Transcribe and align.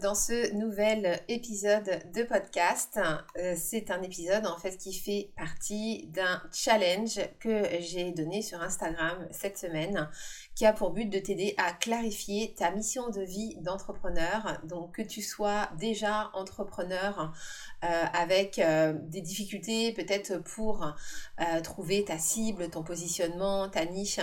Dans 0.00 0.14
ce 0.14 0.54
nouvel 0.54 1.20
épisode 1.28 2.00
de 2.14 2.22
podcast. 2.22 2.98
Euh, 3.36 3.54
c'est 3.54 3.90
un 3.90 4.00
épisode 4.00 4.46
en 4.46 4.56
fait 4.56 4.78
qui 4.78 4.94
fait 4.94 5.30
partie 5.36 6.06
d'un 6.06 6.40
challenge 6.54 7.20
que 7.38 7.64
j'ai 7.80 8.12
donné 8.12 8.40
sur 8.40 8.62
Instagram 8.62 9.28
cette 9.30 9.58
semaine 9.58 10.08
qui 10.54 10.64
a 10.64 10.72
pour 10.72 10.92
but 10.92 11.10
de 11.10 11.18
t'aider 11.18 11.54
à 11.58 11.72
clarifier 11.72 12.54
ta 12.56 12.70
mission 12.70 13.10
de 13.10 13.20
vie 13.20 13.56
d'entrepreneur. 13.60 14.58
Donc 14.64 14.94
que 14.94 15.02
tu 15.02 15.20
sois 15.20 15.68
déjà 15.78 16.30
entrepreneur 16.32 17.34
euh, 17.84 18.04
avec 18.14 18.58
euh, 18.58 18.94
des 18.94 19.20
difficultés 19.20 19.92
peut-être 19.92 20.38
pour 20.38 20.94
trouver 21.62 22.04
ta 22.04 22.18
cible, 22.18 22.70
ton 22.70 22.82
positionnement, 22.82 23.68
ta 23.68 23.84
niche, 23.84 24.18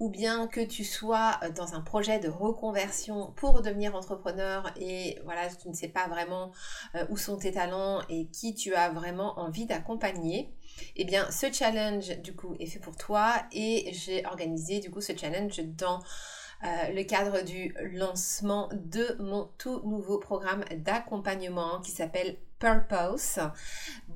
ou 0.00 0.10
bien 0.10 0.48
que 0.48 0.60
tu 0.60 0.84
sois 0.84 1.38
dans 1.54 1.74
un 1.74 1.80
projet 1.80 2.18
de 2.18 2.28
reconversion 2.28 3.32
pour 3.36 3.62
devenir 3.62 3.94
entrepreneur 3.94 4.70
et 4.76 4.87
voilà, 5.24 5.48
tu 5.48 5.68
ne 5.68 5.74
sais 5.74 5.88
pas 5.88 6.08
vraiment 6.08 6.52
où 7.10 7.16
sont 7.16 7.36
tes 7.36 7.52
talents 7.52 8.00
et 8.08 8.26
qui 8.26 8.54
tu 8.54 8.74
as 8.74 8.90
vraiment 8.90 9.38
envie 9.38 9.66
d'accompagner. 9.66 10.52
Eh 10.96 11.04
bien, 11.04 11.30
ce 11.30 11.52
challenge, 11.52 12.18
du 12.20 12.34
coup, 12.34 12.54
est 12.58 12.66
fait 12.66 12.78
pour 12.78 12.96
toi 12.96 13.34
et 13.52 13.90
j'ai 13.92 14.24
organisé, 14.26 14.80
du 14.80 14.90
coup, 14.90 15.00
ce 15.00 15.16
challenge 15.16 15.60
dans 15.76 16.00
euh, 16.64 16.92
le 16.92 17.04
cadre 17.04 17.42
du 17.44 17.72
lancement 17.92 18.68
de 18.72 19.16
mon 19.20 19.48
tout 19.58 19.80
nouveau 19.84 20.18
programme 20.18 20.64
d'accompagnement 20.78 21.80
qui 21.80 21.92
s'appelle 21.92 22.36
Purpose. 22.58 23.38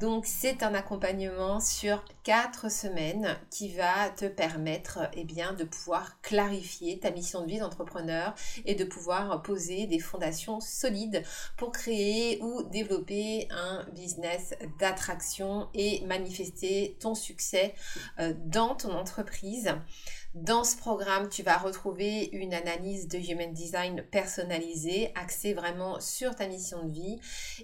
Donc 0.01 0.25
c'est 0.27 0.63
un 0.63 0.75
accompagnement 0.75 1.61
sur 1.61 2.03
quatre 2.23 2.71
semaines 2.71 3.37
qui 3.51 3.69
va 3.75 4.11
te 4.11 4.25
permettre 4.25 5.01
eh 5.15 5.25
de 5.25 5.65
pouvoir 5.65 6.21
clarifier 6.21 6.99
ta 6.99 7.11
mission 7.11 7.43
de 7.43 7.47
vie 7.47 7.59
d'entrepreneur 7.59 8.35
et 8.65 8.75
de 8.75 8.85
pouvoir 8.85 9.43
poser 9.43 9.87
des 9.87 9.99
fondations 9.99 10.61
solides 10.61 11.23
pour 11.57 11.73
créer 11.73 12.41
ou 12.43 12.63
développer 12.63 13.49
un 13.51 13.85
business 13.93 14.55
d'attraction 14.79 15.69
et 15.75 16.05
manifester 16.07 16.97
ton 17.01 17.15
succès 17.15 17.75
euh, 18.19 18.35
dans 18.47 18.75
ton 18.75 18.93
entreprise. 18.93 19.75
Dans 20.35 20.65
ce 20.65 20.79
programme, 20.79 21.29
tu 21.29 21.43
vas 21.43 21.59
retrouver 21.59 22.31
une 22.33 22.55
analyse 22.55 23.07
de 23.07 23.19
Human 23.19 23.53
Design 23.53 24.03
personnalisée, 24.11 25.13
axée 25.15 25.53
vraiment 25.53 26.01
sur 26.01 26.35
ta 26.35 26.49
mission 26.49 26.87
de 26.87 26.91
vie. 26.91 27.21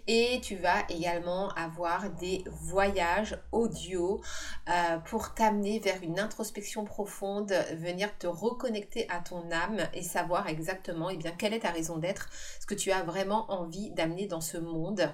Et 0.07 0.39
tu 0.43 0.57
vas 0.57 0.85
également 0.91 1.49
avoir 1.53 2.11
des 2.19 2.45
voyages 2.47 3.39
audio 3.53 4.21
euh, 4.69 4.99
pour 4.99 5.35
t'amener 5.35 5.79
vers 5.79 6.03
une 6.03 6.19
introspection 6.19 6.85
profonde, 6.85 7.53
venir 7.75 8.17
te 8.19 8.27
reconnecter 8.27 9.09
à 9.11 9.21
ton 9.21 9.51
âme 9.51 9.81
et 9.95 10.03
savoir 10.03 10.49
exactement 10.49 11.11
eh 11.11 11.17
bien, 11.17 11.33
quelle 11.33 11.55
est 11.55 11.61
ta 11.61 11.71
raison 11.71 11.99
d'être, 11.99 12.29
ce 12.61 12.67
que 12.67 12.75
tu 12.75 12.91
as 12.91 13.03
vraiment 13.03 13.51
envie 13.51 13.91
d'amener 13.91 14.27
dans 14.27 14.41
ce 14.41 14.59
monde. 14.59 15.11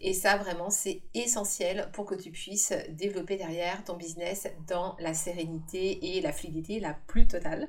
Et 0.00 0.12
ça, 0.12 0.36
vraiment, 0.36 0.70
c'est 0.70 1.02
essentiel 1.14 1.88
pour 1.92 2.04
que 2.04 2.14
tu 2.14 2.30
puisses 2.30 2.72
développer 2.90 3.36
derrière 3.36 3.84
ton 3.84 3.96
business 3.96 4.48
dans 4.66 4.96
la 4.98 5.14
sérénité 5.14 6.16
et 6.16 6.20
la 6.20 6.32
fluidité, 6.32 6.80
la 6.80 6.94
plus 7.06 7.26
totale. 7.26 7.68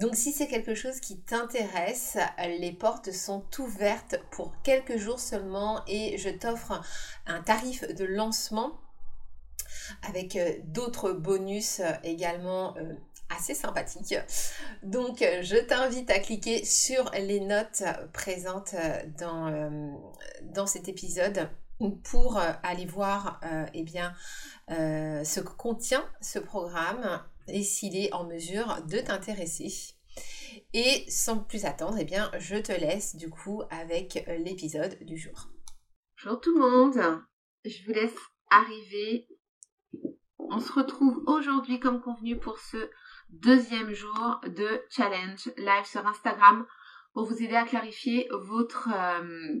Donc 0.00 0.14
si 0.14 0.32
c'est 0.32 0.46
quelque 0.46 0.74
chose 0.74 1.00
qui 1.00 1.18
t'intéresse, 1.18 2.18
les 2.58 2.72
portes 2.72 3.12
sont 3.12 3.44
ouvertes 3.58 4.16
pour 4.30 4.52
quelques 4.62 4.96
jours 4.96 5.20
seulement 5.20 5.82
et 5.86 6.18
je 6.18 6.28
t'offre 6.28 6.80
un 7.26 7.40
tarif 7.40 7.86
de 7.94 8.04
lancement 8.16 8.80
avec 10.02 10.36
euh, 10.36 10.52
d'autres 10.64 11.12
bonus 11.12 11.80
euh, 11.80 11.92
également 12.02 12.76
euh, 12.76 12.94
assez 13.28 13.54
sympathiques. 13.54 14.16
Donc 14.82 15.18
je 15.18 15.56
t'invite 15.56 16.10
à 16.10 16.20
cliquer 16.20 16.64
sur 16.64 17.10
les 17.10 17.40
notes 17.40 17.82
présentes 18.12 18.76
dans, 19.18 19.90
dans 20.42 20.68
cet 20.68 20.86
épisode 20.88 21.50
pour 22.04 22.38
aller 22.62 22.86
voir 22.86 23.40
eh 23.74 23.82
bien, 23.82 24.14
ce 24.68 25.40
que 25.40 25.52
contient 25.56 26.08
ce 26.20 26.38
programme 26.38 27.20
et 27.48 27.64
s'il 27.64 27.96
est 27.96 28.12
en 28.12 28.22
mesure 28.22 28.80
de 28.88 28.98
t'intéresser. 28.98 29.74
Et 30.72 31.04
sans 31.08 31.38
plus 31.38 31.64
attendre, 31.64 31.96
eh 31.98 32.04
bien, 32.04 32.30
je 32.38 32.54
te 32.54 32.70
laisse 32.70 33.16
du 33.16 33.28
coup 33.28 33.64
avec 33.70 34.24
l'épisode 34.38 34.96
du 35.00 35.18
jour. 35.18 35.48
Bonjour 36.22 36.40
tout 36.40 36.56
le 36.56 36.60
monde, 36.60 37.24
je 37.68 37.84
vous 37.84 37.92
laisse 37.92 38.16
arriver. 38.50 39.26
On 40.38 40.60
se 40.60 40.72
retrouve 40.72 41.22
aujourd'hui 41.26 41.80
comme 41.80 42.00
convenu 42.00 42.38
pour 42.38 42.58
ce 42.58 42.90
deuxième 43.30 43.92
jour 43.92 44.40
de 44.46 44.80
challenge 44.90 45.50
live 45.56 45.84
sur 45.84 46.06
Instagram 46.06 46.66
pour 47.12 47.24
vous 47.24 47.42
aider 47.42 47.56
à 47.56 47.64
clarifier 47.64 48.28
votre 48.30 48.88
euh, 48.94 49.58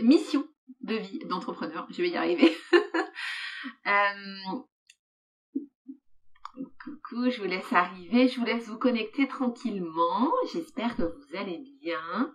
mission 0.00 0.46
de 0.80 0.96
vie 0.96 1.20
d'entrepreneur. 1.26 1.86
Je 1.90 2.02
vais 2.02 2.10
y 2.10 2.16
arriver. 2.16 2.56
euh, 3.86 4.64
coucou, 6.82 7.30
je 7.30 7.40
vous 7.40 7.48
laisse 7.48 7.72
arriver, 7.72 8.28
je 8.28 8.40
vous 8.40 8.46
laisse 8.46 8.66
vous 8.66 8.78
connecter 8.78 9.28
tranquillement. 9.28 10.32
J'espère 10.52 10.96
que 10.96 11.02
vous 11.02 11.36
allez 11.36 11.62
bien. 11.80 12.34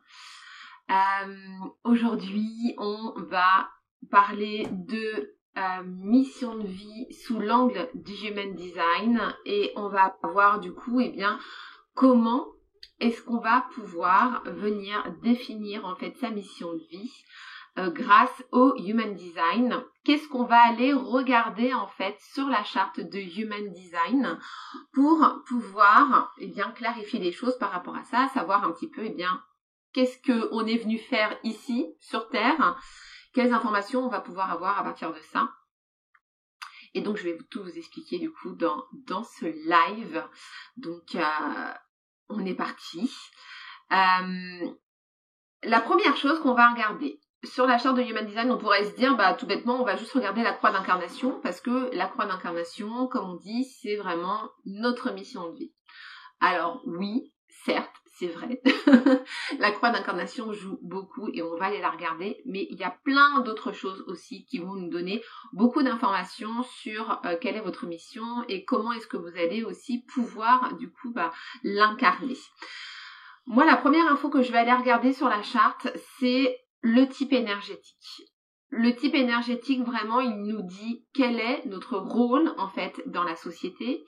Euh, 0.90 1.36
aujourd'hui, 1.84 2.74
on 2.78 3.14
va 3.30 3.70
parler 4.12 4.68
de 4.72 5.34
euh, 5.58 5.84
mission 5.84 6.58
de 6.58 6.68
vie 6.68 7.14
sous 7.26 7.40
l'angle 7.40 7.90
du 7.94 8.14
human 8.14 8.56
design 8.56 9.22
et 9.46 9.74
on 9.76 9.90
va 9.90 10.16
voir 10.24 10.60
du 10.60 10.74
coup, 10.74 11.00
eh 11.00 11.10
bien, 11.10 11.40
comment 11.96 12.48
est-ce 13.00 13.22
qu'on 13.22 13.40
va 13.40 13.66
pouvoir 13.74 14.44
venir 14.46 15.04
définir 15.24 15.86
en 15.86 15.96
fait 15.96 16.16
sa 16.18 16.30
mission 16.30 16.74
de 16.74 16.84
vie 16.90 17.12
euh, 17.78 17.92
grâce 17.92 18.44
au 18.52 18.76
Human 18.78 19.14
Design. 19.16 19.84
Qu'est-ce 20.04 20.28
qu'on 20.28 20.44
va 20.44 20.60
aller 20.66 20.92
regarder 20.92 21.74
en 21.74 21.88
fait 21.88 22.18
sur 22.34 22.48
la 22.48 22.64
charte 22.64 23.00
de 23.00 23.20
Human 23.20 23.72
Design 23.72 24.40
pour 24.94 25.44
pouvoir 25.48 26.34
eh 26.40 26.48
bien 26.48 26.72
clarifier 26.72 27.20
les 27.20 27.32
choses 27.32 27.58
par 27.58 27.72
rapport 27.72 27.96
à 27.96 28.04
ça, 28.04 28.28
savoir 28.34 28.64
un 28.64 28.72
petit 28.72 28.90
peu 28.90 29.06
eh 29.06 29.12
bien 29.12 29.42
qu'est-ce 29.94 30.20
qu'on 30.22 30.66
est 30.66 30.78
venu 30.78 30.98
faire 30.98 31.38
ici 31.44 31.88
sur 32.00 32.28
Terre, 32.30 32.78
quelles 33.40 33.54
informations 33.54 34.04
on 34.04 34.10
va 34.10 34.20
pouvoir 34.20 34.52
avoir 34.52 34.78
à 34.78 34.84
partir 34.84 35.14
de 35.14 35.20
ça. 35.32 35.50
Et 36.94 37.00
donc 37.00 37.16
je 37.16 37.24
vais 37.24 37.38
tout 37.50 37.64
vous 37.64 37.78
expliquer 37.78 38.20
du 38.20 38.30
coup 38.30 38.52
dans, 38.52 38.84
dans 39.08 39.24
ce 39.24 39.46
live. 39.46 40.22
Donc 40.76 41.16
euh, 41.16 41.74
on 42.28 42.46
est 42.46 42.54
parti. 42.54 43.10
Euh, 43.94 44.70
la 45.64 45.80
première 45.80 46.18
chose 46.18 46.42
qu'on 46.42 46.54
va 46.54 46.70
regarder, 46.70 47.22
sur 47.46 47.66
la 47.66 47.78
charte 47.78 47.96
de 47.96 48.02
Human 48.02 48.26
Design, 48.26 48.52
on 48.52 48.58
pourrait 48.58 48.84
se 48.84 48.96
dire, 48.98 49.16
bah, 49.16 49.34
tout 49.34 49.46
bêtement, 49.46 49.80
on 49.80 49.86
va 49.86 49.96
juste 49.96 50.12
regarder 50.12 50.44
la 50.44 50.52
croix 50.52 50.74
d'incarnation, 50.74 51.40
parce 51.40 51.62
que 51.62 51.96
la 51.96 52.08
croix 52.08 52.26
d'incarnation, 52.26 53.08
comme 53.08 53.30
on 53.30 53.36
dit, 53.36 53.64
c'est 53.64 53.96
vraiment 53.96 54.50
notre 54.66 55.14
mission 55.14 55.50
de 55.50 55.56
vie. 55.56 55.74
Alors 56.42 56.82
oui, 56.86 57.34
certes, 57.64 58.09
c'est 58.20 58.28
vrai. 58.28 58.62
la 59.60 59.72
croix 59.72 59.92
d'incarnation 59.92 60.52
joue 60.52 60.78
beaucoup 60.82 61.30
et 61.34 61.42
on 61.42 61.56
va 61.56 61.68
aller 61.68 61.80
la 61.80 61.90
regarder, 61.90 62.42
mais 62.46 62.68
il 62.70 62.78
y 62.78 62.84
a 62.84 62.96
plein 63.04 63.40
d'autres 63.40 63.72
choses 63.72 64.04
aussi 64.08 64.46
qui 64.46 64.60
vont 64.60 64.74
nous 64.74 64.90
donner 64.90 65.24
beaucoup 65.54 65.82
d'informations 65.84 66.64
sur 66.64 67.22
euh, 67.26 67.38
quelle 67.40 67.56
est 67.56 67.62
votre 67.62 67.86
mission 67.86 68.44
et 68.50 68.66
comment 68.66 68.92
est-ce 68.92 69.08
que 69.08 69.16
vous 69.16 69.38
allez 69.38 69.64
aussi 69.64 70.04
pouvoir 70.14 70.76
du 70.76 70.92
coup 70.92 71.14
bah, 71.14 71.32
l'incarner. 71.64 72.36
Moi, 73.46 73.66
la 73.66 73.78
première 73.78 74.12
info 74.12 74.30
que 74.30 74.42
je 74.42 74.52
vais 74.52 74.60
aller 74.60 74.74
regarder 74.74 75.14
sur 75.14 75.30
la 75.30 75.42
charte, 75.42 75.88
c'est 76.20 76.60
le 76.82 77.08
type 77.08 77.32
énergétique. 77.32 78.24
Le 78.70 78.94
type 78.96 79.16
énergétique, 79.16 79.82
vraiment, 79.82 80.20
il 80.20 80.44
nous 80.44 80.62
dit 80.62 81.06
quel 81.14 81.40
est 81.40 81.66
notre 81.66 81.98
rôle, 81.98 82.54
en 82.58 82.68
fait, 82.68 83.02
dans 83.08 83.24
la 83.24 83.36
société. 83.36 84.06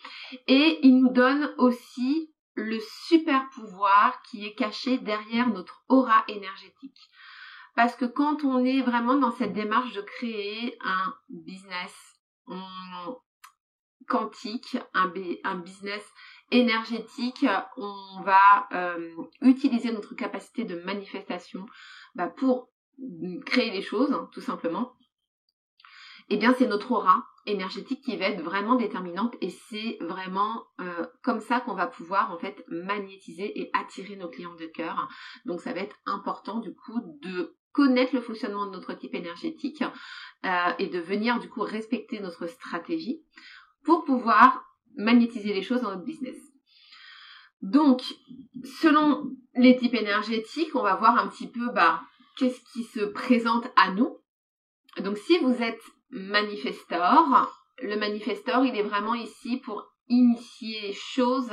Et 0.47 0.79
il 0.83 0.99
nous 0.99 1.09
donne 1.09 1.51
aussi 1.57 2.31
le 2.55 2.79
super 3.07 3.49
pouvoir 3.49 4.21
qui 4.23 4.45
est 4.45 4.55
caché 4.55 4.97
derrière 4.97 5.49
notre 5.49 5.83
aura 5.89 6.23
énergétique. 6.27 7.09
Parce 7.75 7.95
que 7.95 8.05
quand 8.05 8.43
on 8.43 8.63
est 8.65 8.81
vraiment 8.81 9.15
dans 9.15 9.31
cette 9.31 9.53
démarche 9.53 9.93
de 9.93 10.01
créer 10.01 10.77
un 10.83 11.13
business 11.29 11.93
quantique, 14.07 14.77
un, 14.93 15.55
business 15.55 16.03
énergétique, 16.51 17.45
on 17.77 18.21
va 18.23 18.67
euh, 18.73 19.15
utiliser 19.41 19.91
notre 19.93 20.15
capacité 20.15 20.65
de 20.65 20.81
manifestation 20.83 21.65
bah, 22.15 22.27
pour 22.27 22.69
créer 23.45 23.71
les 23.71 23.81
choses, 23.81 24.11
hein, 24.11 24.29
tout 24.33 24.41
simplement. 24.41 24.93
Eh 26.29 26.37
bien, 26.37 26.53
c'est 26.57 26.67
notre 26.67 26.91
aura 26.91 27.25
énergétique 27.45 28.03
qui 28.03 28.17
va 28.17 28.25
être 28.25 28.41
vraiment 28.41 28.75
déterminante 28.75 29.35
et 29.41 29.49
c'est 29.49 29.97
vraiment 30.01 30.63
euh, 30.79 31.05
comme 31.23 31.39
ça 31.39 31.59
qu'on 31.59 31.73
va 31.73 31.87
pouvoir 31.87 32.31
en 32.31 32.37
fait 32.37 32.63
magnétiser 32.67 33.59
et 33.59 33.69
attirer 33.73 34.15
nos 34.15 34.29
clients 34.29 34.55
de 34.55 34.65
cœur. 34.65 35.07
Donc 35.45 35.61
ça 35.61 35.73
va 35.73 35.81
être 35.81 35.95
important 36.05 36.59
du 36.59 36.73
coup 36.73 36.99
de 37.21 37.55
connaître 37.71 38.13
le 38.13 38.21
fonctionnement 38.21 38.65
de 38.65 38.71
notre 38.71 38.93
type 38.93 39.15
énergétique 39.15 39.83
euh, 40.45 40.73
et 40.79 40.87
de 40.87 40.99
venir 40.99 41.39
du 41.39 41.49
coup 41.49 41.61
respecter 41.61 42.19
notre 42.19 42.47
stratégie 42.47 43.21
pour 43.83 44.03
pouvoir 44.03 44.63
magnétiser 44.95 45.53
les 45.53 45.61
choses 45.61 45.81
dans 45.81 45.91
notre 45.91 46.03
business. 46.03 46.37
Donc, 47.61 48.01
selon 48.81 49.31
les 49.55 49.77
types 49.77 49.93
énergétiques, 49.93 50.75
on 50.75 50.81
va 50.81 50.95
voir 50.95 51.17
un 51.17 51.27
petit 51.27 51.47
peu 51.47 51.69
bah, 51.71 52.01
qu'est-ce 52.37 52.59
qui 52.73 52.83
se 52.83 53.01
présente 53.01 53.67
à 53.75 53.91
nous. 53.91 54.17
Donc, 54.97 55.17
si 55.17 55.37
vous 55.39 55.61
êtes 55.61 55.81
manifestor, 56.11 57.51
le 57.81 57.97
manifestor, 57.97 58.65
il 58.65 58.75
est 58.77 58.83
vraiment 58.83 59.15
ici 59.15 59.57
pour 59.57 59.85
initier 60.07 60.93
choses, 60.93 61.51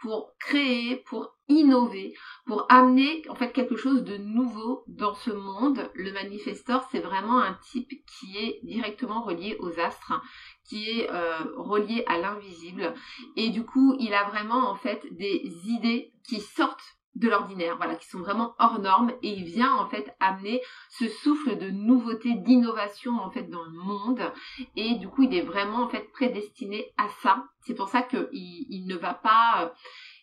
pour 0.00 0.32
créer, 0.38 0.96
pour 0.96 1.36
innover, 1.48 2.14
pour 2.46 2.66
amener 2.70 3.22
en 3.28 3.34
fait 3.34 3.52
quelque 3.52 3.76
chose 3.76 4.02
de 4.02 4.16
nouveau 4.16 4.84
dans 4.88 5.14
ce 5.14 5.30
monde. 5.30 5.90
Le 5.94 6.12
manifestor, 6.12 6.86
c'est 6.90 7.00
vraiment 7.00 7.38
un 7.38 7.54
type 7.70 7.90
qui 8.06 8.38
est 8.38 8.60
directement 8.62 9.22
relié 9.22 9.56
aux 9.60 9.78
astres, 9.78 10.20
qui 10.68 10.88
est 10.88 11.10
euh, 11.10 11.44
relié 11.56 12.04
à 12.06 12.18
l'invisible. 12.18 12.94
Et 13.36 13.50
du 13.50 13.64
coup, 13.64 13.94
il 13.98 14.14
a 14.14 14.24
vraiment 14.24 14.70
en 14.70 14.76
fait 14.76 15.06
des 15.12 15.42
idées 15.66 16.12
qui 16.26 16.40
sortent 16.40 16.99
de 17.16 17.28
l'ordinaire, 17.28 17.76
voilà, 17.76 17.96
qui 17.96 18.08
sont 18.08 18.20
vraiment 18.20 18.54
hors 18.58 18.78
normes 18.78 19.12
et 19.22 19.30
il 19.30 19.44
vient 19.44 19.74
en 19.74 19.86
fait 19.86 20.14
amener 20.20 20.60
ce 20.88 21.08
souffle 21.08 21.58
de 21.58 21.68
nouveauté, 21.70 22.34
d'innovation 22.34 23.18
en 23.18 23.30
fait 23.30 23.50
dans 23.50 23.64
le 23.64 23.72
monde 23.72 24.32
et 24.76 24.94
du 24.94 25.08
coup 25.08 25.24
il 25.24 25.34
est 25.34 25.42
vraiment 25.42 25.82
en 25.84 25.88
fait 25.88 26.10
prédestiné 26.12 26.92
à 26.96 27.08
ça. 27.22 27.44
C'est 27.62 27.74
pour 27.74 27.88
ça 27.88 28.02
qu'il 28.02 28.28
il 28.32 28.86
ne 28.86 28.96
va 28.96 29.12
pas, 29.12 29.62
euh, 29.62 29.68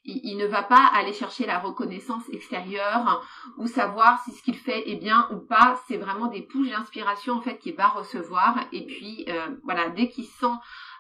il, 0.05 0.37
ne 0.37 0.47
va 0.47 0.63
pas 0.63 0.89
aller 0.93 1.13
chercher 1.13 1.45
la 1.45 1.59
reconnaissance 1.59 2.23
extérieure 2.31 3.21
ou 3.57 3.67
savoir 3.67 4.23
si 4.23 4.31
ce 4.31 4.41
qu'il 4.41 4.55
fait 4.55 4.89
est 4.89 4.95
bien 4.95 5.27
ou 5.31 5.39
pas. 5.39 5.79
C'est 5.87 5.97
vraiment 5.97 6.27
des 6.27 6.41
pouces 6.41 6.69
d'inspiration 6.69 7.33
en 7.33 7.41
fait 7.41 7.57
qu'il 7.59 7.75
va 7.75 7.89
recevoir. 7.89 8.57
Et 8.71 8.85
puis 8.85 9.25
euh, 9.27 9.49
voilà, 9.63 9.89
dès 9.89 10.07
qu'il 10.07 10.25
sent 10.25 10.55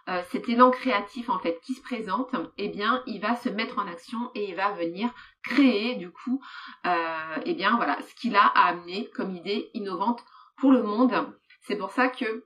euh, 0.07 0.21
cet 0.31 0.49
élan 0.49 0.71
créatif 0.71 1.29
en 1.29 1.39
fait 1.39 1.59
qui 1.61 1.73
se 1.73 1.81
présente, 1.81 2.35
eh 2.57 2.69
bien 2.69 3.03
il 3.05 3.19
va 3.19 3.35
se 3.35 3.49
mettre 3.49 3.79
en 3.79 3.87
action 3.87 4.31
et 4.35 4.49
il 4.49 4.55
va 4.55 4.71
venir 4.71 5.09
créer 5.43 5.95
du 5.95 6.11
coup, 6.11 6.41
euh, 6.85 7.35
eh 7.45 7.53
bien 7.53 7.75
voilà, 7.75 7.97
ce 8.01 8.15
qu'il 8.15 8.35
a 8.35 8.45
à 8.45 8.69
amener 8.69 9.09
comme 9.15 9.35
idée 9.35 9.69
innovante 9.73 10.23
pour 10.57 10.71
le 10.71 10.83
monde. 10.83 11.13
C'est 11.61 11.77
pour 11.77 11.91
ça 11.91 12.07
que 12.07 12.45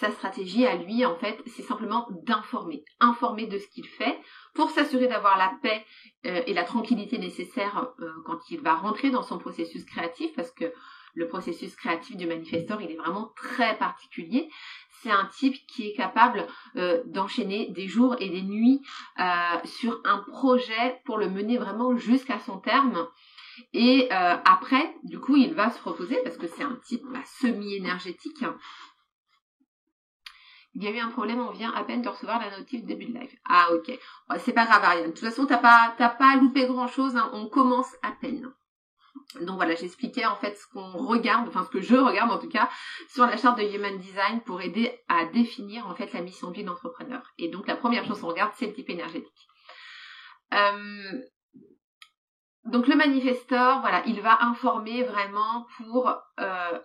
sa 0.00 0.10
stratégie 0.10 0.66
à 0.66 0.74
lui, 0.76 1.04
en 1.04 1.16
fait, 1.16 1.40
c'est 1.46 1.62
simplement 1.62 2.08
d'informer, 2.24 2.84
informer 2.98 3.46
de 3.46 3.58
ce 3.58 3.68
qu'il 3.68 3.86
fait 3.86 4.18
pour 4.54 4.70
s'assurer 4.70 5.06
d'avoir 5.06 5.38
la 5.38 5.52
paix 5.62 5.84
euh, 6.26 6.42
et 6.46 6.54
la 6.54 6.64
tranquillité 6.64 7.18
nécessaire 7.18 7.92
euh, 8.00 8.10
quand 8.24 8.50
il 8.50 8.60
va 8.60 8.74
rentrer 8.74 9.10
dans 9.10 9.22
son 9.22 9.38
processus 9.38 9.84
créatif, 9.84 10.34
parce 10.34 10.50
que 10.50 10.72
le 11.14 11.28
processus 11.28 11.74
créatif 11.76 12.16
du 12.16 12.26
manifestor, 12.26 12.82
il 12.82 12.90
est 12.90 12.96
vraiment 12.96 13.32
très 13.36 13.78
particulier. 13.78 14.50
C'est 15.06 15.12
un 15.12 15.26
type 15.26 15.64
qui 15.68 15.88
est 15.88 15.92
capable 15.92 16.48
euh, 16.74 17.00
d'enchaîner 17.06 17.68
des 17.70 17.86
jours 17.86 18.16
et 18.18 18.28
des 18.28 18.42
nuits 18.42 18.82
sur 19.64 20.00
un 20.04 20.18
projet 20.18 21.00
pour 21.04 21.16
le 21.16 21.30
mener 21.30 21.58
vraiment 21.58 21.96
jusqu'à 21.96 22.40
son 22.40 22.58
terme. 22.58 23.06
Et 23.72 24.10
après, 24.10 24.96
du 25.04 25.20
coup, 25.20 25.36
il 25.36 25.54
va 25.54 25.70
se 25.70 25.80
reposer 25.80 26.18
parce 26.24 26.36
que 26.36 26.48
c'est 26.48 26.64
un 26.64 26.78
type 26.84 27.04
bah, 27.12 27.20
semi-énergétique 27.40 28.44
il 30.76 30.84
y 30.84 30.88
a 30.88 30.90
eu 30.90 30.98
un 30.98 31.08
problème, 31.08 31.40
on 31.40 31.52
vient 31.52 31.72
à 31.72 31.84
peine 31.84 32.02
de 32.02 32.08
recevoir 32.08 32.38
la 32.38 32.58
notif 32.58 32.84
début 32.84 33.06
de 33.06 33.18
live. 33.18 33.34
Ah 33.48 33.68
ok, 33.72 33.98
c'est 34.40 34.52
pas 34.52 34.66
grave 34.66 34.84
Ariane. 34.84 35.06
De 35.06 35.10
toute 35.12 35.24
façon, 35.24 35.46
t'as 35.46 35.56
pas, 35.56 35.94
pas 35.96 36.36
loupé 36.36 36.66
grand 36.66 36.86
chose, 36.86 37.16
hein. 37.16 37.30
on 37.32 37.48
commence 37.48 37.94
à 38.02 38.12
peine. 38.12 38.52
Donc 39.40 39.56
voilà, 39.56 39.74
j'expliquais 39.74 40.26
en 40.26 40.36
fait 40.36 40.56
ce 40.56 40.66
qu'on 40.68 40.92
regarde, 41.06 41.48
enfin 41.48 41.64
ce 41.64 41.70
que 41.70 41.80
je 41.80 41.96
regarde 41.96 42.30
en 42.30 42.38
tout 42.38 42.48
cas, 42.48 42.68
sur 43.08 43.26
la 43.26 43.36
charte 43.36 43.58
de 43.58 43.64
Human 43.64 43.98
Design 43.98 44.40
pour 44.42 44.60
aider 44.60 44.98
à 45.08 45.26
définir 45.26 45.86
en 45.86 45.94
fait 45.94 46.12
la 46.12 46.20
mission 46.20 46.50
de 46.50 46.56
vie 46.56 46.64
d'entrepreneur. 46.64 47.22
Et 47.38 47.48
donc 47.48 47.66
la 47.66 47.76
première 47.76 48.04
chose 48.04 48.20
qu'on 48.20 48.28
regarde, 48.28 48.52
c'est 48.56 48.66
le 48.66 48.72
type 48.72 48.90
énergétique. 48.90 49.48
Euh, 50.54 51.22
donc 52.64 52.86
le 52.88 52.96
manifesteur, 52.96 53.80
voilà, 53.80 54.02
il 54.06 54.20
va 54.20 54.42
informer 54.42 55.02
vraiment 55.04 55.66
pour 55.76 56.12
euh, 56.40 56.78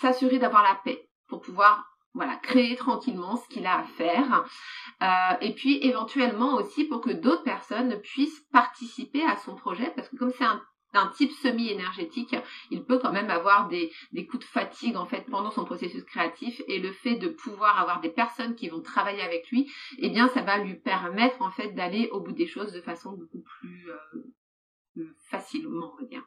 s'assurer 0.00 0.38
d'avoir 0.38 0.62
la 0.62 0.74
paix, 0.76 1.10
pour 1.28 1.40
pouvoir 1.40 1.84
voilà, 2.14 2.36
créer 2.36 2.76
tranquillement 2.76 3.36
ce 3.36 3.46
qu'il 3.48 3.66
a 3.66 3.80
à 3.80 3.84
faire. 3.84 4.44
Euh, 5.02 5.36
et 5.42 5.54
puis 5.54 5.78
éventuellement 5.86 6.54
aussi 6.54 6.84
pour 6.84 7.02
que 7.02 7.10
d'autres 7.10 7.42
personnes 7.42 8.00
puissent 8.00 8.40
participer 8.52 9.22
à 9.24 9.36
son 9.36 9.54
projet, 9.54 9.92
parce 9.94 10.08
que 10.08 10.16
comme 10.16 10.32
c'est 10.32 10.44
un, 10.44 10.62
type 11.08 11.32
semi-énergétique, 11.32 12.34
il 12.70 12.84
peut 12.84 12.98
quand 12.98 13.12
même 13.12 13.30
avoir 13.30 13.68
des, 13.68 13.90
coups 14.26 14.44
de 14.44 14.50
fatigue 14.50 14.96
en 14.96 15.06
fait 15.06 15.22
pendant 15.30 15.50
son 15.50 15.64
processus 15.64 16.04
créatif 16.04 16.62
et 16.68 16.78
le 16.78 16.92
fait 16.92 17.16
de 17.16 17.28
pouvoir 17.28 17.78
avoir 17.78 18.00
des 18.00 18.08
personnes 18.08 18.54
qui 18.54 18.68
vont 18.68 18.80
travailler 18.80 19.22
avec 19.22 19.50
lui, 19.50 19.70
eh 19.98 20.08
bien 20.08 20.28
ça 20.28 20.42
va 20.42 20.58
lui 20.58 20.74
permettre 20.74 21.42
en 21.42 21.50
fait 21.50 21.72
d'aller 21.72 22.08
au 22.12 22.20
bout 22.20 22.32
des 22.32 22.46
choses 22.46 22.72
de 22.72 22.80
façon 22.80 23.12
beaucoup 23.12 23.42
plus 23.60 23.90
euh, 23.90 25.04
facilement, 25.30 25.96
on. 26.00 26.22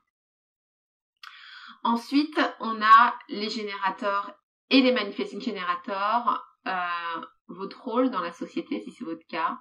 Ensuite, 1.83 2.39
on 2.59 2.81
a 2.81 3.15
les 3.29 3.49
générateurs 3.49 4.33
et 4.69 4.81
les 4.81 4.91
manifesting 4.91 5.41
generators, 5.41 6.45
euh, 6.67 7.21
votre 7.47 7.81
rôle 7.83 8.09
dans 8.11 8.21
la 8.21 8.31
société, 8.31 8.81
si 8.81 8.91
c'est 8.91 9.05
votre 9.05 9.25
cas, 9.27 9.57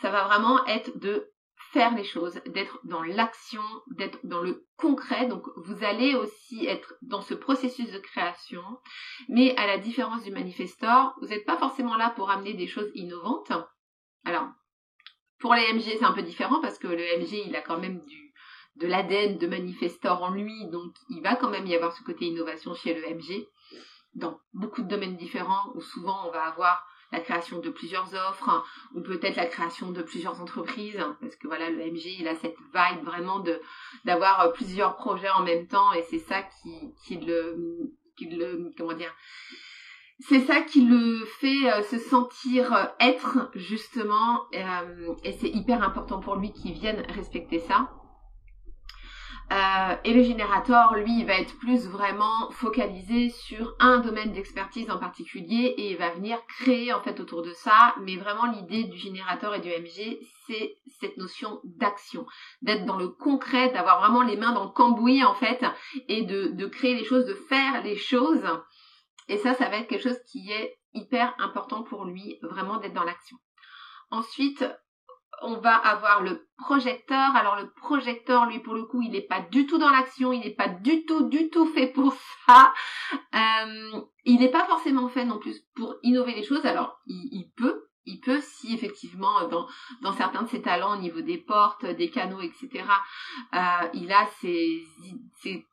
ça 0.00 0.10
va 0.10 0.24
vraiment 0.24 0.64
être 0.66 0.98
de 0.98 1.31
faire 1.72 1.94
les 1.94 2.04
choses, 2.04 2.40
d'être 2.46 2.78
dans 2.84 3.02
l'action, 3.02 3.62
d'être 3.92 4.18
dans 4.24 4.40
le 4.40 4.66
concret. 4.76 5.26
Donc 5.26 5.44
vous 5.56 5.84
allez 5.84 6.14
aussi 6.14 6.66
être 6.66 6.94
dans 7.02 7.22
ce 7.22 7.34
processus 7.34 7.90
de 7.90 7.98
création, 7.98 8.62
mais 9.28 9.56
à 9.56 9.66
la 9.66 9.78
différence 9.78 10.22
du 10.22 10.30
manifestor, 10.30 11.14
vous 11.20 11.28
n'êtes 11.28 11.46
pas 11.46 11.56
forcément 11.56 11.96
là 11.96 12.10
pour 12.10 12.30
amener 12.30 12.54
des 12.54 12.66
choses 12.66 12.90
innovantes. 12.94 13.52
Alors, 14.24 14.48
pour 15.38 15.54
les 15.54 15.72
MG, 15.72 15.96
c'est 15.98 16.04
un 16.04 16.12
peu 16.12 16.22
différent 16.22 16.60
parce 16.60 16.78
que 16.78 16.88
le 16.88 17.18
MG, 17.18 17.44
il 17.46 17.56
a 17.56 17.62
quand 17.62 17.78
même 17.78 18.04
du, 18.04 18.32
de 18.76 18.86
l'ADN 18.86 19.38
de 19.38 19.46
manifestor 19.46 20.22
en 20.22 20.30
lui, 20.30 20.68
donc 20.68 20.94
il 21.08 21.22
va 21.22 21.36
quand 21.36 21.50
même 21.50 21.66
y 21.66 21.74
avoir 21.74 21.92
ce 21.92 22.02
côté 22.04 22.26
innovation 22.26 22.74
chez 22.74 22.94
le 22.94 23.14
MG 23.14 23.46
dans 24.14 24.38
beaucoup 24.52 24.82
de 24.82 24.88
domaines 24.88 25.16
différents 25.16 25.72
où 25.74 25.80
souvent 25.80 26.28
on 26.28 26.30
va 26.30 26.44
avoir 26.44 26.86
la 27.12 27.20
création 27.20 27.60
de 27.60 27.70
plusieurs 27.70 28.12
offres 28.14 28.64
ou 28.94 29.00
peut-être 29.00 29.36
la 29.36 29.46
création 29.46 29.90
de 29.90 30.02
plusieurs 30.02 30.40
entreprises 30.40 30.98
parce 31.20 31.36
que 31.36 31.46
voilà 31.46 31.70
le 31.70 31.78
MG 31.92 32.16
il 32.18 32.26
a 32.26 32.34
cette 32.34 32.56
vibe 32.74 33.04
vraiment 33.04 33.40
de 33.40 33.60
d'avoir 34.04 34.40
euh, 34.40 34.50
plusieurs 34.50 34.96
projets 34.96 35.30
en 35.30 35.42
même 35.42 35.66
temps 35.66 35.92
et 35.92 36.02
c'est 36.10 36.18
ça 36.18 36.42
qui, 36.42 37.16
le 37.18 37.92
qui 38.16 38.26
le 38.26 38.72
comment 38.76 38.94
dire 38.94 39.14
c'est 40.20 40.40
ça 40.40 40.60
qui 40.62 40.86
le 40.86 41.24
fait 41.24 41.70
euh, 41.70 41.82
se 41.82 41.98
sentir 41.98 42.72
euh, 42.72 42.84
être 43.00 43.50
justement 43.54 44.46
et 45.22 45.32
c'est 45.32 45.48
hyper 45.48 45.82
important 45.82 46.20
pour 46.20 46.36
lui 46.36 46.52
qu'il 46.52 46.72
vienne 46.72 47.04
respecter 47.10 47.58
ça 47.58 47.90
Euh, 49.50 49.96
et 50.04 50.14
le 50.14 50.22
générateur, 50.22 50.94
lui, 50.94 51.20
il 51.20 51.26
va 51.26 51.34
être 51.34 51.58
plus 51.58 51.86
vraiment 51.86 52.50
focalisé 52.50 53.28
sur 53.28 53.74
un 53.80 53.98
domaine 53.98 54.32
d'expertise 54.32 54.90
en 54.90 54.98
particulier 54.98 55.74
et 55.76 55.90
il 55.90 55.98
va 55.98 56.10
venir 56.10 56.38
créer 56.46 56.92
en 56.92 57.02
fait 57.02 57.20
autour 57.20 57.42
de 57.42 57.52
ça. 57.52 57.94
Mais 58.00 58.16
vraiment, 58.16 58.46
l'idée 58.46 58.84
du 58.84 58.96
générateur 58.96 59.54
et 59.54 59.60
du 59.60 59.68
MG, 59.68 60.18
c'est 60.46 60.76
cette 61.00 61.16
notion 61.18 61.60
d'action, 61.64 62.26
d'être 62.62 62.86
dans 62.86 62.96
le 62.96 63.08
concret, 63.08 63.70
d'avoir 63.72 64.00
vraiment 64.00 64.22
les 64.22 64.36
mains 64.36 64.52
dans 64.52 64.64
le 64.64 64.70
cambouis 64.70 65.22
en 65.22 65.34
fait 65.34 65.64
et 66.08 66.22
de, 66.22 66.48
de 66.48 66.66
créer 66.66 66.94
les 66.94 67.04
choses, 67.04 67.26
de 67.26 67.34
faire 67.34 67.82
les 67.82 67.96
choses. 67.96 68.46
Et 69.28 69.36
ça, 69.36 69.54
ça 69.54 69.68
va 69.68 69.76
être 69.78 69.88
quelque 69.88 70.08
chose 70.08 70.20
qui 70.30 70.50
est 70.50 70.78
hyper 70.94 71.34
important 71.38 71.82
pour 71.82 72.04
lui, 72.04 72.38
vraiment 72.42 72.78
d'être 72.78 72.94
dans 72.94 73.04
l'action. 73.04 73.36
Ensuite, 74.10 74.64
on 75.42 75.56
va 75.56 75.74
avoir 75.74 76.22
le 76.22 76.46
projecteur. 76.56 77.34
Alors 77.36 77.56
le 77.56 77.70
projecteur, 77.70 78.46
lui, 78.46 78.58
pour 78.60 78.74
le 78.74 78.84
coup, 78.84 79.02
il 79.02 79.12
n'est 79.12 79.20
pas 79.20 79.40
du 79.40 79.66
tout 79.66 79.78
dans 79.78 79.90
l'action, 79.90 80.32
il 80.32 80.40
n'est 80.40 80.54
pas 80.54 80.68
du 80.68 81.04
tout, 81.04 81.28
du 81.28 81.50
tout 81.50 81.66
fait 81.66 81.88
pour 81.88 82.14
ça. 82.46 82.72
Euh, 83.34 84.00
il 84.24 84.40
n'est 84.40 84.50
pas 84.50 84.64
forcément 84.66 85.08
fait 85.08 85.24
non 85.24 85.38
plus 85.38 85.60
pour 85.74 85.96
innover 86.02 86.34
les 86.34 86.44
choses. 86.44 86.64
Alors, 86.64 87.00
il, 87.06 87.50
peut, 87.56 87.88
il 88.06 88.20
peut 88.20 88.40
si 88.40 88.74
effectivement 88.74 89.48
dans, 89.48 89.66
dans 90.00 90.12
certains 90.12 90.42
de 90.42 90.48
ses 90.48 90.62
talents 90.62 90.96
au 90.96 91.00
niveau 91.00 91.20
des 91.20 91.38
portes, 91.38 91.84
des 91.84 92.10
canaux, 92.10 92.40
etc. 92.40 92.84
Euh, 93.54 93.58
il 93.94 94.12
a 94.12 94.26
ces 94.40 94.86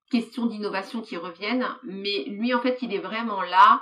questions 0.10 0.48
d'innovation 0.48 1.02
qui 1.02 1.18
reviennent, 1.18 1.68
mais 1.84 2.24
lui 2.26 2.54
en 2.54 2.60
fait 2.60 2.80
il 2.82 2.94
est 2.94 3.00
vraiment 3.00 3.42
là 3.42 3.80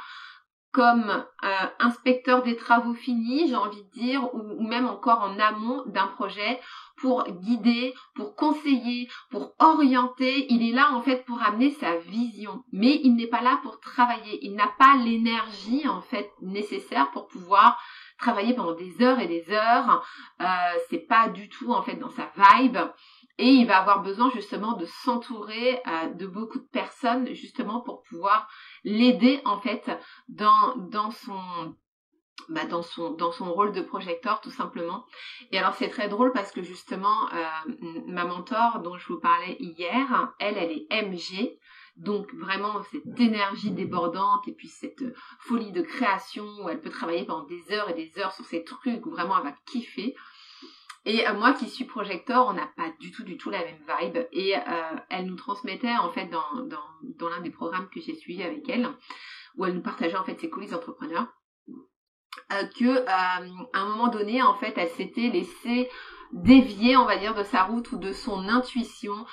euh, 0.79 1.67
inspecteur 1.79 2.43
des 2.43 2.55
travaux 2.55 2.93
finis, 2.93 3.47
j'ai 3.47 3.55
envie 3.55 3.83
de 3.83 3.89
dire, 3.91 4.33
ou, 4.33 4.61
même 4.67 4.87
encore 4.87 5.21
en 5.21 5.39
amont 5.39 5.83
d'un 5.87 6.07
projet 6.07 6.59
pour 6.97 7.23
guider, 7.25 7.93
pour 8.15 8.35
conseiller, 8.35 9.07
pour 9.29 9.53
orienter. 9.59 10.51
Il 10.51 10.67
est 10.67 10.73
là 10.73 10.91
en 10.93 11.01
fait 11.01 11.25
pour 11.25 11.41
amener 11.41 11.71
sa 11.71 11.97
vision, 11.97 12.63
mais 12.71 12.99
il 13.03 13.15
n'est 13.15 13.27
pas 13.27 13.41
là 13.41 13.59
pour 13.63 13.79
travailler. 13.79 14.39
Il 14.41 14.55
n'a 14.55 14.71
pas 14.79 14.95
l'énergie 14.97 15.87
en 15.87 16.01
fait 16.01 16.29
nécessaire 16.41 17.11
pour 17.11 17.27
pouvoir 17.27 17.79
travailler 18.17 18.53
pendant 18.55 18.73
des 18.73 19.01
heures 19.01 19.19
et 19.19 19.27
des 19.27 19.45
heures. 19.51 20.03
Euh, 20.41 20.45
c'est 20.89 21.07
pas 21.07 21.29
du 21.29 21.49
tout 21.49 21.71
en 21.71 21.81
fait 21.81 21.95
dans 21.95 22.09
sa 22.09 22.31
vibe. 22.35 22.77
Et 23.39 23.49
il 23.49 23.67
va 23.67 23.77
avoir 23.77 24.01
besoin 24.01 24.31
justement 24.31 24.73
de 24.73 24.85
s'entourer 24.85 25.79
euh, 25.85 26.09
de 26.09 26.25
beaucoup 26.25 26.57
de 26.57 26.67
personnes 26.71 27.33
justement 27.35 27.81
pour 27.81 28.01
pouvoir 28.01 28.49
l'aider 28.87 29.41
en 29.43 29.59
fait 29.59 29.91
dans, 30.29 30.75
dans 30.77 31.11
son 31.11 31.75
bah, 32.49 32.65
dans 32.65 32.83
son 32.83 33.11
dans 33.11 33.33
son 33.33 33.51
rôle 33.51 33.73
de 33.73 33.81
projecteur 33.81 34.39
tout 34.39 34.51
simplement. 34.51 35.05
Et 35.51 35.57
alors 35.59 35.73
c'est 35.73 35.89
très 35.89 36.07
drôle 36.07 36.31
parce 36.31 36.51
que 36.51 36.61
justement 36.61 37.29
euh, 37.33 37.73
ma 38.05 38.23
mentor 38.23 38.79
dont 38.79 38.97
je 38.97 39.07
vous 39.07 39.19
parlais 39.19 39.57
hier, 39.59 40.33
elle 40.39 40.57
elle 40.57 40.71
est 40.71 40.87
MG. 41.03 41.57
Donc 41.97 42.31
vraiment 42.35 42.83
cette 42.83 43.19
énergie 43.19 43.71
débordante 43.71 44.47
et 44.47 44.53
puis 44.53 44.67
cette 44.67 45.03
folie 45.39 45.71
de 45.71 45.81
création 45.81 46.45
où 46.61 46.69
elle 46.69 46.79
peut 46.79 46.91
travailler 46.91 47.25
pendant 47.25 47.45
des 47.45 47.71
heures 47.71 47.89
et 47.89 47.95
des 47.95 48.19
heures 48.19 48.31
sur 48.31 48.45
ces 48.45 48.63
trucs 48.63 49.05
où 49.05 49.09
vraiment 49.09 49.37
elle 49.39 49.45
va 49.45 49.55
kiffer. 49.65 50.15
Et 51.07 51.25
euh, 51.25 51.33
moi 51.33 51.53
qui 51.53 51.69
suis 51.69 51.85
projecteur, 51.85 52.47
on 52.47 52.53
n'a 52.53 52.67
pas 52.75 52.89
du 52.99 53.13
tout, 53.13 53.23
du 53.23 53.37
tout 53.37 53.49
la 53.49 53.59
même 53.59 53.79
vibe. 54.01 54.27
Et 54.33 54.57
euh, 54.57 54.61
elle 55.09 55.25
nous 55.25 55.37
transmettait 55.37 55.95
en 55.95 56.09
fait 56.09 56.25
dans, 56.27 56.43
l'un 57.29 57.41
des 57.41 57.49
programmes 57.49 57.87
que 57.89 58.01
j'ai 58.01 58.13
suivi 58.13 58.43
avec 58.43 58.67
elle, 58.67 58.89
où 59.55 59.63
elle 59.63 59.73
nous 59.73 59.81
partageait 59.81 60.17
en 60.17 60.25
fait 60.25 60.37
ses 60.37 60.49
coulisses 60.49 60.71
d'entrepreneurs, 60.71 61.27
euh, 62.51 62.63
que 62.77 63.07
à 63.07 63.39
un 63.73 63.85
moment 63.85 64.09
donné, 64.09 64.43
en 64.43 64.55
fait, 64.55 64.73
elle 64.75 64.89
s'était 64.89 65.29
laissée 65.29 65.89
dévier, 66.33 66.97
on 66.97 67.05
va 67.05 67.15
dire, 67.15 67.33
de 67.33 67.43
sa 67.43 67.63
route 67.63 67.89
ou 67.93 67.97
de 67.97 68.11
son 68.11 68.49
intuition. 68.49 69.25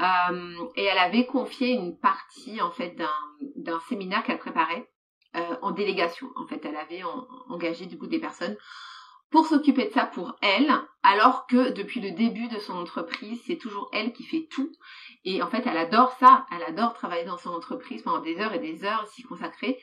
et 0.00 0.84
elle 0.84 0.98
avait 0.98 1.26
confié 1.26 1.74
une 1.74 1.96
partie 1.96 2.60
en 2.60 2.72
fait 2.72 2.96
d'un 3.56 3.80
séminaire 3.88 4.24
qu'elle 4.24 4.38
préparait 4.38 4.90
en 5.62 5.70
délégation. 5.70 6.28
En 6.34 6.48
fait, 6.48 6.64
elle 6.64 6.76
avait 6.76 7.04
engagé 7.48 7.86
du 7.86 7.96
coup 7.96 8.08
des 8.08 8.18
personnes 8.18 8.56
pour 9.30 9.46
s'occuper 9.46 9.86
de 9.86 9.92
ça 9.92 10.06
pour 10.06 10.36
elle, 10.42 10.72
alors 11.02 11.46
que 11.46 11.70
depuis 11.70 12.00
le 12.00 12.10
début 12.10 12.48
de 12.48 12.58
son 12.58 12.74
entreprise, 12.74 13.40
c'est 13.46 13.56
toujours 13.56 13.88
elle 13.92 14.12
qui 14.12 14.24
fait 14.24 14.48
tout. 14.50 14.72
Et 15.24 15.42
en 15.42 15.48
fait, 15.48 15.66
elle 15.66 15.76
adore 15.76 16.12
ça, 16.18 16.46
elle 16.50 16.64
adore 16.64 16.94
travailler 16.94 17.24
dans 17.24 17.38
son 17.38 17.50
entreprise 17.50 18.02
pendant 18.02 18.20
des 18.20 18.38
heures 18.40 18.52
et 18.52 18.58
des 18.58 18.84
heures, 18.84 19.06
s'y 19.08 19.22
consacrer. 19.22 19.80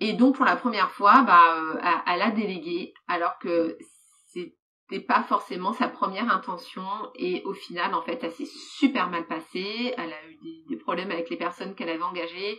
Et 0.00 0.12
donc 0.12 0.36
pour 0.36 0.44
la 0.44 0.56
première 0.56 0.90
fois, 0.92 1.22
bah, 1.22 1.56
euh, 1.56 1.80
elle 2.06 2.22
a 2.22 2.30
délégué, 2.30 2.94
alors 3.08 3.38
que 3.38 3.76
c'était 4.26 5.00
pas 5.00 5.24
forcément 5.24 5.72
sa 5.72 5.88
première 5.88 6.32
intention. 6.32 6.86
Et 7.16 7.42
au 7.44 7.52
final, 7.52 7.94
en 7.94 8.02
fait, 8.02 8.20
elle 8.22 8.32
s'est 8.32 8.48
super 8.78 9.10
mal 9.10 9.26
passée. 9.26 9.92
Elle 9.96 10.12
a 10.12 10.28
eu 10.28 10.36
des, 10.36 10.64
des 10.68 10.76
problèmes 10.76 11.10
avec 11.10 11.30
les 11.30 11.36
personnes 11.36 11.74
qu'elle 11.74 11.90
avait 11.90 12.02
engagées. 12.02 12.58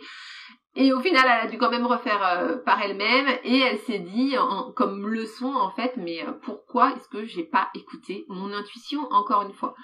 Et 0.76 0.92
au 0.92 1.00
final, 1.00 1.24
elle 1.24 1.46
a 1.46 1.50
dû 1.50 1.58
quand 1.58 1.70
même 1.70 1.86
refaire 1.86 2.24
euh, 2.24 2.56
par 2.58 2.80
elle-même 2.80 3.26
et 3.42 3.58
elle 3.58 3.78
s'est 3.80 3.98
dit 3.98 4.36
comme 4.76 5.08
leçon 5.08 5.52
en 5.52 5.70
fait, 5.72 5.94
mais 5.96 6.24
euh, 6.24 6.32
pourquoi 6.42 6.92
est-ce 6.94 7.08
que 7.08 7.24
j'ai 7.24 7.42
pas 7.42 7.70
écouté 7.74 8.24
mon 8.28 8.52
intuition 8.52 9.00
encore 9.10 9.42
une 9.42 9.52
fois? 9.52 9.74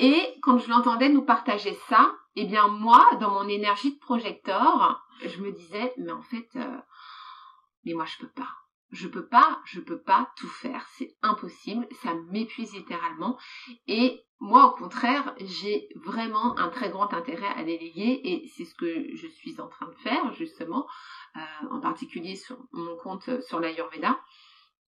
Et 0.00 0.34
quand 0.42 0.58
je 0.58 0.68
l'entendais 0.68 1.10
nous 1.10 1.22
partager 1.22 1.74
ça, 1.88 2.12
eh 2.34 2.44
bien 2.44 2.66
moi, 2.66 3.08
dans 3.20 3.30
mon 3.30 3.48
énergie 3.48 3.94
de 3.94 4.00
projecteur, 4.00 5.00
je 5.24 5.40
me 5.40 5.52
disais 5.52 5.94
mais 5.96 6.12
en 6.12 6.22
fait, 6.22 6.48
euh, 6.56 6.76
mais 7.84 7.94
moi 7.94 8.04
je 8.04 8.18
peux 8.18 8.32
pas. 8.32 8.48
Je 8.90 9.08
peux 9.08 9.26
pas, 9.26 9.60
je 9.64 9.80
peux 9.80 10.00
pas 10.00 10.30
tout 10.36 10.48
faire, 10.48 10.86
c'est 10.92 11.16
impossible, 11.22 11.86
ça 12.02 12.14
m'épuise 12.30 12.72
littéralement. 12.72 13.36
Et 13.86 14.25
moi, 14.38 14.66
au 14.66 14.70
contraire, 14.76 15.34
j'ai 15.40 15.88
vraiment 15.94 16.58
un 16.58 16.68
très 16.68 16.90
grand 16.90 17.12
intérêt 17.14 17.48
à 17.56 17.64
déléguer 17.64 18.20
et 18.22 18.48
c'est 18.54 18.66
ce 18.66 18.74
que 18.74 19.16
je 19.16 19.26
suis 19.26 19.60
en 19.60 19.68
train 19.68 19.86
de 19.88 19.94
faire 19.94 20.32
justement, 20.34 20.86
euh, 21.36 21.40
en 21.70 21.80
particulier 21.80 22.36
sur 22.36 22.58
mon 22.72 22.96
compte 22.96 23.40
sur 23.42 23.60
l'Ayurveda. 23.60 24.20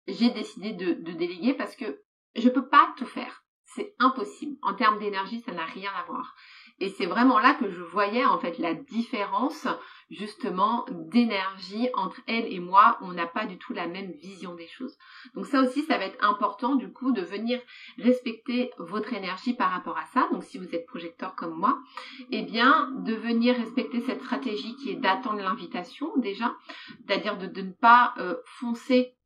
J'ai 0.07 0.31
décidé 0.31 0.73
de, 0.73 0.93
déléguer 1.13 1.53
parce 1.53 1.75
que 1.75 2.01
je 2.35 2.49
peux 2.49 2.67
pas 2.67 2.93
tout 2.97 3.05
faire. 3.05 3.43
C'est 3.63 3.95
impossible. 3.99 4.57
En 4.63 4.73
termes 4.73 4.99
d'énergie, 4.99 5.39
ça 5.41 5.53
n'a 5.53 5.65
rien 5.65 5.91
à 5.91 6.03
voir. 6.03 6.35
Et 6.79 6.89
c'est 6.89 7.05
vraiment 7.05 7.39
là 7.39 7.55
que 7.55 7.69
je 7.69 7.81
voyais 7.81 8.25
en 8.25 8.37
fait 8.37 8.59
la 8.59 8.73
différence 8.73 9.67
justement 10.11 10.85
d'énergie 10.91 11.89
entre 11.93 12.21
elle 12.27 12.51
et 12.51 12.59
moi. 12.59 12.97
On 13.01 13.13
n'a 13.13 13.25
pas 13.27 13.45
du 13.45 13.57
tout 13.57 13.73
la 13.73 13.87
même 13.87 14.11
vision 14.11 14.55
des 14.55 14.67
choses. 14.67 14.97
Donc 15.33 15.45
ça 15.47 15.61
aussi, 15.61 15.81
ça 15.83 15.97
va 15.97 16.05
être 16.05 16.23
important 16.23 16.75
du 16.75 16.91
coup 16.91 17.11
de 17.11 17.21
venir 17.21 17.59
respecter 17.97 18.71
votre 18.77 19.13
énergie 19.13 19.53
par 19.53 19.71
rapport 19.71 19.97
à 19.97 20.05
ça. 20.05 20.27
Donc 20.31 20.43
si 20.43 20.57
vous 20.57 20.75
êtes 20.75 20.85
projecteur 20.85 21.35
comme 21.35 21.57
moi, 21.57 21.79
eh 22.31 22.43
bien 22.43 22.91
de 22.97 23.13
venir 23.13 23.55
respecter 23.55 24.01
cette 24.01 24.21
stratégie 24.21 24.75
qui 24.75 24.91
est 24.91 24.95
d'attendre 24.95 25.39
l'invitation 25.39 26.11
déjà, 26.17 26.55
c'est-à-dire 27.05 27.37
de, 27.37 27.61
ne 27.61 27.71
pas 27.71 28.13
euh, 28.17 28.35
foncer 28.45 29.16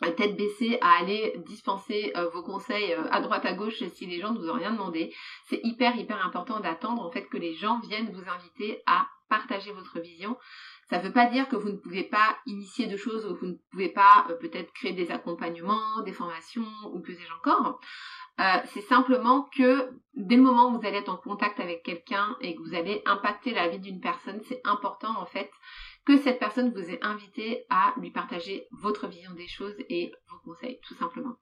tête 0.00 0.36
baissée 0.36 0.78
à 0.80 1.00
aller 1.00 1.34
dispenser 1.46 2.12
euh, 2.16 2.28
vos 2.30 2.42
conseils 2.42 2.92
euh, 2.92 3.04
à 3.10 3.20
droite 3.20 3.46
à 3.46 3.52
gauche 3.52 3.82
si 3.94 4.06
les 4.06 4.20
gens 4.20 4.32
ne 4.32 4.38
vous 4.38 4.50
ont 4.50 4.54
rien 4.54 4.72
demandé. 4.72 5.14
C'est 5.44 5.60
hyper 5.62 5.96
hyper 5.96 6.24
important 6.24 6.60
d'attendre 6.60 7.02
en 7.02 7.10
fait 7.10 7.26
que 7.28 7.36
les 7.36 7.54
gens 7.54 7.78
viennent 7.80 8.10
vous 8.12 8.28
inviter 8.28 8.82
à 8.86 9.06
partager 9.28 9.72
votre 9.72 10.00
vision. 10.00 10.36
Ça 10.90 10.98
ne 10.98 11.04
veut 11.04 11.12
pas 11.12 11.26
dire 11.26 11.48
que 11.48 11.56
vous 11.56 11.70
ne 11.70 11.76
pouvez 11.76 12.04
pas 12.04 12.36
initier 12.46 12.86
de 12.86 12.96
choses 12.96 13.24
ou 13.24 13.34
que 13.34 13.40
vous 13.40 13.52
ne 13.52 13.58
pouvez 13.70 13.88
pas 13.88 14.26
euh, 14.28 14.34
peut-être 14.34 14.72
créer 14.72 14.92
des 14.92 15.10
accompagnements, 15.10 16.02
des 16.04 16.12
formations 16.12 16.66
ou 16.92 17.00
que 17.00 17.12
sais-je 17.12 17.32
encore. 17.34 17.80
c'est 18.72 18.82
simplement 18.82 19.48
que 19.56 19.90
dès 20.14 20.34
le 20.36 20.42
moment 20.42 20.68
où 20.68 20.78
vous 20.78 20.86
allez 20.86 20.98
être 20.98 21.08
en 21.08 21.16
contact 21.16 21.60
avec 21.60 21.84
quelqu'un 21.84 22.36
et 22.40 22.56
que 22.56 22.62
vous 22.62 22.74
allez 22.74 23.00
impacter 23.06 23.54
la 23.54 23.68
vie 23.68 23.78
d'une 23.78 24.00
personne, 24.00 24.40
c'est 24.48 24.60
important 24.64 25.16
en 25.20 25.26
fait 25.26 25.50
que 26.06 26.18
cette 26.18 26.38
personne 26.38 26.72
vous 26.72 26.90
ait 26.90 27.02
invité 27.02 27.64
à 27.70 27.94
lui 27.98 28.10
partager 28.10 28.66
votre 28.72 29.06
vision 29.06 29.32
des 29.34 29.48
choses 29.48 29.76
et 29.88 30.12
vos 30.28 30.38
conseils, 30.44 30.78
tout 30.86 30.94
simplement. 30.94 31.36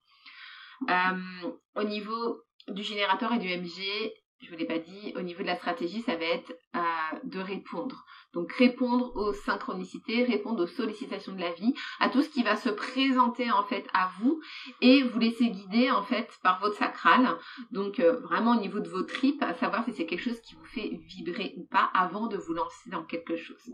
Euh, 0.89 1.51
au 1.77 1.85
niveau 1.85 2.43
du 2.69 2.83
générateur 2.83 3.33
et 3.33 3.39
du 3.39 3.49
MG, 3.49 4.13
je 4.43 4.51
vous 4.51 4.57
l'ai 4.57 4.67
pas 4.67 4.79
dit, 4.79 5.13
au 5.17 5.23
niveau 5.23 5.43
de 5.43 5.47
la 5.47 5.57
stratégie, 5.57 6.03
ça 6.03 6.17
va 6.17 6.25
être 6.25 6.53
euh, 6.75 6.81
de 7.25 7.39
répondre. 7.39 8.05
Donc 8.35 8.53
répondre 8.53 9.15
aux 9.15 9.33
synchronicités, 9.33 10.25
répondre 10.25 10.65
aux 10.65 10.67
sollicitations 10.67 11.35
de 11.35 11.41
la 11.41 11.53
vie, 11.53 11.75
à 12.01 12.09
tout 12.09 12.23
ce 12.23 12.29
qui 12.29 12.43
va 12.43 12.57
se 12.57 12.71
présenter 12.71 13.51
en 13.53 13.63
fait 13.65 13.87
à 13.95 14.11
vous 14.19 14.41
et 14.81 15.03
vous 15.03 15.19
laisser 15.19 15.49
guider 15.51 15.91
en 15.91 16.03
fait 16.03 16.29
par 16.43 16.61
votre 16.61 16.77
sacral. 16.77 17.37
Donc 17.71 18.01
euh, 18.01 18.19
vraiment 18.21 18.57
au 18.57 18.61
niveau 18.61 18.81
de 18.81 18.89
vos 18.89 19.03
tripes, 19.03 19.45
savoir 19.61 19.85
si 19.85 19.93
c'est 19.93 20.07
quelque 20.07 20.25
chose 20.25 20.41
qui 20.41 20.55
vous 20.55 20.65
fait 20.65 20.91
vibrer 21.07 21.55
ou 21.59 21.67
pas 21.67 21.91
avant 21.95 22.27
de 22.27 22.37
vous 22.37 22.55
lancer 22.55 22.91
dans 22.91 23.05
quelque 23.05 23.37
chose. 23.37 23.71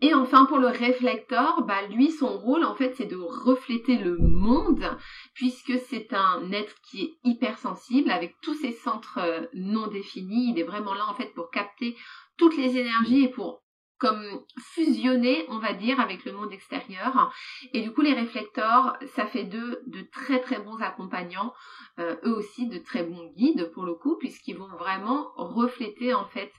Et 0.00 0.14
enfin, 0.14 0.46
pour 0.46 0.58
le 0.58 0.68
réflecteur, 0.68 1.62
bah, 1.62 1.86
lui, 1.88 2.10
son 2.10 2.38
rôle, 2.38 2.64
en 2.64 2.74
fait, 2.74 2.94
c'est 2.96 3.06
de 3.06 3.16
refléter 3.16 3.96
le 3.96 4.16
monde, 4.18 4.96
puisque 5.34 5.78
c'est 5.88 6.12
un 6.12 6.50
être 6.52 6.74
qui 6.90 7.02
est 7.02 7.14
hypersensible, 7.24 8.10
avec 8.10 8.34
tous 8.42 8.54
ses 8.54 8.72
centres 8.72 9.18
euh, 9.18 9.46
non 9.54 9.86
définis. 9.88 10.50
Il 10.50 10.58
est 10.58 10.64
vraiment 10.64 10.94
là, 10.94 11.06
en 11.08 11.14
fait, 11.14 11.32
pour 11.34 11.50
capter 11.50 11.96
toutes 12.36 12.56
les 12.56 12.76
énergies 12.76 13.24
et 13.24 13.28
pour 13.28 13.62
comme 14.00 14.42
fusionner, 14.58 15.44
on 15.48 15.58
va 15.58 15.74
dire, 15.74 16.00
avec 16.00 16.24
le 16.24 16.32
monde 16.32 16.52
extérieur. 16.52 17.30
Et 17.74 17.82
du 17.82 17.92
coup, 17.92 18.00
les 18.00 18.14
réflecteurs, 18.14 18.96
ça 19.14 19.26
fait 19.26 19.44
d'eux 19.44 19.82
de 19.86 20.00
très 20.10 20.40
très 20.40 20.58
bons 20.58 20.78
accompagnants, 20.78 21.52
euh, 21.98 22.16
eux 22.24 22.34
aussi 22.34 22.66
de 22.66 22.78
très 22.78 23.04
bons 23.04 23.30
guides 23.36 23.70
pour 23.74 23.84
le 23.84 23.94
coup, 23.94 24.16
puisqu'ils 24.16 24.56
vont 24.56 24.74
vraiment 24.78 25.30
refléter 25.36 26.14
en 26.14 26.24
fait 26.24 26.50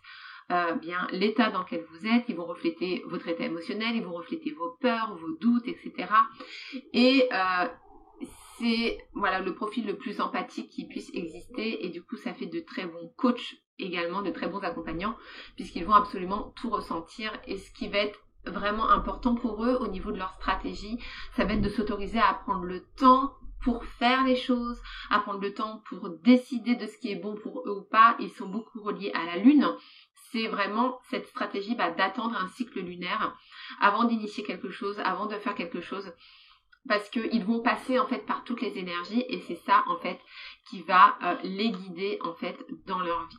euh, 0.51 0.73
bien 0.73 1.07
l'état 1.11 1.49
dans 1.49 1.61
lequel 1.61 1.85
vous 1.91 2.07
êtes, 2.07 2.25
ils 2.27 2.35
vont 2.35 2.45
refléter 2.45 3.03
votre 3.07 3.27
état 3.27 3.45
émotionnel, 3.45 3.95
ils 3.95 4.03
vont 4.03 4.13
refléter 4.13 4.51
vos 4.51 4.77
peurs, 4.79 5.15
vos 5.17 5.35
doutes, 5.37 5.67
etc. 5.67 6.09
Et 6.93 7.29
euh, 7.31 7.67
c'est 8.59 8.97
voilà 9.13 9.39
le 9.39 9.55
profil 9.55 9.85
le 9.85 9.97
plus 9.97 10.19
empathique 10.21 10.69
qui 10.69 10.87
puisse 10.87 11.09
exister 11.13 11.85
et 11.85 11.89
du 11.89 12.03
coup 12.03 12.17
ça 12.17 12.33
fait 12.33 12.45
de 12.45 12.59
très 12.59 12.85
bons 12.85 13.11
coachs 13.17 13.55
également, 13.79 14.21
de 14.21 14.31
très 14.31 14.47
bons 14.47 14.59
accompagnants 14.59 15.15
puisqu'ils 15.55 15.85
vont 15.85 15.93
absolument 15.93 16.53
tout 16.55 16.69
ressentir 16.69 17.31
et 17.47 17.57
ce 17.57 17.71
qui 17.71 17.87
va 17.87 17.99
être 17.99 18.19
vraiment 18.45 18.89
important 18.89 19.35
pour 19.35 19.63
eux 19.63 19.77
au 19.81 19.87
niveau 19.87 20.11
de 20.11 20.17
leur 20.17 20.33
stratégie, 20.33 20.99
ça 21.35 21.45
va 21.45 21.53
être 21.53 21.61
de 21.61 21.69
s'autoriser 21.69 22.19
à 22.19 22.33
prendre 22.33 22.65
le 22.65 22.83
temps 22.97 23.33
pour 23.63 23.85
faire 23.85 24.25
les 24.25 24.35
choses, 24.35 24.81
à 25.09 25.19
prendre 25.19 25.39
le 25.39 25.53
temps 25.53 25.83
pour 25.87 26.09
décider 26.09 26.75
de 26.75 26.87
ce 26.87 26.97
qui 26.97 27.11
est 27.11 27.21
bon 27.21 27.35
pour 27.35 27.63
eux 27.67 27.77
ou 27.77 27.83
pas. 27.83 28.15
Ils 28.19 28.31
sont 28.31 28.47
beaucoup 28.47 28.81
reliés 28.81 29.11
à 29.13 29.25
la 29.25 29.37
lune. 29.37 29.67
C'est 30.31 30.47
vraiment 30.47 30.99
cette 31.09 31.27
stratégie 31.27 31.75
bah, 31.75 31.91
d'attendre 31.91 32.37
un 32.37 32.47
cycle 32.49 32.79
lunaire 32.79 33.35
avant 33.79 34.05
d'initier 34.05 34.43
quelque 34.43 34.69
chose, 34.69 34.99
avant 34.99 35.25
de 35.25 35.35
faire 35.35 35.55
quelque 35.55 35.81
chose 35.81 36.13
parce 36.87 37.09
qu'ils 37.09 37.43
vont 37.45 37.61
passer 37.61 37.99
en 37.99 38.07
fait 38.07 38.25
par 38.25 38.43
toutes 38.43 38.61
les 38.61 38.77
énergies 38.77 39.23
et 39.29 39.39
c'est 39.41 39.59
ça 39.65 39.83
en 39.87 39.97
fait 39.97 40.19
qui 40.69 40.81
va 40.81 41.17
euh, 41.23 41.35
les 41.43 41.69
guider 41.69 42.19
en 42.23 42.33
fait 42.33 42.57
dans 42.87 42.99
leur 42.99 43.27
vie. 43.27 43.37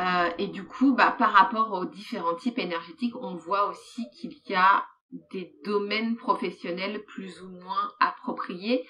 Euh, 0.00 0.30
et 0.38 0.48
du 0.48 0.64
coup, 0.64 0.94
bah, 0.94 1.14
par 1.16 1.32
rapport 1.32 1.72
aux 1.72 1.84
différents 1.84 2.34
types 2.34 2.58
énergétiques, 2.58 3.14
on 3.16 3.36
voit 3.36 3.68
aussi 3.68 4.04
qu'il 4.16 4.32
y 4.48 4.54
a 4.54 4.86
des 5.30 5.54
domaines 5.64 6.16
professionnels 6.16 7.04
plus 7.04 7.40
ou 7.42 7.48
moins 7.48 7.92
appropriés. 8.00 8.88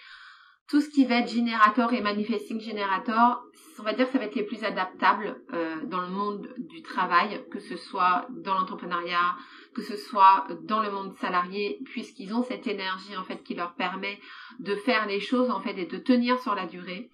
Tout 0.68 0.80
ce 0.80 0.88
qui 0.88 1.04
va 1.04 1.16
être 1.16 1.28
générateur 1.28 1.92
et 1.92 2.00
manifesting 2.00 2.58
générateur, 2.58 3.42
on 3.78 3.82
va 3.82 3.92
dire 3.92 4.06
que 4.06 4.12
ça 4.12 4.18
va 4.18 4.24
être 4.24 4.34
les 4.34 4.44
plus 4.44 4.64
adaptables 4.64 5.42
euh, 5.52 5.84
dans 5.84 6.00
le 6.00 6.08
monde 6.08 6.48
du 6.56 6.82
travail, 6.82 7.44
que 7.50 7.60
ce 7.60 7.76
soit 7.76 8.26
dans 8.30 8.54
l'entrepreneuriat, 8.54 9.36
que 9.74 9.82
ce 9.82 9.96
soit 9.96 10.46
dans 10.62 10.80
le 10.80 10.90
monde 10.90 11.14
salarié, 11.18 11.80
puisqu'ils 11.84 12.32
ont 12.34 12.42
cette 12.42 12.66
énergie 12.66 13.16
en 13.16 13.24
fait 13.24 13.42
qui 13.42 13.54
leur 13.54 13.74
permet 13.74 14.18
de 14.58 14.74
faire 14.74 15.06
les 15.06 15.20
choses 15.20 15.50
en 15.50 15.60
fait 15.60 15.76
et 15.76 15.86
de 15.86 15.98
tenir 15.98 16.38
sur 16.40 16.54
la 16.54 16.66
durée. 16.66 17.10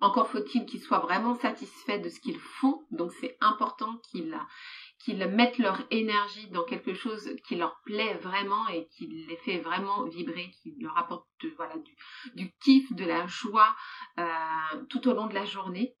Encore 0.00 0.28
faut-il 0.28 0.66
qu'ils 0.66 0.82
soient 0.82 0.98
vraiment 0.98 1.34
satisfaits 1.34 1.98
de 1.98 2.08
ce 2.08 2.20
qu'ils 2.20 2.38
font, 2.38 2.82
donc 2.90 3.10
c'est 3.20 3.36
important 3.40 3.96
qu'ils 4.10 4.38
qu'ils 5.04 5.26
mettent 5.28 5.58
leur 5.58 5.82
énergie 5.90 6.48
dans 6.48 6.64
quelque 6.64 6.94
chose 6.94 7.36
qui 7.46 7.56
leur 7.56 7.78
plaît 7.84 8.14
vraiment 8.22 8.66
et 8.68 8.88
qui 8.88 9.06
les 9.06 9.36
fait 9.36 9.58
vraiment 9.58 10.04
vibrer, 10.04 10.50
qui 10.62 10.74
leur 10.80 10.96
apporte 10.96 11.26
voilà, 11.56 11.74
du, 12.34 12.50
kiff, 12.62 12.90
de 12.94 13.04
la 13.04 13.26
joie 13.26 13.74
euh, 14.18 14.24
tout 14.88 15.06
au 15.08 15.12
long 15.12 15.26
de 15.26 15.34
la 15.34 15.44
journée. 15.44 15.94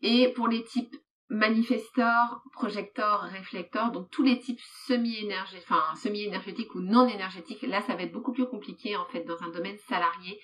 Et 0.00 0.28
pour 0.28 0.48
les 0.48 0.64
types 0.64 0.96
manifestors, 1.28 2.42
projecteurs, 2.52 3.20
réflecteurs, 3.22 3.92
donc 3.92 4.10
tous 4.10 4.22
les 4.22 4.38
types 4.38 4.60
semi-énergétiques, 4.86 5.66
enfin 5.70 5.94
semi-énergétiques 5.94 6.74
ou 6.74 6.80
non 6.80 7.06
énergétiques, 7.06 7.62
là 7.62 7.82
ça 7.82 7.94
va 7.94 8.02
être 8.02 8.12
beaucoup 8.12 8.32
plus 8.32 8.46
compliqué 8.46 8.96
en 8.96 9.04
fait 9.06 9.24
dans 9.24 9.40
un 9.42 9.50
domaine 9.50 9.78
salarié 9.86 10.40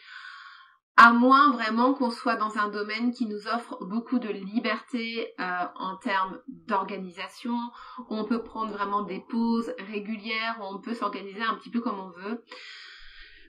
à 0.96 1.12
moins 1.12 1.52
vraiment 1.52 1.92
qu'on 1.92 2.10
soit 2.10 2.36
dans 2.36 2.56
un 2.56 2.68
domaine 2.68 3.12
qui 3.12 3.26
nous 3.26 3.48
offre 3.48 3.84
beaucoup 3.84 4.18
de 4.18 4.30
liberté 4.30 5.34
euh, 5.38 5.64
en 5.76 5.96
termes 5.96 6.38
d'organisation, 6.48 7.58
où 7.98 8.16
on 8.16 8.24
peut 8.24 8.42
prendre 8.42 8.72
vraiment 8.72 9.02
des 9.02 9.20
pauses 9.20 9.72
régulières, 9.90 10.56
où 10.60 10.74
on 10.74 10.80
peut 10.80 10.94
s'organiser 10.94 11.42
un 11.42 11.54
petit 11.54 11.70
peu 11.70 11.80
comme 11.80 12.00
on 12.00 12.08
veut. 12.08 12.42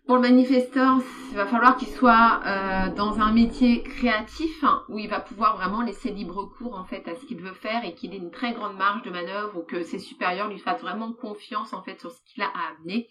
Pour 0.06 0.16
le 0.16 0.22
manifesteur, 0.22 1.00
il 1.32 1.36
va 1.36 1.46
falloir 1.46 1.75
qu'il 1.75 1.89
soit 1.89 2.39
euh, 2.46 2.94
dans 2.96 3.20
un 3.20 3.34
métier 3.34 3.84
créatif 3.84 4.63
hein, 4.63 4.84
où 4.88 5.00
il 5.00 5.10
va 5.10 5.20
pouvoir 5.20 5.58
vraiment 5.58 5.82
laisser 5.82 6.12
libre 6.12 6.46
cours 6.58 6.75
en 6.75 6.86
fait 6.86 7.06
à 7.10 7.16
ce 7.16 7.25
qu'il 7.25 7.42
veut 7.42 7.54
faire 7.54 7.84
et 7.84 7.94
qu'il 7.94 8.13
ait 8.13 8.18
une 8.18 8.32
très 8.32 8.54
grande 8.54 8.77
marge 8.77 9.04
de 9.04 9.10
manœuvre 9.10 9.58
ou 9.58 9.63
que 9.63 9.84
ses 9.84 10.00
supérieurs 10.00 10.48
lui 10.48 10.60
fassent 10.60 10.82
vraiment 10.82 11.12
confiance 11.12 11.74
en 11.74 11.84
fait 11.84 12.00
sur 12.00 12.12
ce 12.12 12.22
qu'il 12.25 12.42
a 12.42 12.48
à 12.48 12.72
amener 12.77 13.10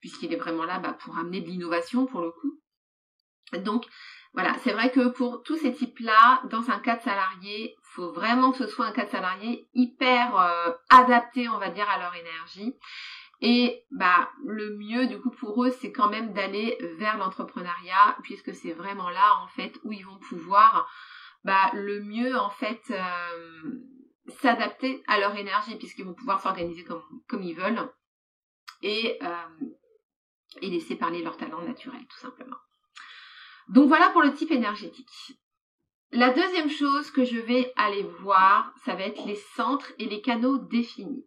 puisqu'il 0.00 0.32
est 0.32 0.36
vraiment 0.36 0.64
là 0.64 0.78
bah, 0.78 0.96
pour 1.00 1.18
amener 1.18 1.40
de 1.40 1.46
l'innovation 1.46 2.06
pour 2.06 2.20
le 2.20 2.30
coup. 2.30 2.59
Donc 3.58 3.86
voilà, 4.32 4.54
c'est 4.58 4.72
vrai 4.72 4.92
que 4.92 5.08
pour 5.08 5.42
tous 5.42 5.56
ces 5.56 5.72
types-là, 5.72 6.42
dans 6.50 6.70
un 6.70 6.78
cadre 6.78 7.02
salarié, 7.02 7.76
faut 7.82 8.12
vraiment 8.12 8.52
que 8.52 8.58
ce 8.58 8.66
soit 8.68 8.86
un 8.86 8.92
cadre 8.92 9.10
salarié 9.10 9.68
hyper 9.74 10.36
euh, 10.38 10.72
adapté, 10.88 11.48
on 11.48 11.58
va 11.58 11.70
dire, 11.70 11.88
à 11.88 11.98
leur 11.98 12.14
énergie. 12.14 12.76
Et 13.42 13.84
bah 13.90 14.30
le 14.44 14.76
mieux 14.76 15.06
du 15.06 15.18
coup 15.18 15.30
pour 15.30 15.64
eux, 15.64 15.70
c'est 15.70 15.92
quand 15.92 16.10
même 16.10 16.32
d'aller 16.34 16.76
vers 16.98 17.16
l'entrepreneuriat, 17.16 18.16
puisque 18.22 18.54
c'est 18.54 18.72
vraiment 18.72 19.08
là 19.08 19.40
en 19.42 19.48
fait 19.48 19.78
où 19.82 19.92
ils 19.92 20.04
vont 20.04 20.18
pouvoir 20.18 20.88
bah 21.44 21.70
le 21.72 22.02
mieux 22.02 22.36
en 22.36 22.50
fait 22.50 22.82
euh, 22.90 23.80
s'adapter 24.28 25.02
à 25.08 25.18
leur 25.18 25.34
énergie, 25.36 25.76
puisqu'ils 25.76 26.04
vont 26.04 26.14
pouvoir 26.14 26.40
s'organiser 26.42 26.84
comme, 26.84 27.02
comme 27.28 27.42
ils 27.42 27.56
veulent 27.56 27.90
et, 28.82 29.18
euh, 29.22 29.66
et 30.60 30.68
laisser 30.68 30.96
parler 30.96 31.22
leur 31.22 31.38
talent 31.38 31.62
naturel 31.62 32.06
tout 32.06 32.18
simplement. 32.18 32.56
Donc 33.70 33.86
voilà 33.88 34.10
pour 34.10 34.22
le 34.22 34.34
type 34.34 34.50
énergétique. 34.50 35.38
La 36.10 36.30
deuxième 36.30 36.68
chose 36.68 37.10
que 37.12 37.24
je 37.24 37.38
vais 37.38 37.72
aller 37.76 38.02
voir, 38.20 38.74
ça 38.84 38.96
va 38.96 39.02
être 39.02 39.24
les 39.26 39.40
centres 39.54 39.92
et 39.98 40.06
les 40.06 40.20
canaux 40.20 40.58
définis. 40.58 41.24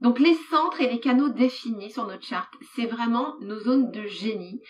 Donc 0.00 0.18
les 0.18 0.34
centres 0.34 0.80
et 0.80 0.88
les 0.88 0.98
canaux 0.98 1.28
définis 1.28 1.92
sur 1.92 2.06
notre 2.06 2.24
charte, 2.24 2.52
c'est 2.74 2.86
vraiment 2.86 3.36
nos 3.40 3.58
zones 3.60 3.92
de 3.92 4.06
génie. 4.06 4.60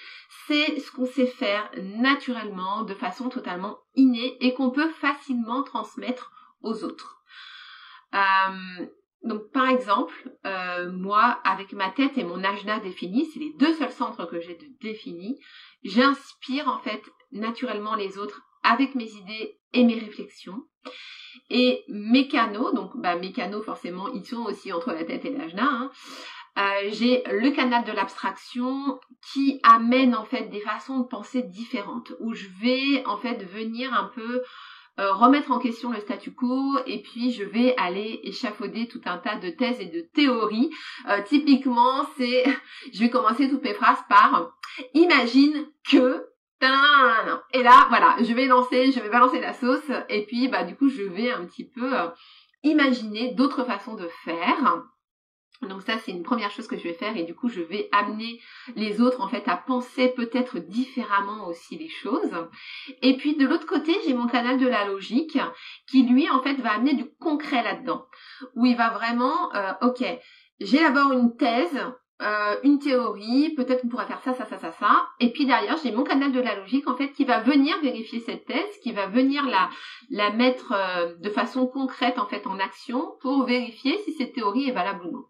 C'est 0.47 0.79
ce 0.79 0.91
qu'on 0.91 1.07
sait 1.07 1.27
faire 1.27 1.71
naturellement, 1.77 2.83
de 2.83 2.95
façon 2.95 3.31
totalement 3.31 3.79
innée 3.95 4.37
et 4.41 4.53
qu'on 4.53 4.71
peut 4.71 4.91
facilement 4.91 5.63
transmettre 5.63 6.33
aux 6.61 6.85
autres. 6.85 7.23
Euh, 8.15 8.87
donc 9.23 9.51
par 9.53 9.69
exemple, 9.69 10.15
euh, 10.47 10.91
moi 10.93 11.41
avec 11.45 11.73
ma 11.73 11.91
tête 11.91 12.17
et 12.17 12.25
mon 12.25 12.45
ajna 12.45 12.79
défini, 12.79 13.27
c'est 13.27 13.41
les 13.41 13.53
deux 13.55 13.75
seuls 13.75 13.93
centres 13.93 14.27
que 14.27 14.41
j'ai 14.41 14.59
définis, 14.81 15.39
j'inspire 15.83 16.69
en 16.69 16.79
fait 16.79 17.03
naturellement 17.33 17.95
les 17.95 18.19
autres 18.19 18.43
avec 18.63 18.95
mes 18.95 19.11
idées 19.11 19.59
et 19.73 19.85
mes 19.85 19.99
réflexions. 19.99 20.65
Et 21.51 21.85
mes 21.89 22.29
canaux, 22.29 22.73
donc 22.73 22.91
bah, 22.97 23.17
mes 23.17 23.33
canaux 23.33 23.63
forcément 23.63 24.09
ils 24.09 24.25
sont 24.25 24.45
aussi 24.45 24.73
entre 24.73 24.93
la 24.93 25.05
tête 25.05 25.25
et 25.25 25.31
l'ajna. 25.31 25.65
Hein. 25.65 25.91
Euh, 26.59 26.89
j'ai 26.91 27.23
le 27.31 27.51
canal 27.51 27.85
de 27.85 27.93
l'abstraction 27.93 28.99
qui 29.33 29.61
amène 29.63 30.15
en 30.15 30.25
fait 30.25 30.49
des 30.49 30.61
façons 30.61 30.99
de 30.99 31.07
penser 31.07 31.43
différentes, 31.43 32.13
où 32.19 32.35
je 32.35 32.49
vais 32.61 33.05
en 33.07 33.17
fait 33.17 33.45
venir 33.45 33.95
un 33.95 34.11
peu 34.15 34.43
euh, 34.99 35.13
remettre 35.13 35.51
en 35.53 35.59
question 35.59 35.91
le 35.91 36.01
statu 36.01 36.33
quo 36.33 36.79
et 36.87 37.03
puis 37.03 37.33
je 37.33 37.45
vais 37.45 37.75
aller 37.77 38.21
échafauder 38.25 38.89
tout 38.89 39.01
un 39.05 39.19
tas 39.19 39.37
de 39.37 39.51
thèses 39.51 39.81
et 39.81 39.87
de 39.87 40.01
théories. 40.15 40.71
Euh, 41.09 41.23
typiquement, 41.27 42.07
c'est, 42.17 42.45
je 42.93 43.01
vais 43.01 43.11
commencer 43.11 43.49
toutes 43.49 43.63
mes 43.63 43.75
phrases 43.75 44.03
par 44.09 44.51
imagine 44.95 45.67
que 45.91 46.25
et 46.61 47.63
là, 47.63 47.87
voilà, 47.89 48.17
je 48.21 48.35
vais 48.35 48.47
lancer, 48.47 48.91
je 48.91 48.99
vais 48.99 49.09
balancer 49.09 49.41
la 49.41 49.53
sauce 49.53 49.91
et 50.09 50.27
puis 50.27 50.49
bah 50.49 50.65
du 50.65 50.75
coup 50.75 50.89
je 50.89 51.03
vais 51.03 51.31
un 51.31 51.45
petit 51.45 51.65
peu 51.65 51.97
euh, 51.97 52.09
imaginer 52.65 53.33
d'autres 53.35 53.65
façons 53.65 53.95
de 53.95 54.09
faire 54.25 54.83
donc 55.63 55.83
ça, 55.83 55.99
c'est 55.99 56.13
une 56.13 56.23
première 56.23 56.51
chose 56.51 56.69
que 56.69 56.77
je 56.77 56.85
vais 56.85 56.93
faire 56.93 57.17
et 57.17 57.25
du 57.25 57.35
coup, 57.35 57.49
je 57.49 57.61
vais 57.61 57.89
amener 57.91 58.41
les 58.77 59.01
autres 59.01 59.21
en 59.21 59.29
fait 59.29 59.49
à 59.49 59.57
penser 59.57 60.09
peut-être 60.09 60.59
différemment 60.59 61.49
aussi 61.49 61.77
les 61.77 61.89
choses. 61.89 62.49
Et 63.03 63.17
puis 63.17 63.35
de 63.37 63.47
l'autre 63.47 63.67
côté, 63.67 63.97
j'ai 64.07 64.15
mon 64.15 64.29
canal 64.29 64.59
de 64.59 64.69
la 64.69 64.85
logique 64.85 65.39
qui 65.91 66.05
lui 66.05 66.31
en 66.31 66.43
fait 66.43 66.55
va 66.55 66.75
amener 66.75 66.95
du 66.95 67.11
concret 67.21 67.63
là-dedans, 67.65 68.07
où 68.55 68.67
il 68.67 68.77
va 68.77 68.91
vraiment, 68.91 69.53
euh, 69.55 69.73
ok, 69.83 70.05
j'élabore 70.61 71.13
une 71.13 71.37
thèse, 71.37 71.79
euh, 72.21 72.57
une 72.65 72.81
théorie, 72.81 73.55
peut-être 73.57 73.83
qu'on 73.83 73.89
pourrait 73.89 74.07
faire 74.07 74.21
ça, 74.23 74.35
ça, 74.35 74.45
ça, 74.45 74.59
ça, 74.59 74.73
ça. 74.73 75.07
Et 75.21 75.31
puis 75.31 75.47
derrière, 75.47 75.77
j'ai 75.83 75.93
mon 75.93 76.03
canal 76.03 76.33
de 76.33 76.41
la 76.41 76.57
logique 76.57 76.89
en 76.89 76.97
fait 76.97 77.13
qui 77.13 77.25
va 77.25 77.41
venir 77.41 77.81
vérifier 77.81 78.19
cette 78.19 78.45
thèse, 78.45 78.79
qui 78.83 78.93
va 78.93 79.07
venir 79.07 79.45
la, 79.47 79.71
la 80.11 80.31
mettre 80.31 80.73
euh, 80.73 81.15
de 81.17 81.31
façon 81.31 81.67
concrète 81.69 82.19
en 82.19 82.27
fait 82.27 82.47
en 82.47 82.59
action 82.59 83.13
pour 83.21 83.45
vérifier 83.45 83.99
si 84.05 84.13
cette 84.15 84.35
théorie 84.35 84.69
est 84.69 84.73
valable 84.73 85.07
ou 85.07 85.13
non. 85.13 85.25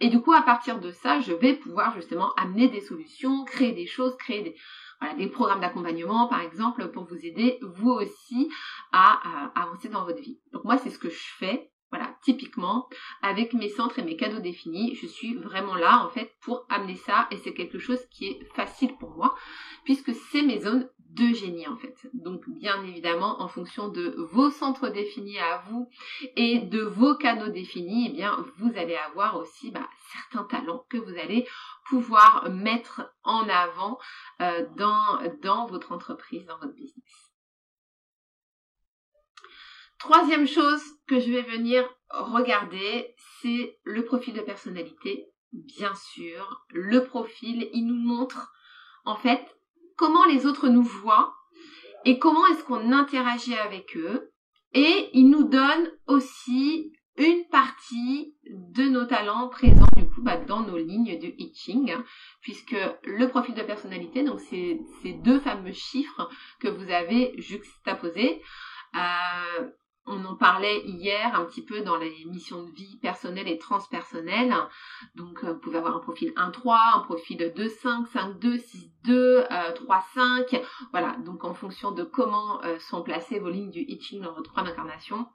Et 0.00 0.08
du 0.08 0.20
coup, 0.20 0.32
à 0.32 0.42
partir 0.42 0.80
de 0.80 0.90
ça, 0.90 1.20
je 1.20 1.32
vais 1.32 1.54
pouvoir 1.54 1.94
justement 1.94 2.32
amener 2.34 2.68
des 2.68 2.80
solutions, 2.80 3.44
créer 3.44 3.72
des 3.72 3.86
choses, 3.86 4.16
créer 4.16 4.42
des, 4.42 4.54
voilà, 5.00 5.14
des 5.16 5.26
programmes 5.26 5.60
d'accompagnement, 5.60 6.28
par 6.28 6.40
exemple, 6.40 6.88
pour 6.88 7.04
vous 7.04 7.26
aider, 7.26 7.58
vous 7.62 7.90
aussi, 7.90 8.50
à, 8.92 9.50
avancer 9.54 9.88
dans 9.88 10.04
votre 10.04 10.20
vie. 10.20 10.38
Donc 10.52 10.64
moi, 10.64 10.78
c'est 10.78 10.90
ce 10.90 10.98
que 10.98 11.10
je 11.10 11.24
fais. 11.38 11.68
Voilà, 11.90 12.16
typiquement, 12.22 12.88
avec 13.20 13.52
mes 13.52 13.68
centres 13.68 13.98
et 13.98 14.02
mes 14.02 14.16
cadeaux 14.16 14.40
définis, 14.40 14.94
je 14.94 15.06
suis 15.06 15.34
vraiment 15.34 15.74
là, 15.74 16.02
en 16.06 16.08
fait, 16.08 16.32
pour 16.40 16.64
amener 16.70 16.94
ça, 16.94 17.28
et 17.30 17.36
c'est 17.36 17.52
quelque 17.52 17.78
chose 17.78 18.00
qui 18.10 18.28
est 18.28 18.44
facile 18.54 18.96
pour 18.96 19.10
moi, 19.10 19.34
puisque 19.84 20.14
c'est 20.14 20.40
mes 20.40 20.60
zones 20.60 20.88
de 21.14 21.34
génie 21.34 21.66
en 21.68 21.76
fait. 21.76 22.08
Donc 22.14 22.42
bien 22.48 22.82
évidemment 22.84 23.40
en 23.42 23.48
fonction 23.48 23.88
de 23.88 24.14
vos 24.30 24.50
centres 24.50 24.88
définis 24.88 25.38
à 25.38 25.64
vous 25.68 25.88
et 26.36 26.58
de 26.60 26.82
vos 26.82 27.14
canaux 27.16 27.50
définis, 27.50 28.08
eh 28.10 28.12
bien 28.12 28.44
vous 28.58 28.72
allez 28.76 28.96
avoir 28.96 29.36
aussi 29.36 29.70
bah, 29.70 29.88
certains 30.12 30.44
talents 30.44 30.86
que 30.88 30.96
vous 30.96 31.18
allez 31.18 31.46
pouvoir 31.86 32.50
mettre 32.50 33.12
en 33.24 33.48
avant 33.48 33.98
euh, 34.40 34.66
dans, 34.76 35.20
dans 35.42 35.66
votre 35.66 35.92
entreprise, 35.92 36.46
dans 36.46 36.58
votre 36.58 36.74
business. 36.74 37.32
Troisième 39.98 40.48
chose 40.48 40.82
que 41.06 41.20
je 41.20 41.30
vais 41.30 41.42
venir 41.42 41.88
regarder, 42.10 43.14
c'est 43.40 43.78
le 43.84 44.04
profil 44.04 44.34
de 44.34 44.40
personnalité. 44.40 45.28
Bien 45.52 45.94
sûr, 45.94 46.66
le 46.70 47.04
profil, 47.04 47.68
il 47.72 47.86
nous 47.86 48.02
montre 48.02 48.52
en 49.04 49.16
fait 49.16 49.46
comment 50.02 50.24
les 50.24 50.46
autres 50.46 50.68
nous 50.68 50.82
voient 50.82 51.32
et 52.04 52.18
comment 52.18 52.44
est-ce 52.48 52.64
qu'on 52.64 52.90
interagit 52.90 53.54
avec 53.54 53.96
eux. 53.96 54.32
Et 54.74 55.10
il 55.12 55.30
nous 55.30 55.44
donne 55.44 55.92
aussi 56.08 56.92
une 57.18 57.46
partie 57.52 58.34
de 58.50 58.82
nos 58.88 59.04
talents 59.04 59.48
présents 59.48 59.86
du 59.96 60.08
coup 60.08 60.22
bah, 60.22 60.38
dans 60.38 60.62
nos 60.62 60.76
lignes 60.76 61.20
de 61.20 61.32
Itching, 61.38 61.94
puisque 62.40 62.74
le 63.04 63.28
profil 63.28 63.54
de 63.54 63.62
personnalité, 63.62 64.24
donc 64.24 64.40
c'est 64.40 64.80
ces 65.02 65.12
deux 65.12 65.38
fameux 65.38 65.72
chiffres 65.72 66.28
que 66.58 66.66
vous 66.66 66.90
avez 66.90 67.40
juxtaposés, 67.40 68.42
euh, 68.96 69.68
on 70.06 70.24
en 70.24 70.34
parlait 70.34 70.80
hier 70.84 71.34
un 71.38 71.44
petit 71.44 71.64
peu 71.64 71.82
dans 71.82 71.96
les 71.96 72.24
missions 72.26 72.64
de 72.64 72.70
vie 72.70 72.98
personnelle 73.00 73.48
et 73.48 73.58
transpersonnelle. 73.58 74.54
Donc, 75.14 75.44
euh, 75.44 75.52
vous 75.52 75.60
pouvez 75.60 75.78
avoir 75.78 75.96
un 75.96 76.00
profil 76.00 76.32
1-3, 76.36 76.96
un 76.96 77.00
profil 77.00 77.52
2-5, 77.54 78.06
5-2, 78.06 78.58
6-2, 79.04 79.46
3-5. 79.74 80.62
Voilà, 80.90 81.16
donc 81.24 81.44
en 81.44 81.54
fonction 81.54 81.92
de 81.92 82.02
comment 82.02 82.62
euh, 82.64 82.78
sont 82.78 83.02
placées 83.02 83.38
vos 83.38 83.50
lignes 83.50 83.70
du 83.70 83.80
Itching 83.80 84.22
dans 84.22 84.32
votre 84.32 84.50
croix 84.50 84.64
d'incarnation, 84.64 85.26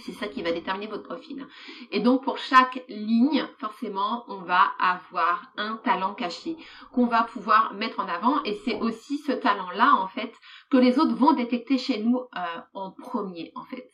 c'est 0.00 0.12
ça 0.12 0.28
qui 0.28 0.42
va 0.42 0.52
déterminer 0.52 0.86
votre 0.86 1.02
profil. 1.02 1.46
Et 1.90 2.00
donc 2.00 2.24
pour 2.24 2.38
chaque 2.38 2.84
ligne, 2.88 3.46
forcément, 3.58 4.24
on 4.28 4.42
va 4.42 4.70
avoir 4.78 5.52
un 5.56 5.76
talent 5.76 6.14
caché 6.14 6.56
qu'on 6.92 7.06
va 7.06 7.24
pouvoir 7.24 7.74
mettre 7.74 8.00
en 8.00 8.08
avant. 8.08 8.42
Et 8.44 8.54
c'est 8.64 8.80
aussi 8.80 9.18
ce 9.18 9.32
talent-là, 9.32 9.94
en 9.94 10.08
fait, 10.08 10.32
que 10.70 10.76
les 10.76 10.98
autres 10.98 11.14
vont 11.14 11.32
détecter 11.32 11.78
chez 11.78 12.02
nous 12.02 12.18
euh, 12.18 12.60
en 12.74 12.90
premier, 12.90 13.52
en 13.54 13.64
fait. 13.64 13.90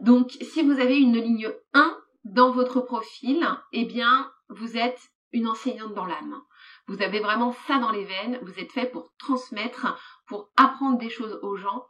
Donc 0.00 0.30
si 0.40 0.62
vous 0.62 0.78
avez 0.80 0.98
une 0.98 1.16
ligne 1.16 1.52
1 1.74 1.96
dans 2.24 2.50
votre 2.50 2.80
profil, 2.80 3.46
eh 3.72 3.84
bien, 3.84 4.30
vous 4.48 4.76
êtes 4.76 5.00
une 5.32 5.48
enseignante 5.48 5.94
dans 5.94 6.06
l'âme. 6.06 6.40
Vous 6.86 7.02
avez 7.02 7.20
vraiment 7.20 7.52
ça 7.66 7.78
dans 7.78 7.90
les 7.90 8.04
veines. 8.04 8.38
Vous 8.42 8.58
êtes 8.58 8.72
fait 8.72 8.86
pour 8.86 9.12
transmettre, 9.18 9.98
pour 10.26 10.50
apprendre 10.56 10.98
des 10.98 11.10
choses 11.10 11.38
aux 11.42 11.56
gens. 11.56 11.84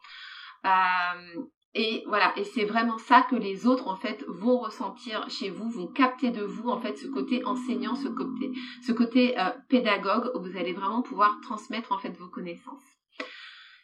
Euh, 0.65 1.41
et 1.73 2.03
voilà, 2.07 2.33
et 2.37 2.43
c'est 2.43 2.65
vraiment 2.65 2.97
ça 2.97 3.21
que 3.29 3.35
les 3.35 3.67
autres 3.67 3.87
en 3.87 3.95
fait 3.95 4.23
vont 4.27 4.57
ressentir 4.57 5.29
chez 5.29 5.49
vous, 5.49 5.69
vont 5.69 5.87
capter 5.87 6.31
de 6.31 6.43
vous 6.43 6.69
en 6.69 6.79
fait 6.79 6.97
ce 6.97 7.07
côté 7.07 7.45
enseignant, 7.45 7.95
ce 7.95 8.07
côté, 8.07 8.51
ce 8.85 8.91
côté 8.91 9.39
euh, 9.39 9.49
pédagogue 9.69 10.31
où 10.35 10.41
vous 10.41 10.57
allez 10.57 10.73
vraiment 10.73 11.01
pouvoir 11.01 11.39
transmettre 11.41 11.91
en 11.91 11.99
fait 11.99 12.17
vos 12.17 12.29
connaissances. 12.29 12.83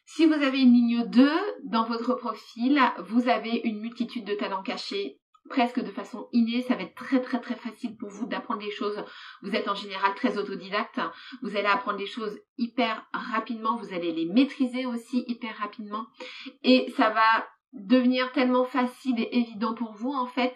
Si 0.05 0.25
vous 0.25 0.33
avez 0.33 0.61
une 0.61 0.73
ligne 0.73 1.05
2 1.07 1.29
dans 1.65 1.85
votre 1.85 2.13
profil, 2.15 2.79
vous 2.99 3.29
avez 3.29 3.61
une 3.63 3.79
multitude 3.79 4.25
de 4.25 4.35
talents 4.35 4.63
cachés 4.63 5.19
presque 5.49 5.81
de 5.81 5.91
façon 5.91 6.27
innée, 6.31 6.61
ça 6.61 6.75
va 6.75 6.83
être 6.83 6.95
très 6.95 7.21
très 7.21 7.39
très 7.39 7.55
facile 7.55 7.95
pour 7.97 8.09
vous 8.09 8.25
d'apprendre 8.25 8.61
les 8.61 8.71
choses. 8.71 9.03
Vous 9.41 9.55
êtes 9.55 9.67
en 9.67 9.75
général 9.75 10.15
très 10.15 10.37
autodidacte, 10.37 10.99
vous 11.41 11.55
allez 11.55 11.67
apprendre 11.67 11.99
les 11.99 12.05
choses 12.05 12.39
hyper 12.57 13.05
rapidement, 13.13 13.77
vous 13.77 13.93
allez 13.93 14.11
les 14.11 14.25
maîtriser 14.25 14.85
aussi 14.85 15.23
hyper 15.27 15.55
rapidement 15.57 16.07
et 16.63 16.91
ça 16.97 17.09
va 17.09 17.47
devenir 17.73 18.31
tellement 18.31 18.65
facile 18.65 19.19
et 19.19 19.37
évident 19.37 19.73
pour 19.73 19.93
vous 19.93 20.13
en 20.13 20.27
fait 20.27 20.55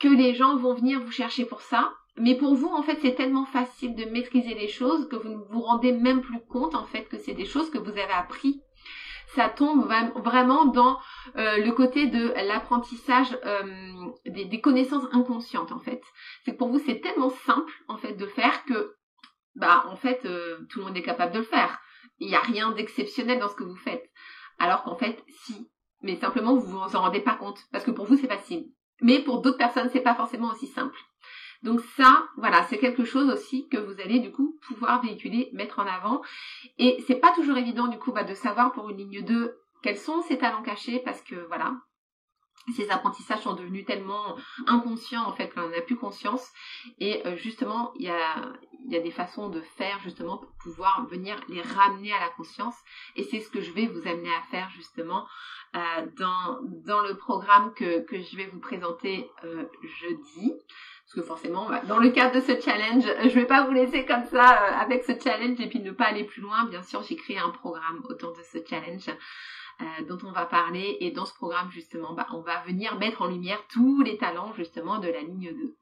que 0.00 0.08
les 0.08 0.34
gens 0.34 0.56
vont 0.56 0.74
venir 0.74 1.00
vous 1.00 1.12
chercher 1.12 1.44
pour 1.44 1.60
ça. 1.60 1.92
Mais 2.16 2.36
pour 2.36 2.54
vous 2.54 2.68
en 2.68 2.82
fait 2.82 2.98
c'est 3.02 3.14
tellement 3.14 3.46
facile 3.46 3.94
de 3.96 4.04
maîtriser 4.04 4.54
les 4.54 4.68
choses 4.68 5.08
que 5.08 5.16
vous 5.16 5.30
ne 5.30 5.44
vous 5.50 5.62
rendez 5.62 5.92
même 5.92 6.20
plus 6.20 6.40
compte 6.48 6.74
en 6.74 6.84
fait 6.84 7.08
que 7.08 7.18
c'est 7.18 7.34
des 7.34 7.44
choses 7.44 7.70
que 7.70 7.78
vous 7.78 7.90
avez 7.90 8.12
appris. 8.12 8.60
Ça 9.34 9.48
tombe 9.48 9.90
vraiment 10.16 10.64
dans 10.64 11.00
euh, 11.36 11.58
le 11.58 11.72
côté 11.72 12.06
de 12.06 12.32
l'apprentissage 12.46 13.36
euh, 13.44 13.64
des, 14.26 14.60
connaissances 14.60 15.06
inconscientes 15.10 15.72
en 15.72 15.80
fait. 15.80 16.02
C'est 16.44 16.52
que 16.52 16.56
pour 16.58 16.68
vous 16.68 16.78
c'est 16.78 17.00
tellement 17.00 17.30
simple 17.30 17.72
en 17.88 17.96
fait 17.96 18.12
de 18.12 18.26
faire 18.26 18.64
que 18.64 18.94
bah 19.56 19.84
en 19.88 19.96
fait 19.96 20.24
euh, 20.24 20.58
tout 20.70 20.78
le 20.80 20.86
monde 20.86 20.96
est 20.96 21.02
capable 21.02 21.32
de 21.32 21.38
le 21.38 21.44
faire. 21.44 21.80
Il 22.20 22.28
n'y 22.28 22.36
a 22.36 22.40
rien 22.40 22.70
d'exceptionnel 22.70 23.40
dans 23.40 23.48
ce 23.48 23.56
que 23.56 23.64
vous 23.64 23.74
faites. 23.74 24.08
Alors 24.60 24.84
qu'en 24.84 24.94
fait 24.94 25.20
si 25.26 25.68
mais 26.04 26.16
simplement 26.16 26.54
vous 26.54 26.78
vous 26.78 26.96
en 26.96 27.00
rendez 27.00 27.20
pas 27.20 27.34
compte 27.34 27.58
parce 27.72 27.84
que 27.84 27.90
pour 27.90 28.06
vous 28.06 28.16
c'est 28.16 28.28
facile. 28.28 28.68
Mais 29.00 29.18
pour 29.18 29.40
d'autres 29.40 29.58
personnes 29.58 29.90
c'est 29.92 30.00
pas 30.00 30.14
forcément 30.14 30.52
aussi 30.52 30.68
simple. 30.68 30.98
Donc 31.64 31.80
ça, 31.96 32.28
voilà, 32.36 32.62
c'est 32.64 32.78
quelque 32.78 33.04
chose 33.04 33.30
aussi 33.30 33.68
que 33.68 33.78
vous 33.78 33.98
allez 34.00 34.20
du 34.20 34.30
coup 34.30 34.58
pouvoir 34.68 35.02
véhiculer, 35.02 35.48
mettre 35.54 35.78
en 35.78 35.86
avant. 35.86 36.20
Et 36.78 37.02
c'est 37.06 37.14
pas 37.14 37.32
toujours 37.34 37.56
évident 37.56 37.88
du 37.88 37.98
coup 37.98 38.12
bah, 38.12 38.22
de 38.22 38.34
savoir 38.34 38.72
pour 38.72 38.90
une 38.90 38.98
ligne 38.98 39.24
2 39.24 39.58
quels 39.82 39.98
sont 39.98 40.22
ces 40.22 40.38
talents 40.38 40.62
cachés 40.62 41.00
parce 41.04 41.20
que 41.20 41.34
voilà, 41.48 41.74
ces 42.72 42.90
apprentissages 42.90 43.42
sont 43.42 43.54
devenus 43.54 43.84
tellement 43.84 44.36
inconscients 44.66 45.26
en 45.26 45.32
fait 45.32 45.48
qu'on 45.52 45.62
n'en 45.62 45.78
a 45.78 45.80
plus 45.80 45.96
conscience. 45.96 46.50
Et 46.98 47.26
euh, 47.26 47.36
justement 47.36 47.92
il 47.96 48.06
y 48.06 48.10
a, 48.10 48.52
y 48.88 48.96
a 48.96 49.00
des 49.00 49.10
façons 49.10 49.48
de 49.48 49.60
faire 49.60 49.98
justement 50.00 50.38
pour 50.38 50.50
pouvoir 50.62 51.06
venir 51.06 51.36
les 51.48 51.62
ramener 51.62 52.12
à 52.12 52.20
la 52.20 52.28
conscience. 52.30 52.76
Et 53.16 53.24
c'est 53.24 53.40
ce 53.40 53.50
que 53.50 53.60
je 53.60 53.72
vais 53.72 53.86
vous 53.86 54.06
amener 54.08 54.34
à 54.34 54.42
faire 54.50 54.70
justement 54.70 55.26
euh, 55.74 56.06
dans, 56.18 56.60
dans 56.86 57.00
le 57.00 57.16
programme 57.16 57.74
que, 57.74 58.00
que 58.00 58.20
je 58.20 58.36
vais 58.36 58.46
vous 58.46 58.60
présenter 58.60 59.30
euh, 59.44 59.64
jeudi. 59.82 60.52
Parce 61.04 61.14
que 61.16 61.22
forcément, 61.22 61.68
bah, 61.68 61.82
dans 61.86 61.98
le 61.98 62.08
cadre 62.10 62.36
de 62.36 62.40
ce 62.40 62.58
challenge, 62.60 63.04
je 63.04 63.28
vais 63.28 63.44
pas 63.44 63.64
vous 63.64 63.72
laisser 63.72 64.06
comme 64.06 64.24
ça 64.24 64.46
avec 64.46 65.04
ce 65.04 65.12
challenge 65.22 65.60
et 65.60 65.68
puis 65.68 65.80
ne 65.80 65.90
pas 65.90 66.06
aller 66.06 66.24
plus 66.24 66.40
loin. 66.40 66.64
Bien 66.64 66.82
sûr, 66.82 67.02
j'ai 67.02 67.16
créé 67.16 67.38
un 67.38 67.50
programme 67.50 68.02
autour 68.08 68.32
de 68.32 68.42
ce 68.42 68.58
challenge 68.66 69.10
euh, 69.80 70.04
dont 70.08 70.18
on 70.26 70.32
va 70.32 70.46
parler. 70.46 70.96
Et 71.00 71.10
dans 71.10 71.24
ce 71.24 71.34
programme, 71.34 71.70
justement, 71.70 72.14
bah, 72.14 72.26
on 72.32 72.40
va 72.40 72.62
venir 72.62 72.96
mettre 72.98 73.22
en 73.22 73.26
lumière 73.26 73.62
tous 73.68 74.02
les 74.02 74.16
talents, 74.16 74.52
justement, 74.54 74.98
de 74.98 75.08
la 75.08 75.20
ligne 75.20 75.52
2. 75.54 75.76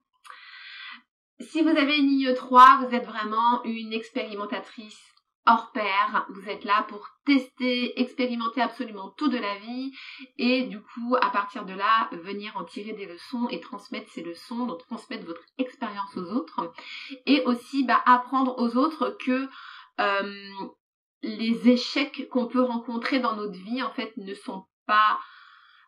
Si 1.41 1.63
vous 1.63 1.71
avez 1.71 1.99
une 1.99 2.07
ligne 2.07 2.35
3, 2.35 2.85
vous 2.85 2.95
êtes 2.95 3.07
vraiment 3.07 3.63
une 3.65 3.93
expérimentatrice 3.93 5.13
hors 5.47 5.73
pair. 5.73 6.27
Vous 6.31 6.49
êtes 6.49 6.65
là 6.65 6.85
pour 6.89 7.09
tester, 7.25 8.01
expérimenter 8.01 8.61
absolument 8.61 9.11
tout 9.11 9.29
de 9.29 9.39
la 9.39 9.59
vie 9.59 9.93
et 10.39 10.65
du 10.65 10.81
coup, 10.81 11.17
à 11.21 11.31
partir 11.31 11.65
de 11.65 11.75
là, 11.75 12.09
venir 12.13 12.57
en 12.57 12.65
tirer 12.65 12.93
des 12.93 13.07
leçons 13.07 13.49
et 13.51 13.61
transmettre 13.61 14.11
ces 14.11 14.23
leçons, 14.23 14.67
donc 14.67 14.79
transmettre 14.87 15.27
votre 15.27 15.43
expérience 15.59 16.17
aux 16.17 16.31
autres 16.33 16.73
et 17.27 17.43
aussi 17.45 17.85
bah, 17.85 18.03
apprendre 18.07 18.55
aux 18.59 18.77
autres 18.77 19.17
que 19.25 19.49
euh, 20.01 20.53
les 21.23 21.69
échecs 21.69 22.29
qu'on 22.31 22.47
peut 22.47 22.63
rencontrer 22.63 23.21
dans 23.21 23.37
notre 23.37 23.59
vie 23.59 23.83
en 23.83 23.91
fait 23.91 24.13
ne 24.17 24.35
sont 24.35 24.65
pas 24.87 25.19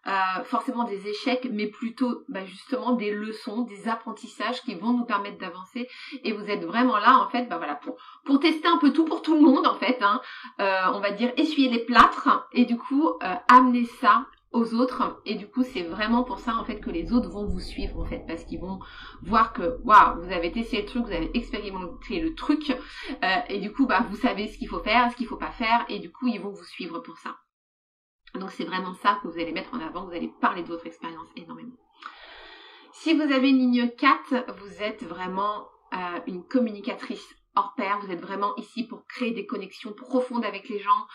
euh, 0.06 0.44
forcément 0.44 0.84
des 0.84 1.08
échecs, 1.08 1.48
mais 1.50 1.66
plutôt 1.66 2.24
bah, 2.28 2.44
justement 2.44 2.92
des 2.92 3.10
leçons, 3.10 3.62
des 3.62 3.88
apprentissages 3.88 4.60
qui 4.60 4.74
vont 4.74 4.92
nous 4.92 5.06
permettre 5.06 5.38
d'avancer. 5.38 5.88
Et 6.24 6.32
vous 6.32 6.44
êtes 6.44 6.62
vraiment 6.62 6.98
là 6.98 7.18
en 7.24 7.30
fait, 7.30 7.46
bah 7.46 7.56
voilà, 7.56 7.80
pour 8.26 8.38
tester 8.38 8.68
un 8.68 8.76
peu 8.76 8.92
tout 8.92 9.06
pour 9.06 9.22
tout 9.22 9.34
le 9.34 9.40
monde 9.40 9.66
en 9.66 9.76
fait. 9.76 9.96
Hein. 10.02 10.20
Euh, 10.60 10.82
on 10.92 11.00
va 11.00 11.10
dire 11.10 11.32
essuyer 11.38 11.70
les 11.70 11.86
plâtres 11.86 12.46
et 12.52 12.66
du 12.66 12.76
coup 12.76 13.08
euh, 13.08 13.34
amener 13.48 13.86
ça 13.86 14.26
aux 14.54 14.72
autres. 14.74 15.20
Et 15.26 15.34
du 15.34 15.48
coup 15.48 15.62
c'est 15.62 15.82
vraiment 15.82 16.22
pour 16.22 16.38
ça 16.38 16.54
en 16.54 16.64
fait 16.64 16.80
que 16.80 16.90
les 16.90 17.12
autres 17.12 17.28
vont 17.28 17.44
vous 17.44 17.60
suivre 17.60 18.00
en 18.00 18.06
fait 18.06 18.24
parce 18.26 18.44
qu'ils 18.44 18.60
vont 18.60 18.78
voir 19.22 19.52
que 19.52 19.78
waouh 19.84 20.22
vous 20.22 20.32
avez 20.32 20.56
essayé 20.58 20.82
le 20.82 20.88
truc 20.88 21.04
vous 21.04 21.12
avez 21.12 21.30
expérimenté 21.36 22.20
le 22.20 22.34
truc 22.34 22.70
euh, 22.70 23.36
et 23.48 23.58
du 23.58 23.72
coup 23.72 23.86
bah 23.86 24.06
vous 24.08 24.16
savez 24.16 24.48
ce 24.48 24.56
qu'il 24.56 24.68
faut 24.68 24.78
faire 24.78 25.10
ce 25.10 25.16
qu'il 25.16 25.26
faut 25.26 25.36
pas 25.36 25.50
faire 25.50 25.84
et 25.88 25.98
du 25.98 26.10
coup 26.10 26.28
ils 26.28 26.40
vont 26.40 26.52
vous 26.52 26.64
suivre 26.64 27.00
pour 27.00 27.18
ça. 27.18 27.36
Donc 28.36 28.50
c'est 28.52 28.64
vraiment 28.64 28.94
ça 28.94 29.18
que 29.22 29.28
vous 29.28 29.38
allez 29.38 29.52
mettre 29.52 29.74
en 29.74 29.80
avant 29.80 30.06
vous 30.06 30.14
allez 30.14 30.32
parler 30.40 30.62
de 30.62 30.68
votre 30.68 30.86
expérience 30.86 31.28
énormément. 31.36 31.76
Si 32.92 33.12
vous 33.12 33.22
avez 33.22 33.50
une 33.50 33.58
ligne 33.58 33.90
4 33.90 34.52
vous 34.60 34.82
êtes 34.82 35.02
vraiment 35.02 35.66
euh, 35.92 36.20
une 36.28 36.44
communicatrice 36.44 37.34
hors 37.56 37.74
pair 37.76 37.98
vous 38.00 38.12
êtes 38.12 38.20
vraiment 38.20 38.54
ici 38.56 38.86
pour 38.86 39.04
créer 39.06 39.32
des 39.32 39.46
connexions 39.46 39.92
profondes 39.92 40.44
avec 40.44 40.68
les 40.68 40.78
gens 40.78 41.06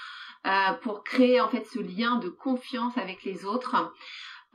euh, 0.47 0.73
pour 0.81 1.03
créer 1.03 1.41
en 1.41 1.49
fait 1.49 1.65
ce 1.65 1.79
lien 1.79 2.15
de 2.15 2.29
confiance 2.29 2.97
avec 2.97 3.23
les 3.23 3.43
autres. 3.43 3.93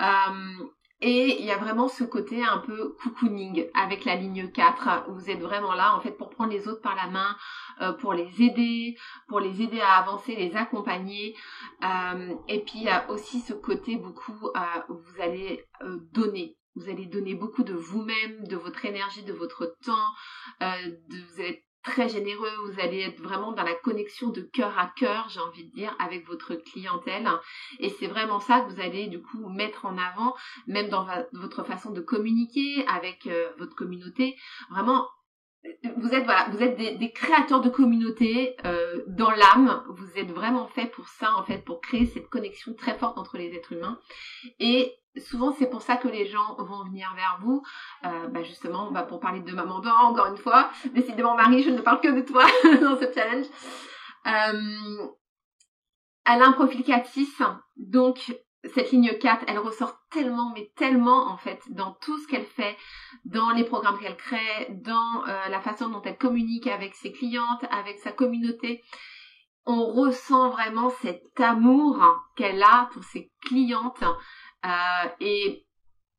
Euh, 0.01 0.65
et 1.03 1.39
il 1.41 1.45
y 1.45 1.51
a 1.51 1.59
vraiment 1.59 1.89
ce 1.89 2.05
côté 2.05 2.43
un 2.43 2.59
peu 2.59 2.97
cocooning 3.03 3.67
avec 3.75 4.07
la 4.07 4.17
ligne 4.17 4.51
4. 4.51 5.11
Vous 5.11 5.29
êtes 5.29 5.41
vraiment 5.41 5.75
là 5.75 5.95
en 5.95 6.01
fait 6.01 6.13
pour 6.13 6.31
prendre 6.31 6.53
les 6.53 6.67
autres 6.69 6.81
par 6.81 6.97
la 6.97 7.09
main, 7.09 7.37
euh, 7.83 7.93
pour 7.93 8.15
les 8.15 8.43
aider, 8.43 8.97
pour 9.29 9.41
les 9.41 9.61
aider 9.61 9.81
à 9.81 9.97
avancer, 9.97 10.35
les 10.35 10.57
accompagner. 10.57 11.37
et 12.49 12.61
puis 12.61 12.77
il 12.77 12.85
y 12.85 12.89
a 12.89 13.11
aussi 13.11 13.41
ce 13.41 13.53
côté 13.53 13.97
beaucoup 13.97 14.49
où 14.89 14.95
vous 14.95 15.21
allez 15.21 15.67
donner. 16.13 16.57
Vous 16.77 16.89
allez 16.89 17.07
donner 17.07 17.35
beaucoup 17.35 17.63
de 17.63 17.75
vous-même, 17.75 18.47
de 18.49 18.57
votre 18.57 18.85
énergie, 18.87 19.23
de 19.23 19.35
votre 19.35 19.77
temps. 19.85 20.09
de, 20.61 21.35
vous 21.35 21.41
allez 21.41 21.65
très 21.85 22.09
généreux, 22.09 22.51
vous 22.67 22.81
allez 22.81 23.01
être 23.01 23.21
vraiment 23.21 23.53
dans 23.53 23.63
la 23.63 23.75
connexion 23.75 24.31
de 24.31 24.41
cœur 24.41 24.77
à 24.79 24.93
cœur, 24.97 25.29
j'ai 25.29 25.41
envie 25.41 25.65
de 25.65 25.73
dire, 25.73 25.95
avec 26.01 26.27
votre 26.27 26.55
clientèle. 26.55 27.29
Et 27.79 27.91
c'est 27.91 28.07
vraiment 28.07 28.41
ça 28.41 28.61
que 28.61 28.73
vous 28.73 28.81
allez 28.81 29.07
du 29.07 29.23
coup 29.23 29.49
mettre 29.49 29.85
en 29.85 29.97
avant, 29.99 30.35
même 30.67 30.89
dans 30.89 31.07
votre 31.33 31.63
façon 31.63 31.93
de 31.93 32.01
communiquer 32.01 32.85
avec 32.89 33.27
euh, 33.27 33.51
votre 33.59 33.77
communauté. 33.77 34.37
Vraiment, 34.71 35.07
vous 35.97 36.09
êtes 36.09 36.25
voilà, 36.25 36.49
vous 36.51 36.63
êtes 36.63 36.77
des, 36.77 37.13
créateurs 37.13 37.61
de 37.61 37.71
communauté 37.71 38.57
euh, 38.65 39.03
dans 39.07 39.31
l'âme. 39.31 39.85
Vous 39.91 40.19
êtes 40.19 40.31
vraiment 40.31 40.67
fait 40.69 40.87
pour 40.87 41.09
ça 41.09 41.35
en 41.37 41.45
fait, 41.45 41.65
pour 41.65 41.81
créer 41.81 42.07
cette 42.07 42.29
connexion 42.29 42.75
très 42.75 42.97
forte 42.99 43.19
entre 43.19 43.39
les 43.39 43.55
êtres 43.55 43.73
humains. 43.73 43.99
Et 44.59 44.95
souvent 45.21 45.53
c'est 45.59 45.69
pour 45.69 45.83
ça 45.83 45.97
que 45.97 46.09
les 46.09 46.27
gens 46.27 46.57
vont 46.59 46.85
venir 46.85 47.13
vers 47.15 47.39
vous, 47.43 47.63
euh, 48.05 48.29
bah, 48.29 48.43
justement 48.43 48.91
bah, 48.91 49.03
pour 49.03 49.21
parler 49.21 49.41
de 49.41 49.53
maman 49.53 49.81
d'or, 49.81 49.99
encore 50.05 50.27
une 50.27 50.37
fois. 50.37 50.71
Décidément 50.93 51.35
Marie, 51.35 51.63
je 51.63 51.71
ne 51.71 51.81
parle 51.81 52.01
que 52.01 52.09
de 52.09 52.21
toi 52.21 52.45
dans 52.81 52.99
ce 52.99 53.13
challenge. 53.13 53.47
Euh, 54.27 55.07
elle 56.27 56.43
a 56.43 56.47
un 56.47 56.53
profil 56.53 56.81
4-6, 56.81 57.27
donc 57.77 58.35
cette 58.73 58.93
ligne 58.93 59.19
4, 59.19 59.45
elle 59.47 59.59
ressort 59.59 59.99
tellement, 60.11 60.53
mais 60.55 60.73
tellement 60.77 61.29
en 61.29 61.37
fait, 61.37 61.61
dans 61.71 61.93
tout 62.01 62.19
ce 62.19 62.29
qu'elle 62.29 62.47
fait, 62.47 62.77
dans 63.25 63.51
les 63.51 63.65
programmes 63.65 63.99
qu'elle 63.99 64.17
crée, 64.17 64.69
dans 64.71 65.27
euh, 65.27 65.49
la 65.49 65.61
façon 65.61 65.89
dont 65.89 66.03
elle 66.03 66.17
communique 66.17 66.67
avec 66.67 66.95
ses 66.95 67.13
clientes, 67.13 67.65
avec 67.71 67.99
sa 67.99 68.13
communauté. 68.13 68.83
On 69.67 69.87
ressent 69.87 70.51
vraiment 70.51 70.91
cet 70.91 71.41
amour 71.41 71.99
qu'elle 72.37 72.63
a 72.63 72.89
pour 72.93 73.03
ses 73.05 73.31
clientes 73.47 74.05
euh, 74.65 75.09
et 75.21 75.67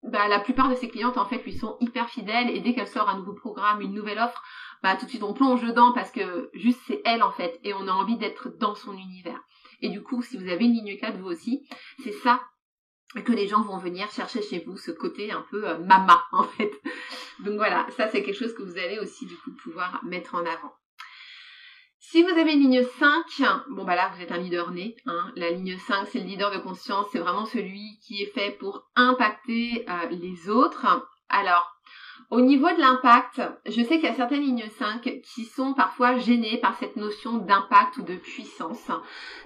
bah, 0.04 0.28
la 0.28 0.40
plupart 0.40 0.70
de 0.70 0.76
ses 0.76 0.90
clientes 0.90 1.18
en 1.18 1.26
fait 1.26 1.44
lui 1.44 1.54
sont 1.54 1.78
hyper 1.80 2.10
fidèles 2.10 2.50
et 2.50 2.60
dès 2.60 2.74
qu'elle 2.74 2.88
sort 2.88 3.10
un 3.10 3.18
nouveau 3.18 3.34
programme, 3.34 3.82
une 3.82 3.94
nouvelle 3.94 4.20
offre, 4.20 4.44
bah 4.84 4.96
tout 4.96 5.06
de 5.06 5.10
suite 5.10 5.24
on 5.24 5.34
plonge 5.34 5.64
dedans 5.64 5.94
parce 5.94 6.12
que 6.12 6.50
juste 6.54 6.80
c'est 6.86 7.02
elle 7.06 7.24
en 7.24 7.32
fait 7.32 7.60
et 7.64 7.74
on 7.74 7.88
a 7.88 7.92
envie 7.92 8.18
d'être 8.18 8.50
dans 8.58 8.76
son 8.76 8.94
univers. 8.94 9.42
Et 9.82 9.90
du 9.90 10.04
coup, 10.04 10.22
si 10.22 10.38
vous 10.38 10.48
avez 10.48 10.66
une 10.66 10.74
ligne 10.74 10.98
4 10.98 11.18
vous 11.18 11.28
aussi, 11.28 11.68
c'est 12.04 12.12
ça 12.12 12.42
que 13.24 13.32
les 13.32 13.48
gens 13.48 13.62
vont 13.62 13.78
venir 13.78 14.12
chercher 14.12 14.42
chez 14.42 14.60
vous, 14.60 14.78
ce 14.78 14.92
côté 14.92 15.32
un 15.32 15.46
peu 15.50 15.68
euh, 15.68 15.80
mama 15.80 16.24
en 16.32 16.44
fait. 16.44 16.72
Donc 17.40 17.56
voilà, 17.56 17.88
ça 17.98 18.08
c'est 18.08 18.24
quelque 18.24 18.38
chose 18.38 18.54
que 18.54 18.64
vous 18.64 18.78
allez 18.78 19.00
aussi 19.00 19.26
du 19.26 19.36
coup 19.38 19.52
pouvoir 19.64 20.04
mettre 20.04 20.36
en 20.36 20.46
avant. 20.46 20.74
Si 22.00 22.22
vous 22.24 22.30
avez 22.30 22.54
une 22.54 22.62
ligne 22.62 22.84
5, 22.84 23.66
bon 23.70 23.84
bah 23.84 23.96
là 23.96 24.12
vous 24.14 24.22
êtes 24.22 24.32
un 24.32 24.38
leader 24.38 24.72
né. 24.72 24.96
Hein. 25.06 25.32
La 25.36 25.50
ligne 25.50 25.78
5 25.78 26.08
c'est 26.08 26.20
le 26.20 26.26
leader 26.26 26.52
de 26.52 26.60
conscience, 26.60 27.08
c'est 27.12 27.20
vraiment 27.20 27.46
celui 27.46 28.00
qui 28.02 28.22
est 28.22 28.32
fait 28.34 28.52
pour 28.52 28.84
impacter 28.96 29.86
euh, 29.90 30.08
les 30.12 30.50
autres. 30.50 30.86
Alors, 31.30 31.76
au 32.32 32.42
niveau 32.42 32.70
de 32.70 32.80
l'impact, 32.80 33.42
je 33.66 33.82
sais 33.82 34.00
qu'il 34.00 34.06
y 34.06 34.08
a 34.08 34.14
certaines 34.14 34.42
lignes 34.42 34.70
5 34.78 35.22
qui 35.24 35.46
sont 35.46 35.74
parfois 35.74 36.18
gênées 36.18 36.58
par 36.58 36.78
cette 36.78 36.96
notion 36.96 37.38
d'impact 37.38 37.98
ou 37.98 38.04
de 38.04 38.16
puissance. 38.16 38.92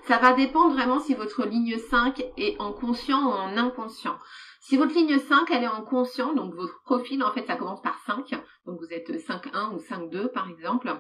Ça 0.03 0.17
va 0.17 0.33
dépendre 0.33 0.73
vraiment 0.73 0.99
si 0.99 1.13
votre 1.13 1.45
ligne 1.45 1.77
5 1.77 2.23
est 2.38 2.59
en 2.59 2.71
conscient 2.71 3.21
ou 3.27 3.31
en 3.31 3.57
inconscient. 3.57 4.17
Si 4.62 4.77
votre 4.77 4.93
ligne 4.93 5.17
5, 5.17 5.49
elle 5.51 5.63
est 5.63 5.67
en 5.67 5.81
conscient, 5.81 6.33
donc 6.33 6.53
votre 6.53 6.81
profil, 6.83 7.23
en 7.23 7.31
fait, 7.31 7.45
ça 7.47 7.55
commence 7.55 7.81
par 7.81 7.97
5, 8.05 8.29
donc 8.65 8.79
vous 8.79 8.93
êtes 8.93 9.09
5-1 9.09 9.73
ou 9.73 9.77
5-2 9.77 10.31
par 10.31 10.49
exemple, 10.49 10.93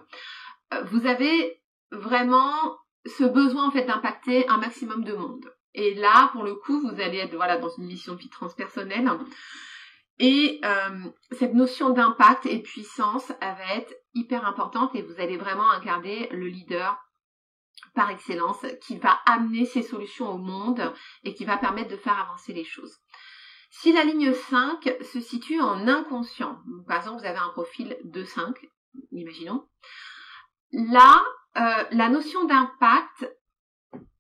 vous 0.85 1.05
avez 1.05 1.61
vraiment 1.91 2.77
ce 3.05 3.23
besoin 3.23 3.67
en 3.67 3.71
fait 3.71 3.85
d'impacter 3.85 4.47
un 4.49 4.57
maximum 4.57 5.03
de 5.03 5.13
monde. 5.13 5.51
Et 5.73 5.93
là, 5.95 6.29
pour 6.33 6.43
le 6.43 6.55
coup, 6.55 6.79
vous 6.81 7.01
allez 7.01 7.17
être 7.17 7.35
voilà 7.35 7.57
dans 7.57 7.69
une 7.69 7.85
mission 7.85 8.13
de 8.13 8.19
vie 8.19 8.29
transpersonnelle. 8.29 9.09
Et 10.19 10.59
euh, 10.65 10.99
cette 11.31 11.53
notion 11.53 11.91
d'impact 11.91 12.45
et 12.45 12.57
de 12.57 12.63
puissance, 12.63 13.31
elle 13.39 13.55
va 13.55 13.75
être 13.75 13.93
hyper 14.13 14.45
importante 14.45 14.93
et 14.95 15.01
vous 15.01 15.19
allez 15.19 15.37
vraiment 15.37 15.69
incarner 15.71 16.27
le 16.31 16.47
leader 16.47 16.97
par 17.95 18.09
excellence 18.09 18.65
qui 18.81 18.97
va 18.97 19.19
amener 19.25 19.65
ses 19.65 19.81
solutions 19.81 20.29
au 20.29 20.37
monde 20.37 20.93
et 21.23 21.33
qui 21.33 21.45
va 21.45 21.57
permettre 21.57 21.89
de 21.89 21.95
faire 21.95 22.19
avancer 22.19 22.51
les 22.51 22.65
choses. 22.65 22.97
Si 23.71 23.93
la 23.93 24.03
ligne 24.03 24.33
5 24.33 24.97
se 25.01 25.21
situe 25.21 25.61
en 25.61 25.87
inconscient, 25.87 26.59
par 26.87 26.97
exemple 26.97 27.21
vous 27.21 27.27
avez 27.27 27.37
un 27.37 27.49
profil 27.49 27.97
de 28.03 28.23
5, 28.23 28.57
imaginons, 29.11 29.67
Là, 30.71 31.21
euh, 31.57 31.83
la 31.91 32.09
notion 32.09 32.45
d'impact, 32.45 33.29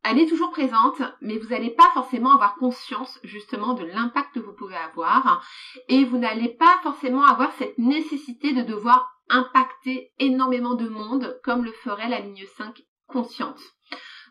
elle 0.03 0.19
est 0.19 0.27
toujours 0.27 0.51
présente, 0.51 1.01
mais 1.21 1.37
vous 1.37 1.49
n'allez 1.49 1.69
pas 1.69 1.89
forcément 1.93 2.33
avoir 2.33 2.55
conscience 2.55 3.19
justement 3.23 3.73
de 3.73 3.85
l'impact 3.85 4.33
que 4.33 4.39
vous 4.39 4.53
pouvez 4.53 4.75
avoir 4.75 5.45
et 5.87 6.05
vous 6.05 6.17
n'allez 6.17 6.49
pas 6.49 6.79
forcément 6.83 7.23
avoir 7.23 7.51
cette 7.53 7.77
nécessité 7.77 8.53
de 8.53 8.63
devoir 8.63 9.11
impacter 9.29 10.11
énormément 10.17 10.73
de 10.73 10.89
monde 10.89 11.39
comme 11.43 11.63
le 11.63 11.71
ferait 11.71 12.09
la 12.09 12.19
ligne 12.19 12.45
5 12.57 12.81
consciente. 13.07 13.59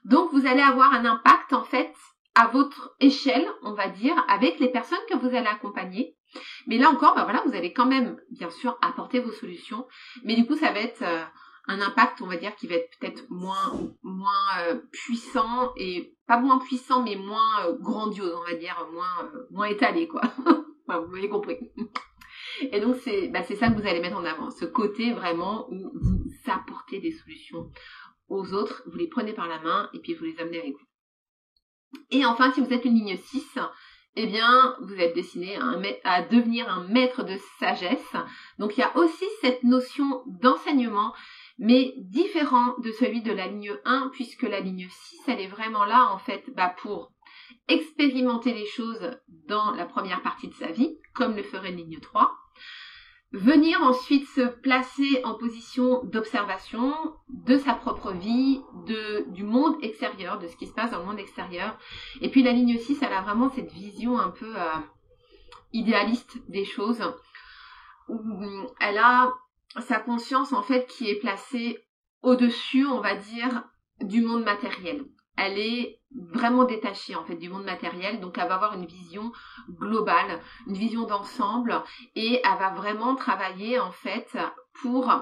Donc 0.04 0.32
vous 0.32 0.46
allez 0.46 0.62
avoir 0.62 0.92
un 0.92 1.04
impact 1.04 1.52
en 1.52 1.64
fait 1.64 1.94
à 2.34 2.46
votre 2.46 2.94
échelle, 3.00 3.48
on 3.62 3.74
va 3.74 3.88
dire, 3.88 4.14
avec 4.28 4.58
les 4.58 4.68
personnes 4.70 4.98
que 5.08 5.16
vous 5.16 5.28
allez 5.28 5.46
accompagner. 5.46 6.16
Mais 6.66 6.78
là 6.78 6.90
encore, 6.90 7.14
ben 7.14 7.24
voilà, 7.24 7.42
vous 7.46 7.54
allez 7.54 7.72
quand 7.72 7.86
même 7.86 8.20
bien 8.30 8.50
sûr 8.50 8.78
apporter 8.82 9.20
vos 9.20 9.32
solutions, 9.32 9.86
mais 10.24 10.34
du 10.34 10.46
coup 10.46 10.56
ça 10.56 10.72
va 10.72 10.80
être 10.80 11.02
euh, 11.02 11.24
un 11.68 11.80
impact, 11.82 12.22
on 12.22 12.26
va 12.26 12.36
dire, 12.36 12.56
qui 12.56 12.66
va 12.66 12.76
être 12.76 12.90
peut-être 12.98 13.24
moins, 13.28 13.94
moins 14.02 14.58
euh, 14.60 14.80
puissant 14.90 15.72
et 15.76 16.16
pas 16.26 16.40
moins 16.40 16.58
puissant, 16.58 17.02
mais 17.02 17.14
moins 17.14 17.66
euh, 17.66 17.76
grandiose, 17.78 18.34
on 18.34 18.50
va 18.50 18.56
dire, 18.56 18.88
moins, 18.92 19.30
euh, 19.34 19.46
moins 19.50 19.66
étalé, 19.66 20.08
quoi. 20.08 20.22
vous 20.88 21.06
m'avez 21.08 21.28
compris. 21.28 21.58
Et 22.60 22.80
donc 22.80 22.96
c'est 22.96 23.28
bah, 23.28 23.42
c'est 23.42 23.54
ça 23.54 23.68
que 23.68 23.80
vous 23.80 23.86
allez 23.86 24.00
mettre 24.00 24.16
en 24.16 24.24
avant, 24.24 24.50
ce 24.50 24.64
côté 24.64 25.12
vraiment 25.12 25.68
où 25.70 25.90
vous 25.94 26.24
apportez 26.46 26.98
des 26.98 27.12
solutions 27.12 27.70
aux 28.28 28.54
autres, 28.54 28.82
vous 28.86 28.96
les 28.96 29.06
prenez 29.06 29.32
par 29.32 29.46
la 29.46 29.60
main 29.60 29.90
et 29.92 30.00
puis 30.00 30.14
vous 30.14 30.24
les 30.24 30.40
amenez 30.40 30.58
avec 30.58 30.72
vous. 30.72 31.98
Et 32.10 32.24
enfin, 32.24 32.50
si 32.52 32.60
vous 32.60 32.72
êtes 32.72 32.84
une 32.84 32.94
ligne 32.94 33.16
6, 33.16 33.58
eh 34.16 34.26
bien, 34.26 34.76
vous 34.80 34.94
êtes 34.94 35.14
destiné 35.14 35.56
à, 36.04 36.22
devenir 36.22 36.68
un 36.68 36.86
maître 36.88 37.22
de 37.22 37.38
sagesse. 37.60 38.16
Donc, 38.58 38.76
il 38.76 38.80
y 38.80 38.82
a 38.82 38.96
aussi 38.96 39.24
cette 39.40 39.62
notion 39.62 40.22
d'enseignement 40.26 41.14
mais 41.58 41.94
différent 41.98 42.74
de 42.78 42.92
celui 42.92 43.22
de 43.22 43.32
la 43.32 43.48
ligne 43.48 43.76
1, 43.84 44.10
puisque 44.12 44.42
la 44.42 44.60
ligne 44.60 44.88
6, 44.88 45.22
elle 45.28 45.40
est 45.40 45.48
vraiment 45.48 45.84
là, 45.84 46.10
en 46.12 46.18
fait, 46.18 46.44
bah, 46.54 46.74
pour 46.80 47.12
expérimenter 47.66 48.54
les 48.54 48.66
choses 48.66 49.10
dans 49.48 49.72
la 49.72 49.84
première 49.84 50.22
partie 50.22 50.48
de 50.48 50.54
sa 50.54 50.68
vie, 50.68 50.98
comme 51.14 51.36
le 51.36 51.42
ferait 51.42 51.70
une 51.70 51.76
ligne 51.76 52.00
3. 52.00 52.32
Venir 53.32 53.82
ensuite 53.82 54.26
se 54.26 54.40
placer 54.40 55.20
en 55.22 55.34
position 55.34 56.02
d'observation 56.04 56.94
de 57.28 57.58
sa 57.58 57.74
propre 57.74 58.12
vie, 58.12 58.62
du 59.26 59.42
monde 59.42 59.76
extérieur, 59.82 60.38
de 60.38 60.46
ce 60.46 60.56
qui 60.56 60.66
se 60.66 60.72
passe 60.72 60.92
dans 60.92 61.00
le 61.00 61.04
monde 61.04 61.18
extérieur. 61.18 61.76
Et 62.22 62.30
puis 62.30 62.42
la 62.42 62.52
ligne 62.52 62.78
6, 62.78 63.02
elle 63.02 63.12
a 63.12 63.20
vraiment 63.20 63.50
cette 63.50 63.70
vision 63.70 64.18
un 64.18 64.30
peu 64.30 64.56
euh, 64.56 64.72
idéaliste 65.74 66.38
des 66.48 66.64
choses. 66.64 67.02
Elle 68.80 68.96
a 68.96 69.34
sa 69.80 69.98
conscience 69.98 70.52
en 70.52 70.62
fait 70.62 70.86
qui 70.86 71.08
est 71.08 71.20
placée 71.20 71.84
au-dessus, 72.22 72.86
on 72.86 73.00
va 73.00 73.14
dire, 73.14 73.64
du 74.00 74.22
monde 74.22 74.44
matériel. 74.44 75.04
Elle 75.36 75.58
est 75.58 76.00
vraiment 76.10 76.64
détachée 76.64 77.14
en 77.14 77.24
fait 77.24 77.36
du 77.36 77.48
monde 77.48 77.64
matériel, 77.64 78.20
donc 78.20 78.38
elle 78.38 78.48
va 78.48 78.56
avoir 78.56 78.74
une 78.74 78.86
vision 78.86 79.30
globale, 79.70 80.40
une 80.66 80.76
vision 80.76 81.06
d'ensemble, 81.06 81.82
et 82.16 82.40
elle 82.44 82.58
va 82.58 82.70
vraiment 82.70 83.14
travailler 83.14 83.78
en 83.78 83.92
fait 83.92 84.36
pour 84.82 85.12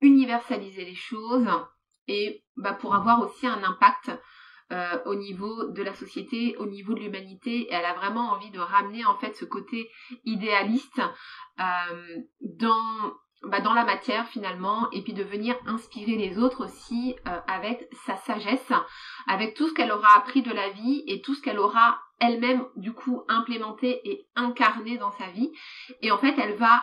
universaliser 0.00 0.84
les 0.84 0.94
choses 0.94 1.48
et 2.08 2.44
bah, 2.56 2.72
pour 2.72 2.94
avoir 2.94 3.20
aussi 3.20 3.46
un 3.46 3.62
impact 3.62 4.10
euh, 4.72 4.98
au 5.04 5.14
niveau 5.14 5.68
de 5.70 5.82
la 5.82 5.92
société, 5.92 6.56
au 6.56 6.66
niveau 6.66 6.94
de 6.94 7.00
l'humanité. 7.00 7.70
Et 7.70 7.72
elle 7.72 7.84
a 7.84 7.94
vraiment 7.94 8.30
envie 8.30 8.50
de 8.50 8.58
ramener 8.58 9.04
en 9.04 9.16
fait 9.16 9.36
ce 9.36 9.44
côté 9.44 9.90
idéaliste 10.24 11.02
euh, 11.60 12.16
dans 12.40 13.12
bah, 13.44 13.60
dans 13.60 13.74
la 13.74 13.84
matière 13.84 14.28
finalement 14.28 14.88
et 14.92 15.02
puis 15.02 15.12
de 15.12 15.22
venir 15.22 15.56
inspirer 15.66 16.16
les 16.16 16.38
autres 16.38 16.64
aussi 16.64 17.16
euh, 17.26 17.40
avec 17.48 17.88
sa 18.06 18.16
sagesse, 18.16 18.72
avec 19.26 19.54
tout 19.54 19.68
ce 19.68 19.74
qu'elle 19.74 19.92
aura 19.92 20.16
appris 20.16 20.42
de 20.42 20.52
la 20.52 20.70
vie 20.70 21.02
et 21.06 21.20
tout 21.20 21.34
ce 21.34 21.42
qu'elle 21.42 21.58
aura 21.58 22.00
elle-même 22.20 22.64
du 22.76 22.92
coup 22.92 23.24
implémenté 23.28 24.00
et 24.08 24.26
incarné 24.36 24.96
dans 24.96 25.10
sa 25.12 25.26
vie. 25.28 25.50
Et 26.02 26.12
en 26.12 26.18
fait, 26.18 26.34
elle 26.38 26.54
va 26.54 26.82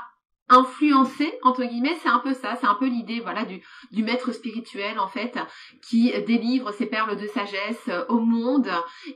influencer 0.49 1.31
entre 1.43 1.63
guillemets 1.63 1.95
c'est 2.01 2.09
un 2.09 2.17
peu 2.17 2.33
ça 2.33 2.55
c'est 2.55 2.65
un 2.65 2.73
peu 2.73 2.87
l'idée 2.87 3.19
voilà 3.19 3.45
du, 3.45 3.61
du 3.91 4.01
maître 4.01 4.31
spirituel 4.31 4.97
en 4.97 5.07
fait 5.07 5.37
qui 5.87 6.11
délivre 6.23 6.71
ses 6.71 6.87
perles 6.87 7.17
de 7.17 7.27
sagesse 7.27 7.87
au 8.07 8.19
monde 8.19 8.67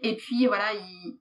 et 0.04 0.16
puis 0.16 0.46
voilà 0.46 0.76
il, 0.76 1.18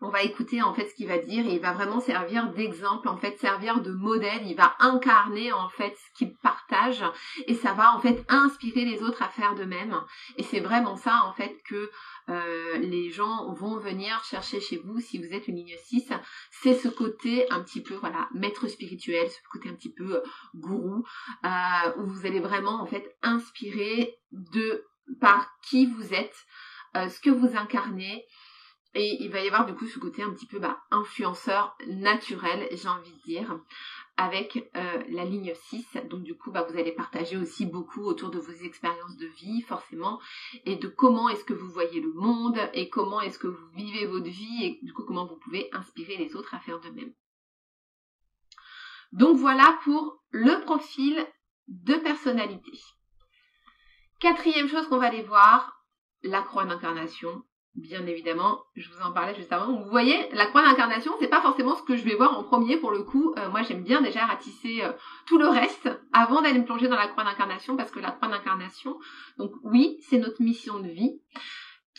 on 0.00 0.10
va 0.10 0.22
écouter 0.22 0.62
en 0.62 0.74
fait 0.74 0.88
ce 0.88 0.94
qu'il 0.94 1.08
va 1.08 1.18
dire 1.18 1.46
et 1.46 1.54
il 1.54 1.60
va 1.60 1.72
vraiment 1.72 2.00
servir 2.00 2.52
d'exemple, 2.52 3.08
en 3.08 3.16
fait 3.16 3.38
servir 3.38 3.80
de 3.80 3.92
modèle, 3.92 4.46
il 4.46 4.56
va 4.56 4.76
incarner 4.80 5.52
en 5.52 5.68
fait 5.68 5.96
ce 5.96 6.18
qu'il 6.18 6.34
partage 6.36 7.04
et 7.46 7.54
ça 7.54 7.72
va 7.72 7.94
en 7.94 8.00
fait 8.00 8.24
inspirer 8.28 8.84
les 8.84 9.02
autres 9.02 9.22
à 9.22 9.28
faire 9.28 9.54
de 9.54 9.64
même. 9.64 9.98
Et 10.36 10.42
c'est 10.42 10.60
vraiment 10.60 10.96
ça 10.96 11.22
en 11.24 11.32
fait 11.32 11.56
que 11.64 11.90
euh, 12.28 12.78
les 12.78 13.10
gens 13.10 13.52
vont 13.54 13.78
venir 13.78 14.22
chercher 14.24 14.60
chez 14.60 14.78
vous 14.78 15.00
si 15.00 15.18
vous 15.18 15.32
êtes 15.32 15.48
une 15.48 15.56
ligne 15.56 15.76
6. 15.84 16.12
C'est 16.50 16.74
ce 16.74 16.88
côté 16.88 17.50
un 17.50 17.60
petit 17.60 17.82
peu 17.82 17.94
voilà 17.94 18.28
maître 18.34 18.66
spirituel, 18.68 19.28
ce 19.30 19.38
côté 19.50 19.68
un 19.68 19.74
petit 19.74 19.92
peu 19.92 20.16
euh, 20.16 20.22
gourou 20.54 21.04
euh, 21.44 21.92
où 21.98 22.06
vous 22.06 22.26
allez 22.26 22.40
vraiment 22.40 22.82
en 22.82 22.86
fait 22.86 23.16
inspirer 23.22 24.18
de 24.32 24.84
par 25.20 25.48
qui 25.62 25.86
vous 25.86 26.12
êtes, 26.12 26.36
ce 26.94 27.20
que 27.20 27.30
vous 27.30 27.56
incarnez 27.56 28.26
et 28.96 29.22
il 29.22 29.30
va 29.30 29.42
y 29.42 29.46
avoir 29.46 29.66
du 29.66 29.74
coup 29.74 29.86
ce 29.86 29.98
côté 29.98 30.22
un 30.22 30.32
petit 30.32 30.46
peu 30.46 30.58
bah, 30.58 30.82
influenceur 30.90 31.76
naturel, 31.86 32.66
j'ai 32.72 32.88
envie 32.88 33.12
de 33.12 33.22
dire, 33.22 33.60
avec 34.16 34.70
euh, 34.74 35.02
la 35.10 35.26
ligne 35.26 35.52
6. 35.54 35.98
Donc 36.08 36.22
du 36.22 36.34
coup, 36.34 36.50
bah, 36.50 36.66
vous 36.68 36.78
allez 36.78 36.92
partager 36.92 37.36
aussi 37.36 37.66
beaucoup 37.66 38.02
autour 38.04 38.30
de 38.30 38.38
vos 38.38 38.64
expériences 38.64 39.18
de 39.18 39.26
vie, 39.26 39.60
forcément, 39.60 40.18
et 40.64 40.76
de 40.76 40.88
comment 40.88 41.28
est-ce 41.28 41.44
que 41.44 41.52
vous 41.52 41.68
voyez 41.68 42.00
le 42.00 42.12
monde, 42.14 42.58
et 42.72 42.88
comment 42.88 43.20
est-ce 43.20 43.38
que 43.38 43.48
vous 43.48 43.68
vivez 43.74 44.06
votre 44.06 44.30
vie, 44.30 44.64
et 44.64 44.80
du 44.82 44.94
coup 44.94 45.04
comment 45.04 45.26
vous 45.26 45.36
pouvez 45.36 45.68
inspirer 45.72 46.16
les 46.16 46.34
autres 46.34 46.54
à 46.54 46.60
faire 46.60 46.80
de 46.80 46.88
même. 46.88 47.12
Donc 49.12 49.36
voilà 49.36 49.78
pour 49.84 50.24
le 50.30 50.64
profil 50.64 51.22
de 51.68 51.94
personnalité. 51.96 52.72
Quatrième 54.20 54.68
chose 54.68 54.88
qu'on 54.88 54.98
va 54.98 55.08
aller 55.08 55.22
voir, 55.22 55.84
la 56.22 56.40
croix 56.40 56.64
d'incarnation 56.64 57.44
bien 57.76 58.06
évidemment, 58.06 58.60
je 58.74 58.88
vous 58.88 59.02
en 59.02 59.12
parlais 59.12 59.34
juste 59.34 59.52
avant. 59.52 59.72
vous 59.72 59.90
voyez, 59.90 60.28
la 60.32 60.46
croix 60.46 60.62
d'incarnation, 60.62 61.12
c'est 61.20 61.28
pas 61.28 61.42
forcément 61.42 61.76
ce 61.76 61.82
que 61.82 61.96
je 61.96 62.04
vais 62.04 62.14
voir 62.14 62.38
en 62.38 62.42
premier 62.42 62.76
pour 62.76 62.90
le 62.90 63.02
coup. 63.02 63.34
Euh, 63.36 63.50
moi, 63.50 63.62
j'aime 63.62 63.82
bien 63.82 64.00
déjà 64.00 64.24
ratisser 64.24 64.82
euh, 64.82 64.92
tout 65.26 65.38
le 65.38 65.48
reste 65.48 65.90
avant 66.12 66.42
d'aller 66.42 66.58
me 66.58 66.64
plonger 66.64 66.88
dans 66.88 66.96
la 66.96 67.08
croix 67.08 67.24
d'incarnation 67.24 67.76
parce 67.76 67.90
que 67.90 68.00
la 68.00 68.10
croix 68.10 68.28
d'incarnation, 68.28 68.98
donc 69.38 69.52
oui, 69.62 69.98
c'est 70.00 70.18
notre 70.18 70.42
mission 70.42 70.80
de 70.80 70.88
vie 70.88 71.20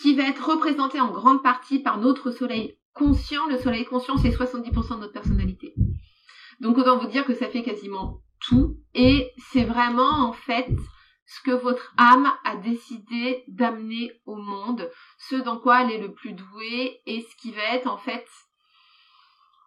qui 0.02 0.16
va 0.16 0.24
être 0.24 0.50
représentée 0.50 1.00
en 1.00 1.12
grande 1.12 1.44
partie 1.44 1.80
par 1.80 1.98
notre 2.00 2.32
soleil 2.32 2.78
conscient. 2.94 3.46
Le 3.48 3.58
soleil 3.58 3.86
conscient, 3.86 4.18
c'est 4.18 4.30
70% 4.30 4.96
de 4.96 5.00
notre 5.02 5.14
personnalité. 5.14 5.76
Donc 6.60 6.78
autant 6.78 6.98
vous 6.98 7.08
dire 7.08 7.26
que 7.26 7.36
ça 7.36 7.48
fait 7.48 7.64
quasiment 7.64 8.22
tout 8.40 8.78
et 8.94 9.32
c'est 9.52 9.64
vraiment 9.64 10.28
en 10.28 10.34
fait 10.34 10.68
ce 11.28 11.42
que 11.42 11.52
votre 11.52 11.94
âme 11.98 12.32
a 12.46 12.56
décidé 12.56 13.44
d'amener 13.48 14.12
au 14.26 14.36
monde, 14.36 14.90
ce 15.20 15.36
dans 15.36 15.60
quoi 15.60 15.82
elle 15.82 15.92
est 15.92 16.02
le 16.02 16.14
plus 16.14 16.34
douée 16.34 17.02
et 17.06 17.22
ce 17.22 17.36
qui 17.36 17.52
va 17.52 17.76
être 17.76 17.88
en 17.88 17.98
fait 17.98 18.26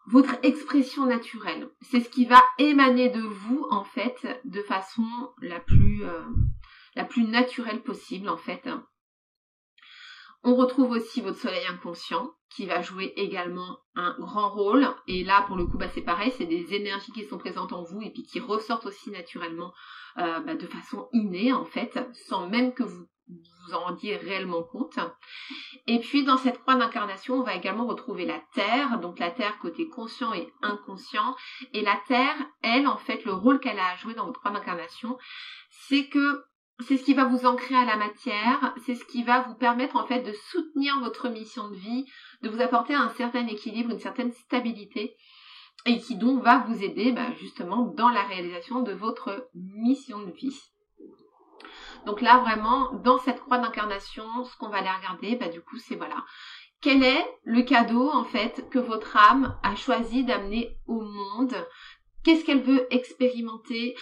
votre 0.07 0.35
expression 0.43 1.05
naturelle. 1.05 1.69
C'est 1.83 2.01
ce 2.01 2.09
qui 2.09 2.25
va 2.25 2.43
émaner 2.59 3.11
de 3.11 3.21
vous 3.21 3.67
en 3.71 3.85
fait 3.85 4.41
de 4.45 4.63
façon 4.63 5.05
la 5.41 5.61
plus 5.61 6.03
euh, 6.03 6.25
la 6.97 7.05
plus 7.05 7.25
naturelle 7.25 7.83
possible 7.83 8.29
en 8.29 8.39
fait. 8.39 8.67
On 10.43 10.55
retrouve 10.55 10.93
aussi 10.93 11.21
votre 11.21 11.39
soleil 11.39 11.67
inconscient 11.67 12.31
qui 12.49 12.67
va 12.67 12.83
jouer 12.83 13.13
également 13.17 13.79
un 13.95 14.17
grand 14.19 14.51
rôle. 14.51 14.89
Et 15.07 15.23
là, 15.23 15.43
pour 15.43 15.57
le 15.57 15.67
coup, 15.67 15.79
bah, 15.79 15.89
c'est 15.89 16.01
pareil, 16.01 16.33
c'est 16.37 16.47
des 16.47 16.75
énergies 16.75 17.13
qui 17.13 17.27
sont 17.27 17.39
présentes 17.39 17.73
en 17.73 17.83
vous 17.83 18.01
et 18.03 18.11
puis 18.11 18.25
qui 18.25 18.41
ressortent 18.41 18.87
aussi 18.87 19.11
naturellement 19.11 19.73
euh, 20.19 20.41
bah, 20.41 20.55
de 20.55 20.67
façon 20.67 21.09
innée, 21.13 21.53
en 21.53 21.65
fait, 21.65 21.99
sans 22.29 22.49
même 22.49 22.73
que 22.73 22.83
vous 22.83 23.07
vous 23.67 23.75
en 23.75 23.81
rendiez 23.81 24.17
réellement 24.17 24.63
compte. 24.63 24.99
Et 25.87 26.01
puis 26.01 26.25
dans 26.25 26.37
cette 26.37 26.61
croix 26.61 26.75
d'incarnation, 26.75 27.35
on 27.37 27.43
va 27.43 27.55
également 27.55 27.87
retrouver 27.87 28.27
la 28.27 28.43
Terre, 28.55 28.99
donc 28.99 29.19
la 29.19 29.31
Terre 29.31 29.59
côté 29.59 29.89
conscient 29.89 30.33
et 30.35 30.53
inconscient. 30.63 31.37
Et 31.73 31.83
la 31.83 32.01
Terre, 32.09 32.35
elle, 32.63 32.87
en 32.87 32.97
fait, 32.97 33.25
le 33.25 33.33
rôle 33.33 33.61
qu'elle 33.61 33.79
a 33.79 33.93
à 33.93 33.97
jouer 33.97 34.15
dans 34.15 34.27
votre 34.27 34.41
croix 34.41 34.51
d'incarnation, 34.51 35.17
c'est 35.71 36.09
que 36.09 36.43
c'est 36.87 36.97
ce 36.97 37.05
qui 37.05 37.15
va 37.15 37.25
vous 37.25 37.47
ancrer 37.47 37.75
à 37.75 37.85
la 37.85 37.97
matière, 37.97 38.75
c'est 38.85 38.95
ce 38.95 39.05
qui 39.05 39.23
va 39.23 39.41
vous 39.43 39.55
permettre 39.55 39.97
en 39.97 40.07
fait 40.07 40.23
de 40.23 40.33
soutenir 40.51 40.99
votre 41.01 41.29
mission 41.29 41.69
de 41.69 41.77
vie, 41.77 42.07
de 42.43 42.49
vous 42.49 42.61
apporter 42.61 42.95
un 42.95 43.11
certain 43.11 43.47
équilibre, 43.47 43.91
une 43.91 44.01
certaine 44.01 44.33
stabilité 44.33 45.17
et 45.87 45.99
qui 45.99 46.17
donc 46.17 46.43
va 46.43 46.59
vous 46.69 46.83
aider 46.83 47.13
bah, 47.13 47.33
justement 47.39 47.83
dans 47.97 48.11
la 48.11 48.23
réalisation 48.23 48.81
de 48.83 48.93
votre 48.93 49.49
mission 49.55 50.21
de 50.21 50.31
vie. 50.31 50.59
Donc 52.07 52.21
là 52.21 52.39
vraiment 52.39 52.93
dans 53.05 53.19
cette 53.19 53.41
croix 53.41 53.59
d'incarnation, 53.59 54.45
ce 54.45 54.57
qu'on 54.57 54.69
va 54.69 54.79
aller 54.79 54.91
regarder, 54.91 55.37
bah, 55.37 55.49
du 55.49 55.61
coup 55.61 55.79
c'est 55.79 55.97
voilà, 55.97 56.25
quel 56.81 57.03
est 57.03 57.27
le 57.45 57.63
cadeau 57.63 58.11
en 58.11 58.25
fait 58.25 58.69
que 58.71 58.79
votre 58.79 59.17
âme 59.17 59.59
a 59.63 59.75
choisi 59.77 60.25
d'amener 60.25 60.79
au 60.87 61.01
monde? 61.03 61.55
Qu'est-ce 62.25 62.45
qu'elle 62.45 62.63
veut 62.63 62.87
expérimenter? 62.91 63.97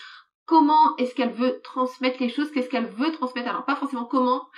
Comment 0.49 0.97
est-ce 0.97 1.15
qu'elle 1.15 1.33
veut 1.33 1.61
transmettre 1.63 2.21
les 2.21 2.31
choses, 2.31 2.51
qu'est-ce 2.51 2.71
qu'elle 2.71 2.89
veut 2.89 3.13
transmettre. 3.13 3.51
Alors 3.51 3.67
pas 3.67 3.77
forcément 3.77 4.07
comment, 4.07 4.49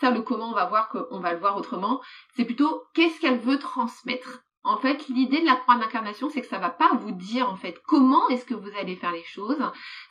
ça 0.00 0.10
le 0.10 0.20
comment 0.20 0.50
on 0.50 0.54
va 0.54 0.66
voir 0.66 0.88
qu'on 0.88 1.20
va 1.20 1.32
le 1.32 1.38
voir 1.38 1.56
autrement, 1.56 2.02
c'est 2.34 2.44
plutôt 2.44 2.82
qu'est-ce 2.92 3.20
qu'elle 3.20 3.38
veut 3.38 3.58
transmettre. 3.58 4.42
En 4.64 4.76
fait, 4.76 5.06
l'idée 5.08 5.40
de 5.40 5.46
la 5.46 5.54
croix 5.54 5.76
d'incarnation, 5.76 6.28
c'est 6.28 6.40
que 6.40 6.48
ça 6.48 6.58
va 6.58 6.70
pas 6.70 6.90
vous 6.94 7.12
dire 7.12 7.48
en 7.48 7.56
fait 7.56 7.80
comment 7.86 8.28
est-ce 8.28 8.44
que 8.44 8.54
vous 8.54 8.70
allez 8.78 8.96
faire 8.96 9.12
les 9.12 9.22
choses, 9.22 9.62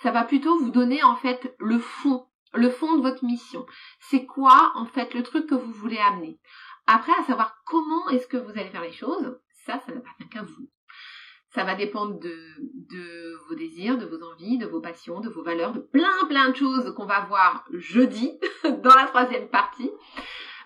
ça 0.01 0.11
va 0.11 0.23
plutôt 0.23 0.57
vous 0.57 0.71
donner 0.71 1.03
en 1.03 1.17
fait 1.17 1.53
le 1.59 1.77
fond, 1.77 2.25
le 2.53 2.69
fond 2.69 2.95
de 2.95 3.01
votre 3.01 3.25
mission. 3.25 3.65
C'est 3.99 4.25
quoi 4.25 4.71
en 4.75 4.85
fait 4.85 5.13
le 5.13 5.23
truc 5.23 5.45
que 5.47 5.55
vous 5.55 5.73
voulez 5.73 5.99
amener. 5.99 6.39
Après, 6.87 7.11
à 7.19 7.23
savoir 7.25 7.57
comment 7.65 8.07
est-ce 8.09 8.27
que 8.27 8.37
vous 8.37 8.51
allez 8.51 8.69
faire 8.69 8.81
les 8.81 8.93
choses, 8.93 9.37
ça, 9.65 9.81
ça 9.85 9.91
n'appartient 9.93 10.29
qu'à 10.29 10.43
vous. 10.43 10.69
Ça 11.57 11.63
va 11.63 11.73
dépendre 11.73 12.19
de, 12.19 13.35
vos 13.49 13.55
désirs, 13.55 13.97
de 13.97 14.05
vos 14.05 14.21
envies, 14.31 14.59
de 14.59 14.67
vos 14.67 14.79
passions, 14.79 15.21
de 15.21 15.29
vos 15.29 15.41
valeurs, 15.41 15.73
de 15.73 15.79
plein 15.79 16.27
plein 16.29 16.49
de 16.49 16.55
choses 16.55 16.93
qu'on 16.95 17.07
va 17.07 17.21
voir 17.21 17.65
jeudi 17.71 18.37
dans 18.63 18.93
la 18.93 19.07
troisième 19.07 19.47
partie. 19.47 19.89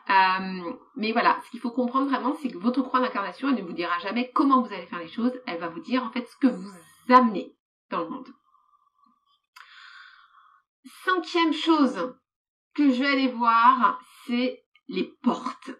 Euh, 0.09 0.73
mais 0.97 1.13
voilà, 1.13 1.39
ce 1.45 1.49
qu'il 1.49 1.61
faut 1.61 1.71
comprendre 1.71 2.09
vraiment, 2.09 2.35
c'est 2.41 2.49
que 2.49 2.57
votre 2.57 2.81
croix 2.81 2.99
d'incarnation, 2.99 3.47
elle 3.47 3.55
ne 3.55 3.61
vous 3.61 3.71
dira 3.71 3.97
jamais 3.99 4.31
comment 4.31 4.61
vous 4.61 4.73
allez 4.73 4.85
faire 4.85 4.99
les 4.99 5.07
choses, 5.07 5.31
elle 5.47 5.59
va 5.59 5.69
vous 5.69 5.79
dire 5.79 6.03
en 6.03 6.11
fait 6.11 6.27
ce 6.27 6.35
que 6.35 6.47
vous 6.47 6.73
amenez 7.07 7.55
dans 7.89 8.01
le 8.01 8.09
monde. 8.09 8.27
Cinquième 11.05 11.53
chose 11.53 12.13
que 12.75 12.91
je 12.91 13.01
vais 13.01 13.07
aller 13.07 13.29
voir, 13.29 13.97
c'est 14.27 14.61
les 14.89 15.05
portes. 15.23 15.71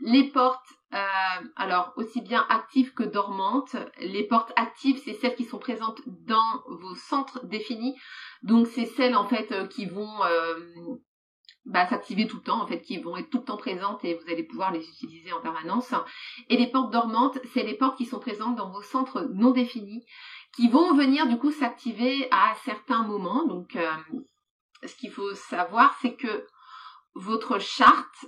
Les 0.00 0.24
portes, 0.30 0.70
euh, 0.96 1.48
alors 1.56 1.92
aussi 1.96 2.22
bien 2.22 2.46
actives 2.48 2.94
que 2.94 3.02
dormantes. 3.02 3.76
Les 3.98 4.24
portes 4.24 4.52
actives, 4.56 5.00
c'est 5.04 5.14
celles 5.14 5.34
qui 5.34 5.44
sont 5.44 5.58
présentes 5.58 6.00
dans 6.06 6.62
vos 6.68 6.94
centres 6.94 7.44
définis. 7.44 7.94
Donc 8.42 8.66
c'est 8.66 8.86
celles 8.86 9.14
en 9.14 9.26
fait 9.26 9.52
euh, 9.52 9.66
qui 9.66 9.84
vont 9.84 10.24
euh, 10.24 10.54
bah, 11.66 11.86
s'activer 11.86 12.26
tout 12.26 12.38
le 12.38 12.42
temps, 12.42 12.62
en 12.62 12.66
fait, 12.66 12.80
qui 12.80 12.98
vont 12.98 13.16
être 13.16 13.28
tout 13.28 13.38
le 13.38 13.44
temps 13.44 13.58
présentes 13.58 14.04
et 14.04 14.14
vous 14.14 14.30
allez 14.30 14.44
pouvoir 14.44 14.72
les 14.72 14.88
utiliser 14.88 15.32
en 15.32 15.40
permanence. 15.40 15.92
Et 16.48 16.56
les 16.56 16.68
portes 16.68 16.92
dormantes, 16.92 17.38
c'est 17.52 17.64
les 17.64 17.74
portes 17.74 17.98
qui 17.98 18.06
sont 18.06 18.20
présentes 18.20 18.56
dans 18.56 18.70
vos 18.70 18.82
centres 18.82 19.28
non 19.34 19.50
définis, 19.50 20.06
qui 20.54 20.68
vont 20.68 20.94
venir 20.94 21.26
du 21.26 21.36
coup 21.36 21.50
s'activer 21.50 22.28
à 22.30 22.54
certains 22.64 23.02
moments. 23.02 23.44
Donc 23.46 23.76
ce 24.82 24.94
qu'il 24.94 25.10
faut 25.10 25.34
savoir, 25.34 25.94
c'est 26.00 26.14
que 26.14 26.46
votre 27.14 27.58
charte 27.58 28.26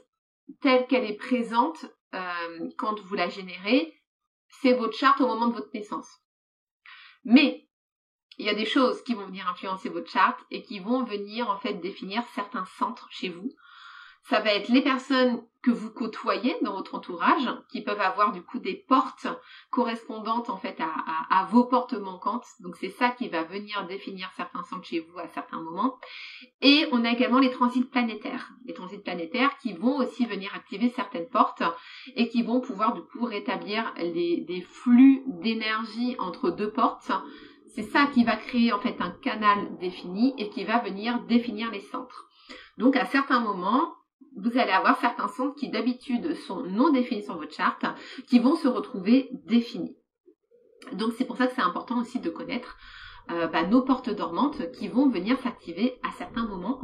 telle 0.61 0.87
qu'elle 0.87 1.05
est 1.05 1.17
présente 1.17 1.87
euh, 2.15 2.71
quand 2.79 3.01
vous 3.01 3.15
la 3.15 3.29
générez, 3.29 3.95
c'est 4.49 4.75
votre 4.75 4.97
charte 4.97 5.21
au 5.21 5.27
moment 5.27 5.49
de 5.49 5.55
votre 5.55 5.71
naissance. 5.75 6.09
Mais 7.25 7.69
il 8.39 8.47
y 8.47 8.51
a 8.51 8.55
des 8.55 8.65
choses 8.65 9.03
qui 9.03 9.15
vont 9.15 9.27
venir 9.27 9.49
influencer 9.49 9.89
votre 9.89 10.11
charte 10.11 10.41
et 10.51 10.63
qui 10.63 10.79
vont 10.79 11.05
venir 11.05 11.51
en 11.51 11.59
fait 11.59 11.75
définir 11.75 12.23
certains 12.35 12.65
centres 12.65 13.09
chez 13.11 13.29
vous 13.29 13.51
ça 14.29 14.41
va 14.41 14.53
être 14.53 14.69
les 14.69 14.83
personnes 14.83 15.43
que 15.63 15.71
vous 15.71 15.91
côtoyez 15.91 16.55
dans 16.63 16.75
votre 16.75 16.95
entourage, 16.95 17.49
qui 17.71 17.83
peuvent 17.83 18.01
avoir 18.01 18.31
du 18.33 18.43
coup 18.43 18.59
des 18.59 18.75
portes 18.75 19.27
correspondantes 19.71 20.51
en 20.51 20.57
fait 20.57 20.77
à, 20.81 21.45
vos 21.51 21.65
portes 21.65 21.95
manquantes. 21.95 22.47
Donc 22.61 22.77
c'est 22.77 22.91
ça 22.91 23.09
qui 23.09 23.29
va 23.29 23.43
venir 23.43 23.87
définir 23.87 24.31
certains 24.37 24.63
centres 24.65 24.87
chez 24.87 25.01
vous 25.01 25.19
à 25.19 25.27
certains 25.29 25.61
moments. 25.61 25.99
Et 26.61 26.87
on 26.93 27.05
a 27.05 27.11
également 27.11 27.39
les 27.39 27.51
transits 27.51 27.85
planétaires. 27.85 28.53
Les 28.67 28.75
transits 28.75 28.99
planétaires 28.99 29.57
qui 29.59 29.73
vont 29.73 29.97
aussi 29.97 30.27
venir 30.27 30.55
activer 30.55 30.91
certaines 30.91 31.29
portes 31.29 31.63
et 32.15 32.29
qui 32.29 32.43
vont 32.43 32.61
pouvoir 32.61 32.93
du 32.93 33.03
coup 33.03 33.25
rétablir 33.25 33.93
des 33.97 34.67
flux 34.69 35.23
d'énergie 35.27 36.17
entre 36.19 36.51
deux 36.51 36.71
portes. 36.71 37.11
C'est 37.75 37.83
ça 37.83 38.07
qui 38.07 38.25
va 38.25 38.37
créer 38.37 38.73
en 38.73 38.79
fait 38.79 38.97
un 39.01 39.11
canal 39.11 39.77
défini 39.79 40.35
et 40.39 40.51
qui 40.51 40.65
va 40.65 40.79
venir 40.79 41.21
définir 41.23 41.71
les 41.71 41.81
centres. 41.81 42.29
Donc 42.77 42.97
à 42.97 43.05
certains 43.07 43.41
moments, 43.41 43.93
vous 44.37 44.59
allez 44.59 44.73
avoir 44.73 45.01
certains 45.01 45.29
centres 45.29 45.57
qui 45.57 45.69
d'habitude 45.69 46.35
sont 46.35 46.63
non 46.63 46.91
définis 46.91 47.23
sur 47.23 47.37
votre 47.37 47.55
charte, 47.55 47.85
qui 48.29 48.39
vont 48.39 48.57
se 48.57 48.69
retrouver 48.69 49.29
définis. 49.45 49.97
Donc 50.93 51.13
c'est 51.17 51.25
pour 51.25 51.37
ça 51.37 51.47
que 51.47 51.55
c'est 51.55 51.63
important 51.63 52.01
aussi 52.01 52.21
de 52.21 52.31
connaître 52.31 52.77
euh, 53.31 53.47
bah, 53.47 53.65
nos 53.65 53.83
portes 53.83 54.11
dormantes 54.11 54.71
qui 54.73 54.89
vont 54.89 55.09
venir 55.09 55.39
s'activer 55.41 55.99
à 56.03 56.11
certains 56.13 56.47
moments. 56.47 56.81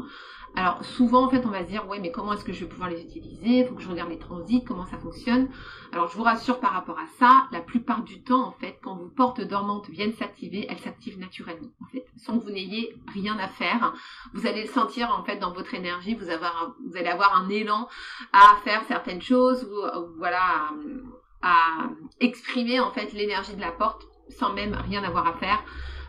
Alors 0.57 0.85
souvent 0.85 1.25
en 1.25 1.29
fait 1.29 1.45
on 1.45 1.49
va 1.49 1.65
se 1.65 1.69
dire 1.69 1.89
ouais 1.89 1.99
mais 1.99 2.13
comment 2.13 2.33
est-ce 2.33 2.45
que 2.45 2.53
je 2.53 2.61
vais 2.61 2.69
pouvoir 2.71 2.89
les 2.89 3.03
utiliser? 3.03 3.59
Il 3.59 3.67
faut 3.67 3.75
que 3.75 3.83
je 3.83 3.89
regarde 3.89 4.11
les 4.11 4.21
transits, 4.21 4.63
comment 4.63 4.87
ça 4.87 4.99
fonctionne? 4.99 5.49
Alors 5.91 6.07
je 6.07 6.17
vous 6.17 6.23
rassure 6.23 6.61
par 6.61 6.73
rapport 6.73 6.97
à 6.97 7.07
ça, 7.19 7.49
la 7.51 7.61
plupart 7.61 8.05
du 8.05 8.23
temps 8.23 8.47
en 8.47 8.53
fait 8.53 8.79
quand 8.81 8.95
vos 8.95 9.09
portes 9.09 9.41
dormantes 9.41 9.91
viennent 9.91 10.13
s'activer, 10.13 10.65
elles 10.71 10.79
s'activent 10.79 11.19
naturellement 11.19 11.71
en 11.81 11.87
fait, 11.87 12.07
sans 12.17 12.39
que 12.39 12.45
vous 12.45 12.53
n'ayez 12.53 12.95
rien 13.13 13.37
à 13.39 13.49
faire. 13.49 13.95
Vous 14.33 14.47
allez 14.47 14.63
le 14.63 14.69
sentir 14.69 15.11
en 15.19 15.25
fait 15.25 15.39
dans 15.39 15.53
votre 15.53 15.75
énergie, 15.75 16.15
vous 16.15 16.31
allez 16.31 17.09
avoir 17.09 17.37
un 17.37 17.49
élan 17.49 17.89
à 18.33 18.55
faire 18.63 18.85
certaines 18.87 19.23
choses, 19.23 19.65
ou, 19.65 20.19
voilà, 20.19 20.71
à 21.43 21.89
exprimer 22.21 22.79
en 22.79 22.93
fait 22.93 23.13
l'énergie 23.13 23.57
de 23.57 23.61
la 23.61 23.73
porte 23.73 24.07
sans 24.29 24.53
même 24.53 24.75
rien 24.89 25.03
avoir 25.03 25.27
à 25.27 25.33
faire. 25.35 25.65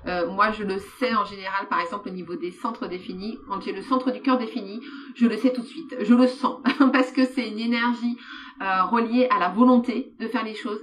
Euh, 0.07 0.29
moi, 0.29 0.51
je 0.51 0.63
le 0.63 0.77
sais 0.99 1.13
en 1.15 1.25
général, 1.25 1.67
par 1.67 1.79
exemple, 1.81 2.09
au 2.09 2.11
niveau 2.11 2.35
des 2.35 2.51
centres 2.51 2.87
définis. 2.87 3.37
Quand 3.47 3.61
j'ai 3.61 3.71
le 3.71 3.81
centre 3.81 4.11
du 4.11 4.21
cœur 4.21 4.37
défini, 4.37 4.81
je 5.15 5.25
le 5.27 5.37
sais 5.37 5.51
tout 5.51 5.61
de 5.61 5.67
suite. 5.67 5.95
Je 5.99 6.13
le 6.13 6.27
sens 6.27 6.61
parce 6.93 7.11
que 7.11 7.25
c'est 7.25 7.47
une 7.47 7.59
énergie 7.59 8.17
euh, 8.61 8.83
reliée 8.83 9.27
à 9.29 9.39
la 9.39 9.49
volonté 9.49 10.13
de 10.19 10.27
faire 10.27 10.43
les 10.43 10.55
choses. 10.55 10.81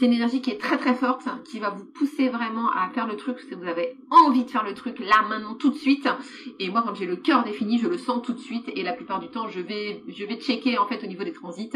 C'est 0.00 0.06
une 0.06 0.14
énergie 0.14 0.40
qui 0.40 0.50
est 0.50 0.58
très 0.58 0.78
très 0.78 0.94
forte, 0.94 1.28
qui 1.44 1.58
va 1.58 1.68
vous 1.68 1.84
pousser 1.84 2.30
vraiment 2.30 2.70
à 2.70 2.88
faire 2.94 3.06
le 3.06 3.16
truc 3.16 3.38
si 3.40 3.54
vous 3.54 3.66
avez 3.66 3.98
envie 4.08 4.44
de 4.44 4.50
faire 4.50 4.64
le 4.64 4.72
truc 4.72 4.98
là, 4.98 5.20
maintenant, 5.28 5.54
tout 5.54 5.68
de 5.68 5.76
suite. 5.76 6.08
Et 6.58 6.70
moi, 6.70 6.82
quand 6.82 6.94
j'ai 6.94 7.04
le 7.04 7.16
cœur 7.16 7.44
défini, 7.44 7.78
je 7.78 7.86
le 7.86 7.98
sens 7.98 8.22
tout 8.22 8.32
de 8.32 8.38
suite. 8.38 8.70
Et 8.74 8.82
la 8.82 8.94
plupart 8.94 9.20
du 9.20 9.28
temps, 9.28 9.48
je 9.48 9.60
vais, 9.60 10.02
je 10.08 10.24
vais 10.24 10.36
checker 10.36 10.78
en 10.78 10.86
fait 10.86 11.04
au 11.04 11.06
niveau 11.06 11.22
des 11.22 11.34
transits. 11.34 11.70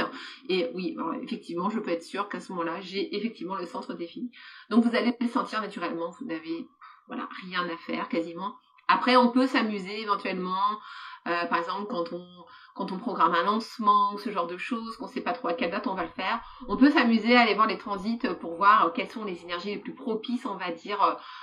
Et 0.48 0.68
oui, 0.74 0.96
effectivement, 1.22 1.68
je 1.68 1.78
peux 1.78 1.90
être 1.90 2.02
sûre 2.02 2.30
qu'à 2.30 2.40
ce 2.40 2.50
moment-là, 2.52 2.80
j'ai 2.80 3.14
effectivement 3.14 3.56
le 3.56 3.66
centre 3.66 3.92
défini. 3.92 4.30
Donc 4.70 4.84
vous 4.84 4.96
allez 4.96 5.12
le 5.20 5.28
sentir 5.28 5.60
naturellement. 5.60 6.10
Vous 6.18 6.24
n'avez 6.24 6.66
voilà, 7.06 7.28
rien 7.42 7.68
à 7.68 7.76
faire 7.76 8.08
quasiment. 8.08 8.54
Après, 8.88 9.16
on 9.16 9.30
peut 9.30 9.46
s'amuser 9.46 10.00
éventuellement, 10.00 10.78
euh, 11.26 11.46
par 11.46 11.58
exemple 11.58 11.86
quand 11.88 12.12
on 12.12 12.26
quand 12.74 12.90
on 12.90 12.98
programme 12.98 13.34
un 13.34 13.44
lancement, 13.44 14.18
ce 14.18 14.30
genre 14.30 14.48
de 14.48 14.56
choses, 14.56 14.96
qu'on 14.96 15.06
ne 15.06 15.12
sait 15.12 15.20
pas 15.20 15.32
trop 15.32 15.46
à 15.46 15.54
quelle 15.54 15.70
date 15.70 15.86
on 15.86 15.94
va 15.94 16.02
le 16.02 16.08
faire. 16.08 16.42
On 16.68 16.76
peut 16.76 16.90
s'amuser 16.90 17.36
à 17.36 17.42
aller 17.42 17.54
voir 17.54 17.68
les 17.68 17.78
transits 17.78 18.18
pour 18.40 18.56
voir 18.56 18.92
quelles 18.92 19.10
sont 19.10 19.24
les 19.24 19.42
énergies 19.42 19.70
les 19.70 19.78
plus 19.78 19.94
propices, 19.94 20.44
on 20.44 20.56
va 20.56 20.72
dire, 20.72 21.00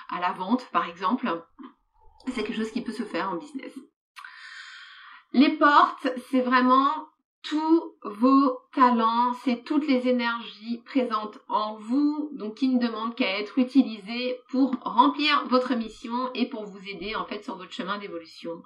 à 0.09 0.19
la 0.19 0.33
vente, 0.33 0.69
par 0.73 0.89
exemple. 0.89 1.41
C'est 2.27 2.43
quelque 2.43 2.57
chose 2.57 2.71
qui 2.71 2.81
peut 2.81 2.91
se 2.91 3.03
faire 3.03 3.31
en 3.31 3.37
business. 3.37 3.73
Les 5.31 5.57
portes, 5.57 6.09
c'est 6.29 6.41
vraiment 6.41 7.07
tous 7.43 7.95
vos 8.03 8.59
talents, 8.73 9.33
c'est 9.43 9.63
toutes 9.63 9.87
les 9.87 10.07
énergies 10.07 10.81
présentes 10.85 11.39
en 11.47 11.75
vous, 11.75 12.29
donc 12.33 12.55
qui 12.55 12.69
ne 12.69 12.79
demandent 12.79 13.15
qu'à 13.15 13.39
être 13.39 13.57
utilisées 13.57 14.39
pour 14.49 14.75
remplir 14.81 15.45
votre 15.47 15.73
mission 15.73 16.31
et 16.33 16.47
pour 16.47 16.65
vous 16.65 16.87
aider 16.87 17.15
en 17.15 17.25
fait 17.25 17.43
sur 17.43 17.55
votre 17.55 17.73
chemin 17.73 17.97
d'évolution. 17.97 18.63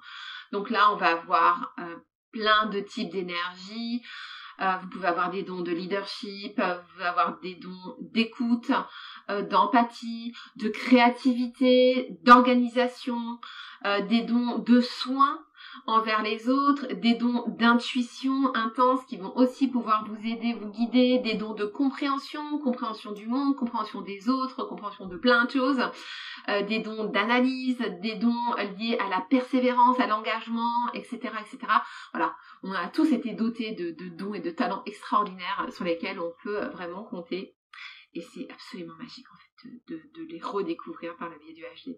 Donc 0.52 0.70
là, 0.70 0.92
on 0.92 0.96
va 0.96 1.12
avoir 1.12 1.74
euh, 1.78 1.96
plein 2.32 2.66
de 2.66 2.80
types 2.80 3.10
d'énergie. 3.10 4.02
Euh, 4.60 4.76
vous 4.82 4.88
pouvez 4.88 5.08
avoir 5.08 5.30
des 5.30 5.42
dons 5.42 5.62
de 5.62 5.72
leadership, 5.72 6.58
vous 6.58 6.92
pouvez 6.92 7.04
avoir 7.04 7.40
des 7.40 7.54
dons 7.54 7.96
d'écoute, 8.00 8.70
euh, 9.30 9.42
d'empathie, 9.42 10.34
de 10.56 10.68
créativité, 10.68 12.08
d'organisation, 12.22 13.38
des 14.08 14.22
dons 14.22 14.58
de 14.58 14.80
soins 14.80 15.45
envers 15.86 16.22
les 16.22 16.48
autres, 16.48 16.86
des 16.94 17.14
dons 17.14 17.44
d'intuition 17.48 18.54
intense 18.54 19.04
qui 19.06 19.16
vont 19.16 19.36
aussi 19.36 19.68
pouvoir 19.68 20.06
vous 20.08 20.26
aider, 20.26 20.54
vous 20.54 20.70
guider, 20.70 21.18
des 21.18 21.34
dons 21.34 21.54
de 21.54 21.64
compréhension, 21.64 22.58
compréhension 22.58 23.12
du 23.12 23.26
monde, 23.26 23.56
compréhension 23.56 24.00
des 24.00 24.28
autres, 24.28 24.64
compréhension 24.64 25.06
de 25.06 25.16
plein 25.16 25.44
de 25.44 25.50
choses, 25.50 25.82
euh, 26.48 26.62
des 26.62 26.80
dons 26.80 27.04
d'analyse, 27.04 27.78
des 28.00 28.16
dons 28.16 28.54
liés 28.78 28.98
à 28.98 29.08
la 29.08 29.20
persévérance, 29.20 30.00
à 30.00 30.06
l'engagement, 30.06 30.92
etc., 30.94 31.18
etc. 31.40 31.58
Voilà, 32.12 32.34
on 32.62 32.72
a 32.72 32.88
tous 32.88 33.12
été 33.12 33.32
dotés 33.32 33.72
de, 33.72 33.94
dons 34.08 34.34
et 34.34 34.40
de 34.40 34.50
talents 34.50 34.82
extraordinaires 34.86 35.66
sur 35.70 35.84
lesquels 35.84 36.20
on 36.20 36.32
peut 36.42 36.64
vraiment 36.66 37.04
compter. 37.04 37.56
Et 38.14 38.22
c'est 38.22 38.50
absolument 38.50 38.94
magique 38.98 39.26
en 39.30 39.36
fait 39.36 39.70
de, 39.88 39.96
de 40.14 40.32
les 40.32 40.40
redécouvrir 40.40 41.16
par 41.16 41.28
le 41.28 41.38
biais 41.38 41.52
du 41.52 41.62
HD. 41.62 41.96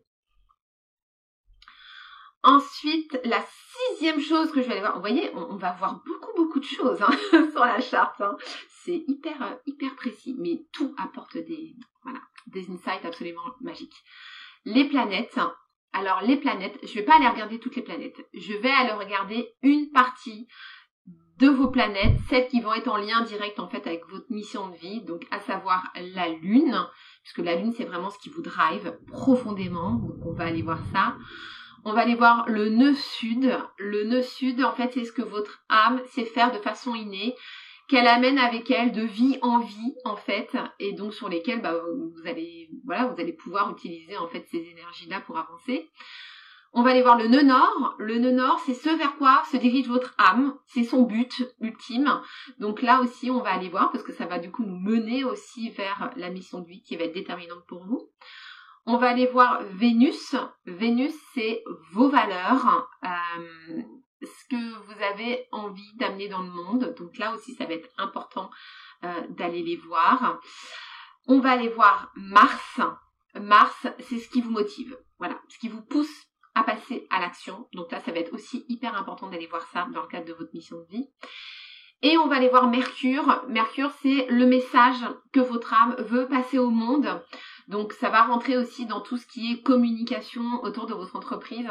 Ensuite, 2.44 3.18
la 3.24 3.44
sixième 3.88 4.20
chose 4.20 4.52
que 4.52 4.62
je 4.62 4.66
vais 4.66 4.72
aller 4.72 4.80
voir, 4.80 4.94
vous 4.94 5.00
voyez, 5.00 5.30
on, 5.34 5.56
va 5.56 5.72
voir 5.72 6.00
beaucoup 6.06 6.32
beaucoup 6.36 6.60
de 6.60 6.64
choses 6.64 7.02
hein, 7.02 7.10
sur 7.50 7.64
la 7.64 7.80
charte. 7.80 8.20
Hein. 8.20 8.36
C'est 8.84 9.04
hyper 9.08 9.42
euh, 9.42 9.54
hyper 9.66 9.96
précis, 9.96 10.36
mais 10.38 10.64
tout 10.72 10.94
apporte 10.98 11.36
des 11.36 11.74
voilà 12.04 12.20
des 12.46 12.70
insights 12.70 13.04
absolument 13.04 13.42
magiques. 13.60 14.04
Les 14.64 14.84
planètes. 14.84 15.38
Alors 15.92 16.20
les 16.22 16.36
planètes, 16.36 16.78
je 16.82 16.94
vais 16.94 17.02
pas 17.02 17.16
aller 17.16 17.28
regarder 17.28 17.58
toutes 17.58 17.74
les 17.74 17.82
planètes. 17.82 18.20
Je 18.34 18.52
vais 18.52 18.70
aller 18.70 18.92
regarder 18.92 19.48
une 19.62 19.90
partie 19.90 20.46
de 21.38 21.48
vos 21.48 21.68
planètes, 21.68 22.18
celles 22.28 22.48
qui 22.48 22.60
vont 22.60 22.74
être 22.74 22.88
en 22.88 22.96
lien 22.96 23.22
direct 23.22 23.58
en 23.60 23.68
fait 23.68 23.86
avec 23.86 24.04
votre 24.08 24.30
mission 24.30 24.68
de 24.68 24.76
vie, 24.76 25.02
donc 25.02 25.26
à 25.30 25.38
savoir 25.40 25.90
la 25.94 26.28
Lune, 26.28 26.84
puisque 27.22 27.38
la 27.38 27.54
Lune 27.54 27.72
c'est 27.76 27.84
vraiment 27.84 28.10
ce 28.10 28.18
qui 28.18 28.28
vous 28.28 28.42
drive 28.42 28.96
profondément. 29.06 29.94
Donc 29.94 30.26
on 30.26 30.32
va 30.32 30.44
aller 30.44 30.62
voir 30.62 30.80
ça. 30.92 31.16
On 31.88 31.94
va 31.94 32.02
aller 32.02 32.16
voir 32.16 32.44
le 32.50 32.68
nœud 32.68 32.92
sud. 32.92 33.50
Le 33.78 34.04
nœud 34.04 34.20
sud, 34.20 34.62
en 34.62 34.74
fait, 34.74 34.92
c'est 34.92 35.06
ce 35.06 35.12
que 35.12 35.22
votre 35.22 35.62
âme 35.70 36.02
sait 36.10 36.26
faire 36.26 36.52
de 36.52 36.58
façon 36.58 36.94
innée, 36.94 37.34
qu'elle 37.88 38.06
amène 38.06 38.38
avec 38.38 38.70
elle 38.70 38.92
de 38.92 39.00
vie 39.00 39.38
en 39.40 39.60
vie, 39.60 39.94
en 40.04 40.14
fait, 40.14 40.54
et 40.78 40.92
donc 40.92 41.14
sur 41.14 41.30
lesquelles 41.30 41.62
bah, 41.62 41.72
vous 41.72 42.28
allez, 42.28 43.32
pouvoir 43.38 43.70
utiliser 43.70 44.12
ces 44.50 44.68
énergies-là 44.70 45.22
pour 45.22 45.38
avancer. 45.38 45.88
On 46.74 46.82
va 46.82 46.90
aller 46.90 47.00
voir 47.00 47.16
le 47.16 47.26
nœud 47.26 47.44
nord. 47.44 47.94
Le 47.98 48.18
nœud 48.18 48.32
nord, 48.32 48.60
c'est 48.66 48.74
ce 48.74 48.90
vers 48.90 49.16
quoi 49.16 49.42
se 49.50 49.56
dirige 49.56 49.88
votre 49.88 50.14
âme. 50.18 50.58
C'est 50.66 50.84
son 50.84 51.04
but 51.04 51.32
ultime. 51.62 52.20
Donc 52.58 52.82
là 52.82 53.00
aussi, 53.00 53.30
on 53.30 53.40
va 53.40 53.54
aller 53.54 53.70
voir 53.70 53.90
parce 53.92 54.04
que 54.04 54.12
ça 54.12 54.26
va 54.26 54.38
du 54.38 54.50
coup 54.50 54.62
nous 54.62 54.78
mener 54.78 55.24
aussi 55.24 55.70
vers 55.70 56.10
la 56.16 56.28
mission 56.28 56.60
de 56.60 56.68
vie 56.68 56.82
qui 56.82 56.96
va 56.96 57.04
être 57.04 57.14
déterminante 57.14 57.64
pour 57.66 57.82
vous. 57.86 58.10
On 58.90 58.96
va 58.96 59.10
aller 59.10 59.26
voir 59.26 59.62
Vénus. 59.64 60.34
Vénus, 60.64 61.12
c'est 61.34 61.62
vos 61.92 62.08
valeurs, 62.08 62.88
euh, 63.04 63.82
ce 64.22 64.48
que 64.48 64.78
vous 64.86 65.02
avez 65.02 65.46
envie 65.52 65.94
d'amener 65.96 66.28
dans 66.28 66.40
le 66.40 66.48
monde. 66.48 66.94
Donc 66.98 67.18
là 67.18 67.34
aussi, 67.34 67.54
ça 67.54 67.66
va 67.66 67.74
être 67.74 67.90
important 67.98 68.48
euh, 69.04 69.26
d'aller 69.28 69.62
les 69.62 69.76
voir. 69.76 70.40
On 71.26 71.38
va 71.38 71.50
aller 71.50 71.68
voir 71.68 72.10
Mars. 72.16 72.80
Mars, 73.34 73.86
c'est 73.98 74.20
ce 74.20 74.30
qui 74.30 74.40
vous 74.40 74.52
motive. 74.52 74.96
Voilà, 75.18 75.38
ce 75.50 75.58
qui 75.58 75.68
vous 75.68 75.82
pousse 75.82 76.24
à 76.54 76.64
passer 76.64 77.06
à 77.10 77.20
l'action. 77.20 77.68
Donc 77.74 77.92
là, 77.92 78.00
ça 78.00 78.10
va 78.10 78.20
être 78.20 78.32
aussi 78.32 78.64
hyper 78.70 78.96
important 78.96 79.28
d'aller 79.28 79.48
voir 79.48 79.66
ça 79.66 79.86
dans 79.92 80.00
le 80.00 80.08
cadre 80.08 80.28
de 80.28 80.32
votre 80.32 80.54
mission 80.54 80.78
de 80.78 80.86
vie. 80.86 81.10
Et 82.00 82.16
on 82.16 82.26
va 82.26 82.36
aller 82.36 82.48
voir 82.48 82.68
Mercure. 82.68 83.44
Mercure, 83.48 83.90
c'est 84.00 84.28
le 84.30 84.46
message 84.46 85.04
que 85.34 85.40
votre 85.40 85.74
âme 85.74 85.96
veut 85.98 86.26
passer 86.26 86.58
au 86.58 86.70
monde. 86.70 87.20
Donc 87.68 87.92
ça 87.92 88.08
va 88.08 88.24
rentrer 88.24 88.56
aussi 88.56 88.86
dans 88.86 89.00
tout 89.00 89.18
ce 89.18 89.26
qui 89.26 89.52
est 89.52 89.62
communication 89.62 90.62
autour 90.62 90.86
de 90.86 90.94
votre 90.94 91.16
entreprise. 91.16 91.68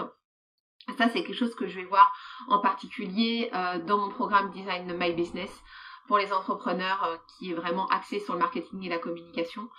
Ça, 0.97 1.09
c'est 1.09 1.23
quelque 1.23 1.33
chose 1.33 1.55
que 1.55 1.67
je 1.67 1.75
vais 1.79 1.85
voir 1.85 2.13
en 2.47 2.59
particulier 2.59 3.49
euh, 3.53 3.79
dans 3.79 3.97
mon 3.97 4.09
programme 4.09 4.51
Design 4.51 4.95
My 4.97 5.11
Business 5.11 5.51
pour 6.07 6.17
les 6.17 6.31
entrepreneurs 6.31 7.03
euh, 7.03 7.17
qui 7.27 7.51
est 7.51 7.55
vraiment 7.55 7.87
axé 7.87 8.19
sur 8.19 8.33
le 8.33 8.39
marketing 8.39 8.83
et 8.83 8.89
la 8.89 8.99
communication. 8.99 9.69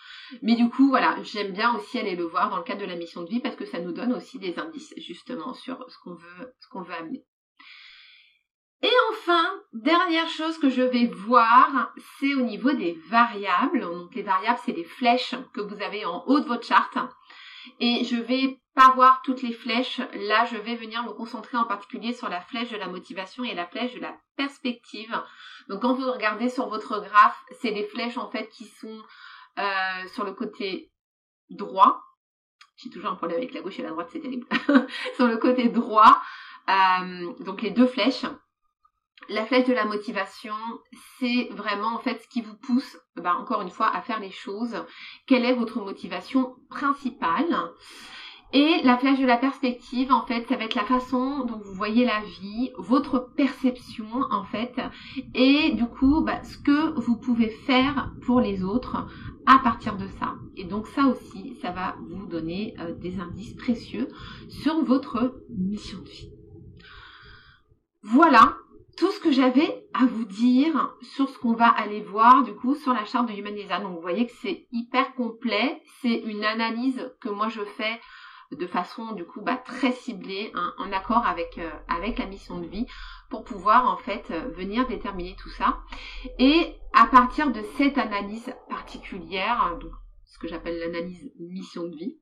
Mais 0.42 0.54
du 0.54 0.68
coup, 0.68 0.88
voilà, 0.88 1.16
j'aime 1.22 1.52
bien 1.52 1.74
aussi 1.74 1.98
aller 1.98 2.16
le 2.16 2.24
voir 2.24 2.50
dans 2.50 2.58
le 2.58 2.62
cadre 2.62 2.82
de 2.82 2.86
la 2.86 2.96
mission 2.96 3.22
de 3.22 3.28
vie 3.28 3.40
parce 3.40 3.56
que 3.56 3.64
ça 3.64 3.80
nous 3.80 3.92
donne 3.92 4.12
aussi 4.12 4.38
des 4.38 4.58
indices 4.58 4.92
justement 4.98 5.54
sur 5.54 5.82
ce 5.88 5.96
qu'on 6.02 6.14
veut, 6.14 6.54
ce 6.60 6.68
qu'on 6.68 6.82
veut 6.82 6.94
amener. 6.94 7.24
Et 8.80 8.92
enfin, 9.10 9.44
dernière 9.72 10.28
chose 10.28 10.56
que 10.58 10.70
je 10.70 10.82
vais 10.82 11.06
voir, 11.06 11.92
c'est 12.18 12.34
au 12.34 12.42
niveau 12.42 12.72
des 12.72 12.92
variables. 13.08 13.80
Donc 13.80 14.14
les 14.14 14.22
variables, 14.22 14.60
c'est 14.64 14.72
les 14.72 14.84
flèches 14.84 15.34
que 15.52 15.60
vous 15.60 15.82
avez 15.82 16.04
en 16.04 16.24
haut 16.26 16.38
de 16.38 16.46
votre 16.46 16.66
charte. 16.66 16.96
Et 17.80 18.04
je 18.04 18.16
vais 18.16 18.60
pas 18.74 18.92
voir 18.94 19.20
toutes 19.24 19.42
les 19.42 19.52
flèches. 19.52 20.00
Là, 20.14 20.44
je 20.44 20.56
vais 20.56 20.76
venir 20.76 21.02
me 21.02 21.12
concentrer 21.12 21.58
en 21.58 21.64
particulier 21.64 22.12
sur 22.12 22.28
la 22.28 22.40
flèche 22.40 22.70
de 22.70 22.76
la 22.76 22.86
motivation 22.86 23.42
et 23.42 23.54
la 23.54 23.66
flèche 23.66 23.94
de 23.94 24.00
la 24.00 24.16
perspective. 24.36 25.12
Donc 25.68 25.82
quand 25.82 25.94
vous 25.94 26.10
regardez 26.12 26.48
sur 26.48 26.68
votre 26.68 27.00
graphe, 27.00 27.42
c'est 27.60 27.72
les 27.72 27.84
flèches 27.84 28.16
en 28.16 28.30
fait 28.30 28.48
qui 28.50 28.64
sont 28.64 29.02
euh, 29.58 30.08
sur 30.14 30.24
le 30.24 30.32
côté 30.32 30.92
droit. 31.50 32.00
J'ai 32.76 32.90
toujours 32.90 33.10
un 33.10 33.16
problème 33.16 33.38
avec 33.38 33.52
la 33.52 33.60
gauche 33.60 33.80
et 33.80 33.82
la 33.82 33.90
droite, 33.90 34.08
c'est 34.12 34.20
terrible. 34.20 34.46
sur 35.16 35.26
le 35.26 35.36
côté 35.38 35.68
droit, 35.68 36.22
euh, 36.68 37.32
donc 37.40 37.62
les 37.62 37.70
deux 37.70 37.88
flèches 37.88 38.24
la 39.28 39.44
flèche 39.44 39.66
de 39.66 39.74
la 39.74 39.84
motivation, 39.84 40.54
c'est 41.18 41.48
vraiment 41.52 41.94
en 41.94 41.98
fait 41.98 42.20
ce 42.22 42.28
qui 42.28 42.40
vous 42.40 42.56
pousse, 42.56 42.98
bah, 43.16 43.36
encore 43.36 43.62
une 43.62 43.70
fois, 43.70 43.88
à 43.94 44.00
faire 44.00 44.20
les 44.20 44.30
choses. 44.30 44.84
Quelle 45.26 45.44
est 45.44 45.54
votre 45.54 45.80
motivation 45.80 46.56
principale? 46.70 47.54
Et 48.54 48.80
la 48.82 48.96
flèche 48.96 49.18
de 49.18 49.26
la 49.26 49.36
perspective, 49.36 50.10
en 50.10 50.24
fait, 50.24 50.46
ça 50.48 50.56
va 50.56 50.64
être 50.64 50.74
la 50.74 50.86
façon 50.86 51.44
dont 51.44 51.58
vous 51.58 51.74
voyez 51.74 52.06
la 52.06 52.22
vie, 52.22 52.70
votre 52.78 53.18
perception, 53.34 54.06
en 54.30 54.44
fait, 54.44 54.80
et 55.34 55.72
du 55.72 55.84
coup, 55.84 56.22
bah, 56.22 56.42
ce 56.44 56.56
que 56.56 56.98
vous 56.98 57.16
pouvez 57.16 57.50
faire 57.50 58.10
pour 58.24 58.40
les 58.40 58.64
autres 58.64 59.06
à 59.44 59.58
partir 59.58 59.98
de 59.98 60.06
ça. 60.18 60.36
Et 60.56 60.64
donc 60.64 60.86
ça 60.86 61.06
aussi, 61.06 61.56
ça 61.60 61.72
va 61.72 61.96
vous 62.08 62.26
donner 62.26 62.74
euh, 62.80 62.94
des 62.94 63.20
indices 63.20 63.54
précieux 63.54 64.08
sur 64.48 64.82
votre 64.82 65.42
mission 65.50 65.98
de 65.98 66.08
vie. 66.08 66.30
voilà 68.02 68.56
tout 68.98 69.12
ce 69.12 69.20
que 69.20 69.30
j'avais 69.30 69.86
à 69.94 70.06
vous 70.06 70.24
dire 70.24 70.92
sur 71.02 71.28
ce 71.28 71.38
qu'on 71.38 71.54
va 71.54 71.68
aller 71.68 72.00
voir 72.00 72.42
du 72.42 72.52
coup 72.52 72.74
sur 72.74 72.92
la 72.92 73.04
charte 73.04 73.28
de 73.28 73.32
Human 73.32 73.54
Design. 73.54 73.84
Donc 73.84 73.94
vous 73.94 74.00
voyez 74.00 74.26
que 74.26 74.32
c'est 74.42 74.66
hyper 74.72 75.14
complet, 75.14 75.80
c'est 76.00 76.16
une 76.16 76.44
analyse 76.44 77.08
que 77.20 77.28
moi 77.28 77.48
je 77.48 77.64
fais 77.64 78.00
de 78.50 78.66
façon 78.66 79.12
du 79.12 79.24
coup 79.24 79.40
bah, 79.40 79.56
très 79.56 79.92
ciblée, 79.92 80.50
hein, 80.54 80.74
en 80.78 80.90
accord 80.92 81.24
avec, 81.26 81.58
euh, 81.58 81.70
avec 81.88 82.18
la 82.18 82.26
mission 82.26 82.58
de 82.58 82.66
vie, 82.66 82.86
pour 83.30 83.44
pouvoir 83.44 83.88
en 83.88 83.98
fait 83.98 84.30
euh, 84.30 84.48
venir 84.56 84.88
déterminer 84.88 85.36
tout 85.36 85.50
ça. 85.50 85.78
Et 86.38 86.74
à 86.92 87.06
partir 87.06 87.52
de 87.52 87.62
cette 87.76 87.98
analyse 87.98 88.52
particulière, 88.68 89.76
donc 89.80 89.92
ce 90.24 90.38
que 90.38 90.48
j'appelle 90.48 90.78
l'analyse 90.78 91.30
mission 91.38 91.84
de 91.84 91.94
vie, 91.94 92.16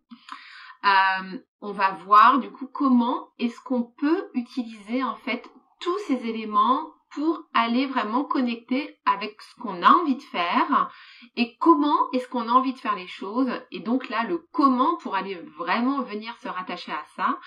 euh, 0.85 1.39
on 1.63 1.73
va 1.73 1.93
voir 1.93 2.39
du 2.39 2.51
coup 2.51 2.67
comment 2.67 3.29
est-ce 3.39 3.61
qu'on 3.61 3.85
peut 3.85 4.29
utiliser 4.35 5.03
en 5.03 5.17
fait 5.17 5.49
tous 5.81 5.99
ces 6.07 6.27
éléments 6.27 6.93
pour 7.11 7.45
aller 7.55 7.87
vraiment 7.87 8.25
connecter 8.25 8.99
avec 9.07 9.41
ce 9.41 9.61
qu'on 9.61 9.83
a 9.83 9.89
envie 9.89 10.17
de 10.17 10.23
faire 10.23 10.91
et 11.37 11.57
comment 11.59 12.11
est-ce 12.13 12.29
qu'on 12.29 12.49
a 12.49 12.53
envie 12.53 12.75
de 12.75 12.79
faire 12.79 12.95
les 12.95 13.07
choses. 13.07 13.51
Et 13.71 13.81
donc 13.81 14.09
là 14.09 14.25
le 14.25 14.47
comment 14.53 14.97
pour 14.97 15.15
aller 15.15 15.37
vraiment 15.57 16.03
venir 16.03 16.37
se 16.43 16.49
rattacher 16.49 16.93
à 16.93 17.05
ça 17.15 17.39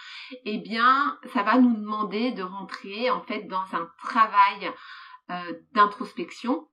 eh 0.46 0.58
bien 0.58 1.20
ça 1.34 1.44
va 1.44 1.60
nous 1.60 1.76
demander 1.76 2.32
de 2.32 2.44
rentrer 2.44 3.12
en 3.12 3.22
fait 3.22 3.44
dans 3.44 3.66
un 3.74 3.88
travail 4.00 4.72
euh, 5.30 5.54
d'introspection 5.74 6.68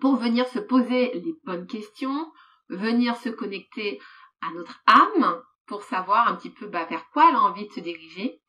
pour 0.00 0.16
venir 0.16 0.46
se 0.48 0.58
poser 0.58 1.12
les 1.14 1.34
bonnes 1.44 1.66
questions 1.66 2.32
venir 2.68 3.16
se 3.16 3.28
connecter 3.28 4.00
à 4.40 4.50
notre 4.52 4.80
âme 4.86 5.42
pour 5.66 5.82
savoir 5.82 6.28
un 6.28 6.36
petit 6.36 6.50
peu 6.50 6.66
bah, 6.66 6.86
vers 6.86 7.08
quoi 7.10 7.28
elle 7.28 7.36
a 7.36 7.42
envie 7.42 7.66
de 7.66 7.72
se 7.72 7.80
diriger 7.80 8.40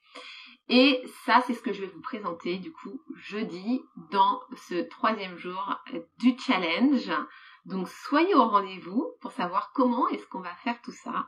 et 0.70 1.04
ça, 1.26 1.42
c'est 1.46 1.56
ce 1.56 1.64
que 1.64 1.74
je 1.74 1.82
vais 1.82 1.88
vous 1.88 2.02
présenter 2.02 2.58
du 2.58 2.72
coup 2.72 3.02
jeudi 3.16 3.82
dans 4.12 4.40
ce 4.56 4.88
troisième 4.88 5.36
jour 5.36 5.82
du 6.20 6.38
challenge. 6.38 7.12
Donc 7.66 7.90
soyez 7.90 8.36
au 8.36 8.48
rendez-vous 8.48 9.12
pour 9.20 9.32
savoir 9.32 9.72
comment 9.74 10.08
est-ce 10.10 10.28
qu'on 10.28 10.42
va 10.42 10.56
faire 10.58 10.80
tout 10.84 10.92
ça. 10.92 11.26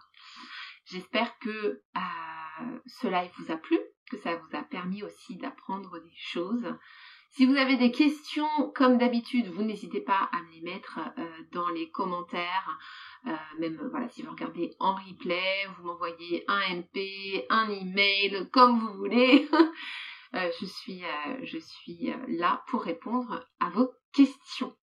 J'espère 0.86 1.38
que 1.40 1.50
euh, 1.50 2.80
ce 2.86 3.08
live 3.08 3.32
vous 3.40 3.52
a 3.52 3.58
plu, 3.58 3.80
que 4.12 4.18
ça 4.20 4.36
vous 4.36 4.56
a 4.56 4.62
permis 4.62 5.02
aussi 5.02 5.38
d'apprendre 5.38 6.00
des 6.00 6.16
choses. 6.16 6.76
Si 7.34 7.46
vous 7.46 7.56
avez 7.56 7.78
des 7.78 7.92
questions, 7.92 8.74
comme 8.76 8.98
d'habitude, 8.98 9.48
vous 9.48 9.64
n'hésitez 9.64 10.02
pas 10.02 10.30
à 10.34 10.42
me 10.42 10.52
les 10.52 10.62
mettre 10.62 11.00
euh, 11.18 11.26
dans 11.54 11.70
les 11.70 11.90
commentaires. 11.90 12.78
Euh, 13.26 13.32
même 13.58 13.82
voilà, 13.90 14.10
si 14.10 14.22
vous 14.22 14.32
regardez 14.32 14.76
en 14.80 14.96
replay, 14.96 15.66
vous 15.78 15.86
m'envoyez 15.86 16.44
un 16.50 16.76
MP, 16.76 17.46
un 17.50 17.70
email, 17.70 18.50
comme 18.52 18.80
vous 18.80 18.94
voulez. 18.94 19.50
Euh, 20.34 20.50
je 20.62 20.66
suis, 20.66 21.04
je 21.44 21.58
suis 21.58 22.14
là 22.30 22.64
pour 22.68 22.84
répondre 22.84 23.46
à 23.60 23.70
vos 23.70 23.92
questions. 24.14 24.74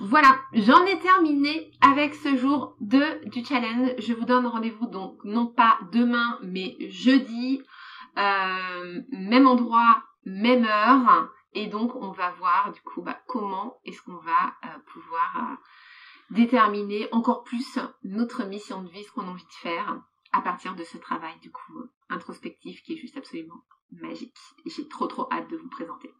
Voilà, 0.00 0.36
j'en 0.52 0.84
ai 0.84 0.98
terminé 0.98 1.70
avec 1.80 2.12
ce 2.16 2.36
jour 2.36 2.74
de 2.80 3.24
du 3.28 3.44
challenge. 3.44 3.92
Je 3.98 4.12
vous 4.14 4.24
donne 4.24 4.48
rendez-vous 4.48 4.88
donc 4.88 5.22
non 5.22 5.46
pas 5.46 5.78
demain 5.92 6.40
mais 6.42 6.76
jeudi, 6.90 7.62
même 8.16 9.46
endroit, 9.46 10.02
même 10.26 10.64
heure. 10.64 11.30
Et 11.54 11.68
donc, 11.68 11.94
on 11.94 12.10
va 12.10 12.32
voir 12.32 12.72
du 12.72 12.80
coup 12.82 13.00
bah, 13.00 13.18
comment 13.26 13.80
est-ce 13.84 14.02
qu'on 14.02 14.16
va 14.16 14.54
euh, 14.64 14.78
pouvoir 14.92 15.36
euh, 15.36 15.56
déterminer 16.30 17.08
encore 17.12 17.44
plus 17.44 17.78
notre 18.02 18.44
mission 18.44 18.82
de 18.82 18.90
vie, 18.90 19.04
ce 19.04 19.12
qu'on 19.12 19.26
a 19.26 19.30
envie 19.30 19.44
de 19.44 19.52
faire 19.52 20.02
à 20.32 20.42
partir 20.42 20.74
de 20.74 20.84
ce 20.84 20.98
travail 20.98 21.38
du 21.40 21.50
coup 21.50 21.86
introspectif 22.10 22.82
qui 22.82 22.92
est 22.92 22.96
juste 22.96 23.16
absolument 23.16 23.64
magique. 23.92 24.36
Et 24.66 24.70
j'ai 24.70 24.86
trop 24.88 25.06
trop 25.06 25.28
hâte 25.32 25.48
de 25.48 25.56
vous 25.56 25.70
présenter. 25.70 26.12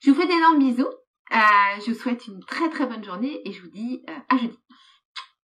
Je 0.00 0.10
vous 0.10 0.20
fais 0.20 0.26
d'énormes 0.26 0.58
bisous. 0.58 0.88
Euh, 1.32 1.80
je 1.84 1.90
vous 1.90 1.98
souhaite 1.98 2.26
une 2.28 2.42
très 2.44 2.70
très 2.70 2.86
bonne 2.86 3.04
journée 3.04 3.46
et 3.46 3.52
je 3.52 3.62
vous 3.62 3.70
dis 3.70 4.04
à 4.28 4.36
jeudi. 4.36 4.58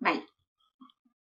Bye 0.01 0.24